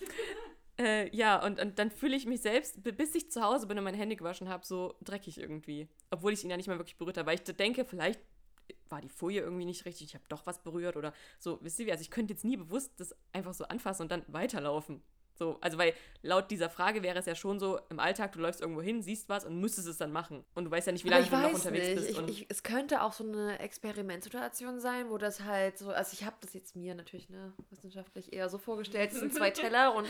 Äh, 0.78 1.16
ja, 1.16 1.44
und, 1.44 1.60
und 1.60 1.78
dann 1.78 1.92
fühle 1.92 2.16
ich 2.16 2.26
mich 2.26 2.42
selbst, 2.42 2.82
bis 2.84 3.14
ich 3.14 3.30
zu 3.30 3.42
Hause 3.42 3.68
bin 3.68 3.78
und 3.78 3.84
mein 3.84 3.94
Handy 3.94 4.16
gewaschen 4.16 4.50
habe, 4.50 4.66
so 4.66 4.96
dreckig 5.02 5.38
irgendwie. 5.38 5.88
Obwohl 6.10 6.34
ich 6.34 6.44
ihn 6.44 6.50
ja 6.50 6.58
nicht 6.58 6.68
mal 6.68 6.80
wirklich 6.80 6.98
berührt 6.98 7.18
habe. 7.18 7.28
Weil 7.28 7.36
ich 7.36 7.44
denke, 7.44 7.86
vielleicht 7.86 8.20
war 8.90 9.02
die 9.02 9.10
Folie 9.10 9.42
irgendwie 9.42 9.66
nicht 9.66 9.86
richtig, 9.86 10.08
ich 10.08 10.16
habe 10.16 10.26
doch 10.30 10.46
was 10.46 10.64
berührt 10.64 10.98
oder 10.98 11.14
so. 11.40 11.60
Wisst 11.62 11.80
ihr 11.80 11.86
wie? 11.86 11.92
Also 11.92 12.02
ich 12.02 12.12
könnte 12.12 12.34
jetzt 12.34 12.46
nie 12.46 12.58
bewusst 12.58 13.00
das 13.00 13.16
einfach 13.32 13.54
so 13.54 13.66
anfassen 13.66 14.04
und 14.04 14.12
dann 14.12 14.24
weiterlaufen. 14.28 15.02
So, 15.36 15.58
also 15.62 15.78
weil 15.78 15.94
laut 16.22 16.52
dieser 16.52 16.70
Frage 16.70 17.04
wäre 17.04 17.18
es 17.18 17.26
ja 17.26 17.36
schon 17.36 17.60
so, 17.60 17.80
im 17.90 18.00
Alltag, 18.00 18.34
du 18.34 18.40
läufst 18.40 18.62
irgendwo 18.62 18.82
hin, 18.82 19.02
siehst 19.02 19.30
was 19.30 19.46
und 19.46 19.60
müsstest 19.60 19.88
es 19.88 19.98
dann 19.98 20.12
machen. 20.12 20.44
Und 20.54 20.66
du 20.66 20.72
weißt 20.72 20.88
ja 20.88 20.94
nicht, 20.94 21.04
wie 21.06 21.10
lange 21.10 21.24
ich 21.24 21.30
du 21.30 21.38
noch 21.38 21.54
unterwegs 21.54 21.88
nicht. 21.88 21.96
bist. 21.96 22.10
Ich, 22.10 22.18
und 22.18 22.30
ich, 22.30 22.46
es 22.50 22.64
könnte 22.64 23.02
auch 23.02 23.14
so 23.14 23.24
eine 23.24 23.60
Experimentsituation 23.60 24.80
sein, 24.80 25.10
wo 25.10 25.18
das 25.18 25.44
halt 25.44 25.78
so, 25.78 25.90
also 25.90 26.14
ich 26.14 26.26
habe 26.26 26.36
das 26.42 26.54
jetzt 26.54 26.76
mir 26.76 26.96
natürlich 26.96 27.30
ne, 27.30 27.54
wissenschaftlich 27.70 28.34
eher 28.34 28.50
so 28.50 28.58
vorgestellt, 28.58 29.12
es 29.12 29.20
sind 29.20 29.34
zwei 29.34 29.50
Teller 29.52 29.96
und 29.96 30.08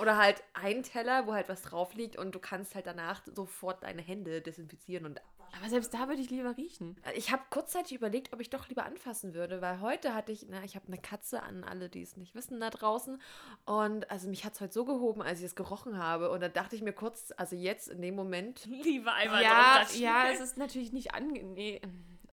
oder 0.00 0.16
halt 0.16 0.42
ein 0.54 0.82
Teller, 0.82 1.26
wo 1.26 1.32
halt 1.32 1.48
was 1.48 1.62
drauf 1.62 1.94
liegt 1.94 2.16
und 2.16 2.34
du 2.34 2.38
kannst 2.38 2.74
halt 2.74 2.86
danach 2.86 3.22
sofort 3.34 3.82
deine 3.82 4.02
Hände 4.02 4.40
desinfizieren 4.40 5.06
und 5.06 5.20
aber 5.56 5.68
selbst 5.68 5.94
da 5.94 6.08
würde 6.08 6.20
ich 6.20 6.30
lieber 6.30 6.56
riechen. 6.56 6.96
ich 7.14 7.32
habe 7.32 7.42
kurzzeitig 7.50 7.96
überlegt, 7.96 8.32
ob 8.32 8.40
ich 8.40 8.50
doch 8.50 8.68
lieber 8.68 8.84
anfassen 8.84 9.34
würde, 9.34 9.60
weil 9.60 9.80
heute 9.80 10.14
hatte 10.14 10.32
ich, 10.32 10.46
na, 10.48 10.62
ich 10.62 10.76
habe 10.76 10.86
eine 10.88 10.98
Katze 10.98 11.42
an 11.42 11.64
alle, 11.64 11.88
die 11.88 12.02
es 12.02 12.16
nicht 12.16 12.34
wissen 12.34 12.60
da 12.60 12.70
draußen. 12.70 13.20
Und 13.64 14.10
also 14.10 14.28
mich 14.28 14.37
hat 14.44 14.54
es 14.54 14.60
heute 14.60 14.72
so 14.72 14.84
gehoben, 14.84 15.22
als 15.22 15.38
ich 15.40 15.46
es 15.46 15.54
gerochen 15.54 15.98
habe. 15.98 16.30
Und 16.30 16.40
da 16.40 16.48
dachte 16.48 16.76
ich 16.76 16.82
mir 16.82 16.92
kurz, 16.92 17.32
also 17.36 17.56
jetzt 17.56 17.88
in 17.88 18.02
dem 18.02 18.14
Moment, 18.14 18.64
lieber 18.66 19.12
einmal 19.14 19.42
Ja, 19.42 19.86
ja, 19.94 20.30
es 20.30 20.40
ist 20.40 20.56
natürlich 20.58 20.92
nicht 20.92 21.14
angenehm. 21.14 21.80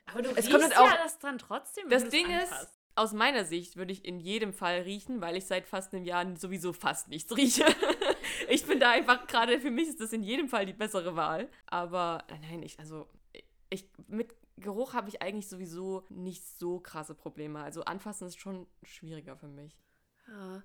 Aber 0.06 0.22
du 0.22 0.30
Es 0.30 0.36
riechst 0.36 0.50
kommt 0.50 0.62
halt 0.64 0.76
auch- 0.78 0.86
ja 0.86 0.96
das 1.02 1.18
dann 1.18 1.38
trotzdem, 1.38 1.88
Das 1.88 2.08
Ding 2.08 2.26
ist, 2.30 2.52
aus 2.96 3.12
meiner 3.12 3.44
Sicht 3.44 3.76
würde 3.76 3.92
ich 3.92 4.04
in 4.04 4.20
jedem 4.20 4.52
Fall 4.52 4.82
riechen, 4.82 5.20
weil 5.20 5.36
ich 5.36 5.46
seit 5.46 5.66
fast 5.66 5.94
einem 5.94 6.04
Jahr 6.04 6.24
sowieso 6.36 6.72
fast 6.72 7.08
nichts 7.08 7.34
rieche. 7.36 7.64
ich 8.48 8.64
bin 8.66 8.78
da 8.78 8.90
einfach 8.90 9.26
gerade, 9.26 9.60
für 9.60 9.70
mich 9.70 9.88
ist 9.88 10.00
das 10.00 10.12
in 10.12 10.22
jedem 10.22 10.48
Fall 10.48 10.66
die 10.66 10.72
bessere 10.74 11.16
Wahl. 11.16 11.48
Aber 11.66 12.24
äh, 12.28 12.38
nein, 12.38 12.62
ich, 12.62 12.78
also, 12.78 13.08
ich, 13.70 13.88
mit 14.06 14.34
Geruch 14.56 14.94
habe 14.94 15.08
ich 15.08 15.20
eigentlich 15.22 15.48
sowieso 15.48 16.06
nicht 16.08 16.46
so 16.46 16.78
krasse 16.78 17.14
Probleme. 17.16 17.60
Also 17.64 17.84
anfassen 17.84 18.28
ist 18.28 18.38
schon 18.38 18.68
schwieriger 18.84 19.36
für 19.36 19.48
mich. 19.48 19.76
ja, 20.28 20.62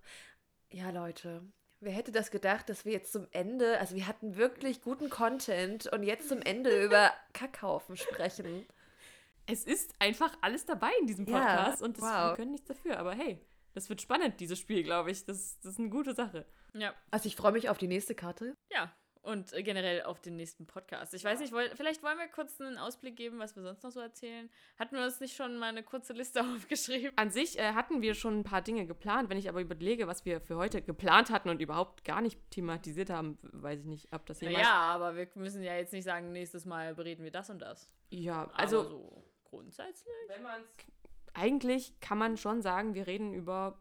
ja 0.72 0.89
Leute. 0.91 1.41
Wer 1.82 1.93
hätte 1.93 2.11
das 2.11 2.30
gedacht, 2.32 2.67
dass 2.70 2.84
wir 2.84 2.91
jetzt 2.91 3.13
zum 3.13 3.26
Ende, 3.32 3.80
also 3.80 3.95
wir 3.95 4.05
hatten 4.07 4.36
wirklich 4.36 4.82
guten 4.82 5.09
Content 5.09 5.88
und 5.88 6.03
jetzt 6.03 6.28
zum 6.28 6.41
Ende 6.41 6.70
über 6.86 7.13
Kackhaufen 7.34 7.95
sprechen. 7.95 8.65
Es 9.45 9.63
ist 9.63 9.93
einfach 9.99 10.38
alles 10.41 10.65
dabei 10.65 10.91
in 10.99 11.07
diesem 11.07 11.26
Ja, 11.26 11.39
Podcast 11.39 11.82
und 11.82 11.97
das, 11.97 12.03
wow. 12.03 12.32
wir 12.32 12.36
können 12.36 12.51
nichts 12.51 12.67
dafür. 12.67 12.99
Aber 12.99 13.13
hey, 13.13 13.39
das 13.74 13.89
wird 13.89 14.01
spannend, 14.01 14.39
dieses 14.39 14.59
Spiel, 14.59 14.84
glaube 14.84 15.09
ich. 15.11 15.26
Das, 15.26 15.59
das 15.61 15.74
ist 15.74 15.80
eine 15.80 15.89
gute 15.89 16.13
Sache. 16.13 16.45
Ja, 16.74 16.93
Also 17.11 17.28
ich 17.28 17.36
freue 17.36 17.53
mich 17.53 17.70
auf 17.70 17.78
die 17.78 17.88
nächste 17.88 18.13
Karte. 18.13 18.55
ja. 18.72 18.93
Und 19.22 19.51
äh, 19.53 19.63
generell 19.63 20.03
auf 20.03 20.22
den 20.22 20.38
nächsten 20.38 20.65
Podcast. 20.65 21.13
Ich 21.13 21.24
weiß 21.24 21.41
nicht, 21.41 21.51
woll, 21.51 21.70
vielleicht 21.76 22.01
wollen 22.03 22.17
wir 22.17 22.28
kurz 22.30 22.59
einen 22.61 22.78
Ausblick 22.78 23.17
geben, 23.17 23.38
was 23.38 23.55
wir 23.55 23.63
sonst 23.63 23.84
noch 23.84 23.91
so 23.91 23.99
erzählen. 23.99 24.49
Hatten 24.78 24.95
wir 24.95 25.03
uns 25.03 25.20
nicht 25.20 25.36
schon 25.36 25.57
mal 25.57 25.67
eine 25.67 25.84
kurze 25.84 26.13
Liste 26.13 26.41
aufgeschrieben? 26.55 27.11
An 27.17 27.30
sich 27.30 27.59
äh, 27.59 27.74
hatten 27.74 28.01
wir 28.01 28.13
schon 28.15 28.39
ein 28.39 28.43
paar 28.43 28.61
Dinge 28.61 28.86
geplant. 28.86 29.30
Wenn 29.30 29.38
ich 29.38 29.49
aber 29.49 29.59
überlege, 29.59 30.07
was 30.07 30.24
wir 30.24 30.39
für 30.39 30.55
heute 30.55 30.82
geplant 30.82 31.32
hatten 31.32 31.49
und 31.49 31.61
überhaupt 31.61 32.05
gar 32.05 32.22
nicht 32.22 32.39
thematisiert 32.49 33.09
haben, 33.09 33.38
weiß 33.41 33.82
ich 33.82 33.86
nicht, 33.88 34.07
ob 34.13 34.26
das 34.26 34.39
jemand. 34.39 34.63
Ja, 34.63 34.74
aber 34.74 35.15
wir 35.15 35.28
müssen 35.36 35.61
ja 35.63 35.76
jetzt 35.76 35.91
nicht 35.91 36.05
sagen, 36.05 36.32
nächstes 36.32 36.65
Mal 36.65 36.95
bereden 36.95 37.24
wir 37.24 37.32
das 37.32 37.49
und 37.49 37.59
das. 37.59 37.89
Ja, 38.11 38.49
Also 38.53 38.80
also 38.80 38.89
so 38.89 39.24
grundsätzlich. 39.43 40.13
wenn 40.28 40.43
man's 40.43 40.67
eigentlich 41.34 41.99
kann 41.99 42.17
man 42.17 42.38
schon 42.38 42.61
sagen, 42.61 42.93
wir 42.93 43.07
reden 43.07 43.34
über 43.34 43.80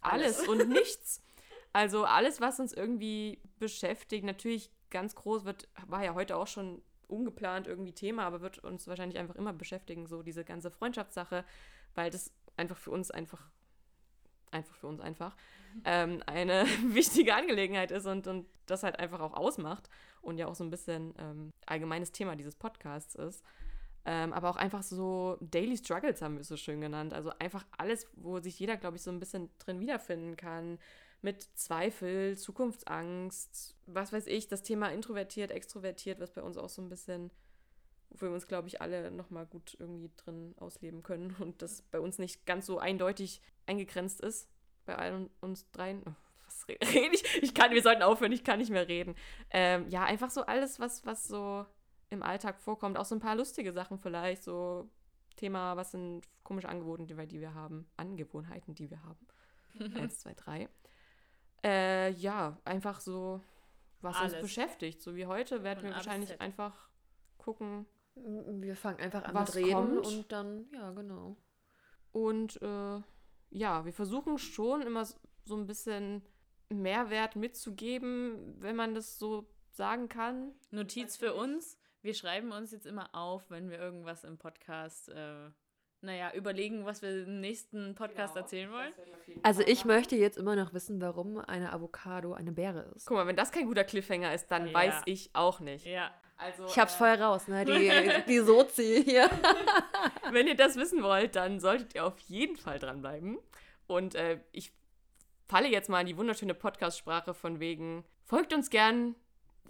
alles, 0.00 0.46
und 0.46 0.68
nichts. 0.68 1.22
Also 1.72 2.04
alles, 2.04 2.40
was 2.40 2.60
uns 2.60 2.72
irgendwie 2.72 3.40
beschäftigt. 3.58 4.24
Natürlich 4.24 4.70
ganz 4.90 5.14
groß 5.14 5.44
wird, 5.44 5.68
war 5.86 6.04
ja 6.04 6.14
heute 6.14 6.36
auch 6.36 6.46
schon 6.46 6.82
ungeplant 7.08 7.66
irgendwie 7.66 7.92
Thema, 7.92 8.24
aber 8.24 8.40
wird 8.40 8.58
uns 8.58 8.86
wahrscheinlich 8.86 9.18
einfach 9.18 9.36
immer 9.36 9.52
beschäftigen, 9.52 10.06
so 10.06 10.22
diese 10.22 10.44
ganze 10.44 10.70
Freundschaftssache, 10.70 11.44
weil 11.94 12.10
das 12.10 12.32
einfach 12.56 12.76
für 12.76 12.90
uns 12.90 13.10
einfach, 13.10 13.50
einfach 14.50 14.74
für 14.74 14.86
uns 14.86 15.00
einfach, 15.00 15.36
ähm, 15.84 16.22
eine 16.26 16.64
wichtige 16.88 17.34
Angelegenheit 17.34 17.90
ist 17.90 18.06
und, 18.06 18.26
und 18.26 18.46
das 18.66 18.82
halt 18.82 18.98
einfach 18.98 19.20
auch 19.20 19.34
ausmacht 19.34 19.88
und 20.20 20.38
ja 20.38 20.46
auch 20.46 20.54
so 20.54 20.64
ein 20.64 20.70
bisschen 20.70 21.14
ähm, 21.18 21.50
allgemeines 21.66 22.12
Thema 22.12 22.36
dieses 22.36 22.56
Podcasts 22.56 23.14
ist. 23.14 23.42
Ähm, 24.04 24.32
aber 24.32 24.50
auch 24.50 24.56
einfach 24.56 24.82
so 24.82 25.36
Daily 25.40 25.76
Struggles 25.76 26.22
haben 26.22 26.34
wir 26.34 26.40
es 26.40 26.48
so 26.48 26.56
schön 26.56 26.80
genannt. 26.80 27.14
Also 27.14 27.30
einfach 27.38 27.64
alles, 27.78 28.06
wo 28.14 28.40
sich 28.40 28.58
jeder, 28.58 28.76
glaube 28.76 28.96
ich, 28.96 29.02
so 29.02 29.10
ein 29.10 29.20
bisschen 29.20 29.48
drin 29.58 29.80
wiederfinden 29.80 30.36
kann. 30.36 30.78
Mit 31.22 31.42
Zweifel, 31.54 32.36
Zukunftsangst, 32.36 33.76
was 33.86 34.12
weiß 34.12 34.26
ich, 34.26 34.48
das 34.48 34.62
Thema 34.62 34.88
introvertiert, 34.88 35.50
extrovertiert, 35.52 36.18
was 36.20 36.32
bei 36.32 36.42
uns 36.42 36.56
auch 36.58 36.68
so 36.68 36.82
ein 36.82 36.88
bisschen, 36.88 37.30
wo 38.10 38.26
wir 38.26 38.32
uns, 38.32 38.48
glaube 38.48 38.66
ich, 38.68 38.80
alle 38.80 39.10
nochmal 39.10 39.46
gut 39.46 39.76
irgendwie 39.78 40.10
drin 40.16 40.54
ausleben 40.58 41.02
können 41.02 41.34
und 41.40 41.62
das 41.62 41.82
bei 41.82 42.00
uns 42.00 42.18
nicht 42.18 42.44
ganz 42.44 42.66
so 42.66 42.78
eindeutig 42.78 43.40
eingegrenzt 43.66 44.20
ist. 44.20 44.48
Bei 44.84 44.96
allen 44.96 45.30
uns 45.40 45.70
dreien. 45.70 46.02
Oh, 46.06 46.12
was 46.44 46.68
re- 46.68 46.78
rede 46.92 47.14
ich? 47.14 47.42
Ich 47.42 47.54
kann, 47.54 47.70
wir 47.70 47.82
sollten 47.82 48.02
aufhören, 48.02 48.32
ich 48.32 48.42
kann 48.42 48.58
nicht 48.58 48.70
mehr 48.72 48.88
reden. 48.88 49.14
Ähm, 49.50 49.88
ja, 49.88 50.04
einfach 50.04 50.30
so 50.30 50.42
alles, 50.42 50.80
was, 50.80 51.06
was 51.06 51.28
so 51.28 51.64
im 52.10 52.24
Alltag 52.24 52.60
vorkommt. 52.60 52.98
Auch 52.98 53.04
so 53.04 53.14
ein 53.14 53.20
paar 53.20 53.36
lustige 53.36 53.72
Sachen 53.72 53.98
vielleicht. 53.98 54.42
So 54.42 54.90
Thema, 55.36 55.76
was 55.76 55.92
sind 55.92 56.28
komische 56.42 56.68
Angewohnheiten, 56.68 57.28
die 57.28 57.40
wir 57.40 57.54
haben. 57.54 57.86
Angewohnheiten, 57.96 58.74
die 58.74 58.90
wir 58.90 59.00
haben. 59.04 59.24
Eins, 59.94 60.18
zwei, 60.18 60.34
drei. 60.34 60.68
Äh, 61.64 62.10
ja, 62.12 62.58
einfach 62.64 63.00
so, 63.00 63.40
was 64.00 64.16
Alles. 64.16 64.34
uns 64.34 64.42
beschäftigt. 64.42 65.00
So 65.00 65.14
wie 65.14 65.26
heute 65.26 65.62
werden 65.62 65.84
wir 65.84 65.92
wahrscheinlich 65.92 66.30
Z. 66.30 66.40
einfach 66.40 66.88
gucken. 67.38 67.86
Wir 68.14 68.76
fangen 68.76 68.98
einfach 69.00 69.24
an 69.24 69.34
Was 69.34 69.54
mit 69.54 69.64
Reden 69.64 69.94
kommt? 69.94 70.06
und 70.06 70.32
dann, 70.32 70.66
ja, 70.72 70.90
genau. 70.90 71.36
Und 72.10 72.60
äh, 72.60 73.00
ja, 73.50 73.84
wir 73.84 73.92
versuchen 73.92 74.38
schon 74.38 74.82
immer 74.82 75.04
so 75.04 75.16
so 75.44 75.56
ein 75.56 75.66
bisschen 75.66 76.22
Mehrwert 76.68 77.36
mitzugeben, 77.36 78.54
wenn 78.60 78.76
man 78.76 78.94
das 78.94 79.18
so 79.18 79.48
sagen 79.70 80.08
kann. 80.08 80.52
Notiz 80.70 81.16
für 81.16 81.34
uns. 81.34 81.78
Wir 82.02 82.14
schreiben 82.14 82.52
uns 82.52 82.72
jetzt 82.72 82.86
immer 82.86 83.14
auf, 83.14 83.50
wenn 83.50 83.70
wir 83.70 83.78
irgendwas 83.78 84.24
im 84.24 84.38
Podcast, 84.38 85.08
äh, 85.08 85.50
naja, 86.02 86.32
überlegen, 86.34 86.84
was 86.84 87.00
wir 87.02 87.24
im 87.24 87.40
nächsten 87.40 87.94
Podcast 87.94 88.36
erzählen 88.36 88.70
wollen. 88.70 88.92
Also 89.42 89.62
ich 89.62 89.84
möchte 89.84 90.16
jetzt 90.16 90.36
immer 90.36 90.56
noch 90.56 90.74
wissen, 90.74 91.00
warum 91.00 91.38
eine 91.38 91.72
Avocado 91.72 92.34
eine 92.34 92.52
Beere 92.52 92.92
ist. 92.96 93.06
Guck 93.06 93.16
mal, 93.16 93.26
wenn 93.26 93.36
das 93.36 93.52
kein 93.52 93.66
guter 93.66 93.84
Cliffhanger 93.84 94.34
ist, 94.34 94.48
dann 94.50 94.66
Ja. 94.66 94.74
weiß 94.74 95.02
ich 95.06 95.30
auch 95.34 95.60
nicht. 95.60 95.86
Ja. 95.86 96.10
Also, 96.36 96.66
Ich 96.66 96.76
hab's 96.78 96.94
äh, 96.94 96.98
voll 96.98 97.08
raus, 97.22 97.46
ne? 97.46 97.64
Die, 97.64 97.90
die 98.28 98.38
Sozi 98.40 99.02
hier. 99.04 99.30
Wenn 100.32 100.48
ihr 100.48 100.56
das 100.56 100.74
wissen 100.76 101.02
wollt, 101.02 101.36
dann 101.36 101.60
solltet 101.60 101.94
ihr 101.94 102.04
auf 102.04 102.18
jeden 102.20 102.56
Fall 102.56 102.80
dranbleiben. 102.80 103.38
Und 103.86 104.16
äh, 104.16 104.40
ich 104.50 104.72
falle 105.48 105.68
jetzt 105.68 105.88
mal 105.88 106.00
in 106.00 106.06
die 106.08 106.16
wunderschöne 106.16 106.54
Podcast-Sprache 106.54 107.32
von 107.34 107.60
wegen, 107.60 108.04
folgt 108.24 108.52
uns 108.52 108.70
gern, 108.70 109.14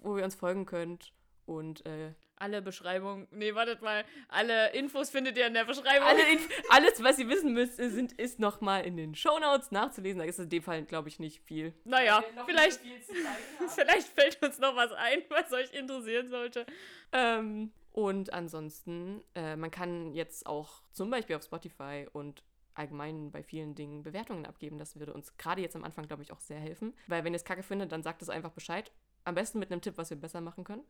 wo 0.01 0.17
ihr 0.17 0.23
uns 0.23 0.33
folgen 0.33 0.65
könnt. 0.65 1.13
Und 1.45 1.85
äh, 1.85 2.13
Alle 2.43 2.61
Beschreibungen, 2.61 3.25
nee, 3.31 3.55
wartet 3.55 3.81
mal, 3.81 4.03
alle 4.27 4.73
Infos 4.73 5.09
findet 5.09 5.37
ihr 5.37 5.47
in 5.47 5.53
der 5.53 5.63
Beschreibung. 5.63 6.05
alle 6.05 6.29
Inf 6.29 6.45
alles, 6.69 7.01
was 7.01 7.17
ihr 7.17 7.29
wissen 7.29 7.53
müsst, 7.53 7.77
sind, 7.77 8.11
ist 8.11 8.37
nochmal 8.37 8.85
in 8.85 8.97
den 8.97 9.15
Shownotes 9.15 9.71
nachzulesen. 9.71 10.19
Da 10.19 10.25
ist 10.25 10.39
in 10.39 10.49
dem 10.49 10.61
Fall, 10.61 10.83
glaube 10.83 11.07
ich, 11.07 11.19
nicht 11.19 11.41
viel. 11.41 11.73
naja, 11.85 12.21
vielleicht, 12.45 12.81
so 12.81 13.13
viel 13.13 13.25
vielleicht 13.69 14.07
fällt 14.09 14.43
uns 14.43 14.59
noch 14.59 14.75
was 14.75 14.91
ein, 14.91 15.21
was 15.29 15.53
euch 15.53 15.71
interessieren 15.71 16.29
sollte. 16.29 16.65
Ähm, 17.13 17.71
und 17.93 18.33
ansonsten, 18.33 19.23
äh, 19.35 19.55
man 19.55 19.71
kann 19.71 20.11
jetzt 20.11 20.45
auch 20.45 20.81
zum 20.91 21.09
Beispiel 21.09 21.37
auf 21.37 21.43
Spotify 21.43 22.07
und 22.11 22.43
allgemein 22.73 23.31
bei 23.31 23.41
vielen 23.41 23.73
Dingen 23.73 24.03
Bewertungen 24.03 24.45
abgeben. 24.45 24.77
Das 24.77 24.99
würde 24.99 25.13
uns 25.13 25.37
gerade 25.37 25.61
jetzt 25.61 25.77
am 25.77 25.85
Anfang, 25.85 26.07
glaube 26.07 26.23
ich, 26.23 26.33
auch 26.33 26.41
sehr 26.41 26.59
helfen. 26.59 26.93
Weil 27.07 27.23
wenn 27.23 27.33
ihr 27.33 27.37
es 27.37 27.45
kacke 27.45 27.63
findet, 27.63 27.93
dann 27.93 28.03
sagt 28.03 28.21
es 28.21 28.27
einfach 28.27 28.51
Bescheid. 28.51 28.91
Am 29.23 29.35
besten 29.35 29.59
mit 29.59 29.71
einem 29.71 29.79
Tipp, 29.79 29.93
was 29.95 30.09
wir 30.09 30.17
besser 30.17 30.41
machen 30.41 30.65
können. 30.65 30.83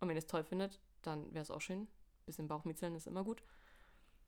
Und 0.00 0.08
wenn 0.08 0.16
ihr 0.16 0.20
es 0.20 0.26
toll 0.26 0.44
findet, 0.44 0.80
dann 1.02 1.32
wäre 1.32 1.42
es 1.42 1.50
auch 1.50 1.60
schön. 1.60 1.88
Bisschen 2.26 2.48
Bauchmitzeln 2.48 2.94
ist 2.94 3.06
immer 3.06 3.24
gut. 3.24 3.42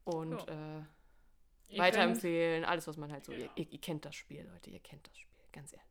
Und 0.04 0.32
Ja. 0.48 0.78
äh, 0.80 1.78
weiterempfehlen, 1.78 2.64
alles, 2.64 2.86
was 2.88 2.96
man 2.96 3.12
halt 3.12 3.24
so. 3.24 3.32
Ihr, 3.32 3.50
ihr, 3.54 3.70
ihr 3.70 3.80
kennt 3.80 4.04
das 4.04 4.14
Spiel, 4.16 4.44
Leute, 4.52 4.70
ihr 4.70 4.80
kennt 4.80 5.06
das 5.06 5.16
Spiel, 5.18 5.44
ganz 5.52 5.72
ehrlich. 5.72 5.86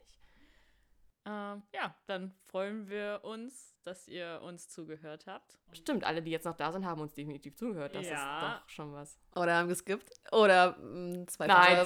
Ähm, 1.26 1.64
ja, 1.74 1.96
dann 2.08 2.34
freuen 2.46 2.90
wir 2.90 3.22
uns, 3.24 3.76
dass 3.84 4.08
ihr 4.08 4.42
uns 4.44 4.70
zugehört 4.70 5.28
habt. 5.28 5.60
Stimmt, 5.74 6.04
alle, 6.04 6.22
die 6.24 6.32
jetzt 6.32 6.46
noch 6.46 6.56
da 6.58 6.72
sind, 6.72 6.86
haben 6.86 7.02
uns 7.02 7.14
definitiv 7.14 7.56
zugehört. 7.56 7.94
Das 7.96 8.08
Ja. 8.08 8.14
ist 8.56 8.62
doch 8.64 8.70
schon 8.70 8.94
was. 8.94 9.20
Oder 9.36 9.56
haben 9.58 9.68
geskippt. 9.68 10.12
Oder 10.32 10.78
mh, 10.80 11.28
zwei 11.28 11.48
Nein. 11.48 11.86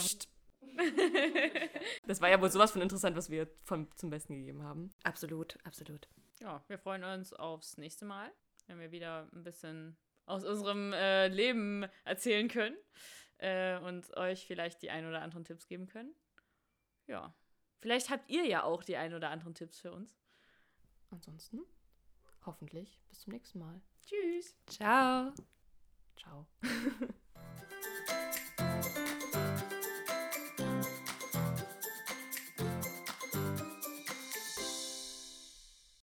Das 2.08 2.22
war 2.22 2.30
ja 2.30 2.42
wohl 2.42 2.50
sowas 2.52 2.72
von 2.72 2.82
interessant, 2.82 3.16
was 3.16 3.30
wir 3.30 3.48
von, 3.64 3.88
zum 3.96 4.10
Besten 4.10 4.34
gegeben 4.36 4.64
haben. 4.64 4.92
Absolut, 5.04 5.58
absolut. 5.66 6.08
Ja, 6.44 6.62
wir 6.68 6.78
freuen 6.78 7.06
uns 7.06 7.32
aufs 7.32 7.78
nächste 7.78 8.04
Mal, 8.04 8.30
wenn 8.68 8.78
wir 8.78 8.92
wieder 8.92 9.30
ein 9.32 9.46
bisschen 9.46 9.96
aus 10.26 10.44
unserem 10.44 10.92
äh, 10.92 11.30
Leben 11.30 11.88
erzählen 12.04 12.50
können 12.50 12.76
äh, 13.38 13.78
und 13.78 14.14
euch 14.18 14.46
vielleicht 14.46 14.82
die 14.82 14.92
ein 14.92 15.08
oder 15.08 15.22
anderen 15.22 15.46
Tipps 15.46 15.68
geben 15.68 15.88
können. 15.88 16.14
Ja. 17.08 17.34
Vielleicht 17.80 18.10
habt 18.10 18.30
ihr 18.30 18.46
ja 18.46 18.64
auch 18.64 18.84
die 18.84 18.98
ein 18.98 19.14
oder 19.14 19.30
anderen 19.30 19.56
Tipps 19.56 19.80
für 19.80 19.94
uns. 19.94 20.18
Ansonsten, 21.12 21.62
hoffentlich 22.46 23.00
bis 23.08 23.22
zum 23.22 23.32
nächsten 23.32 23.60
Mal. 23.60 23.82
Tschüss. 24.02 24.54
Ciao. 24.68 25.34
Ciao. 26.18 26.46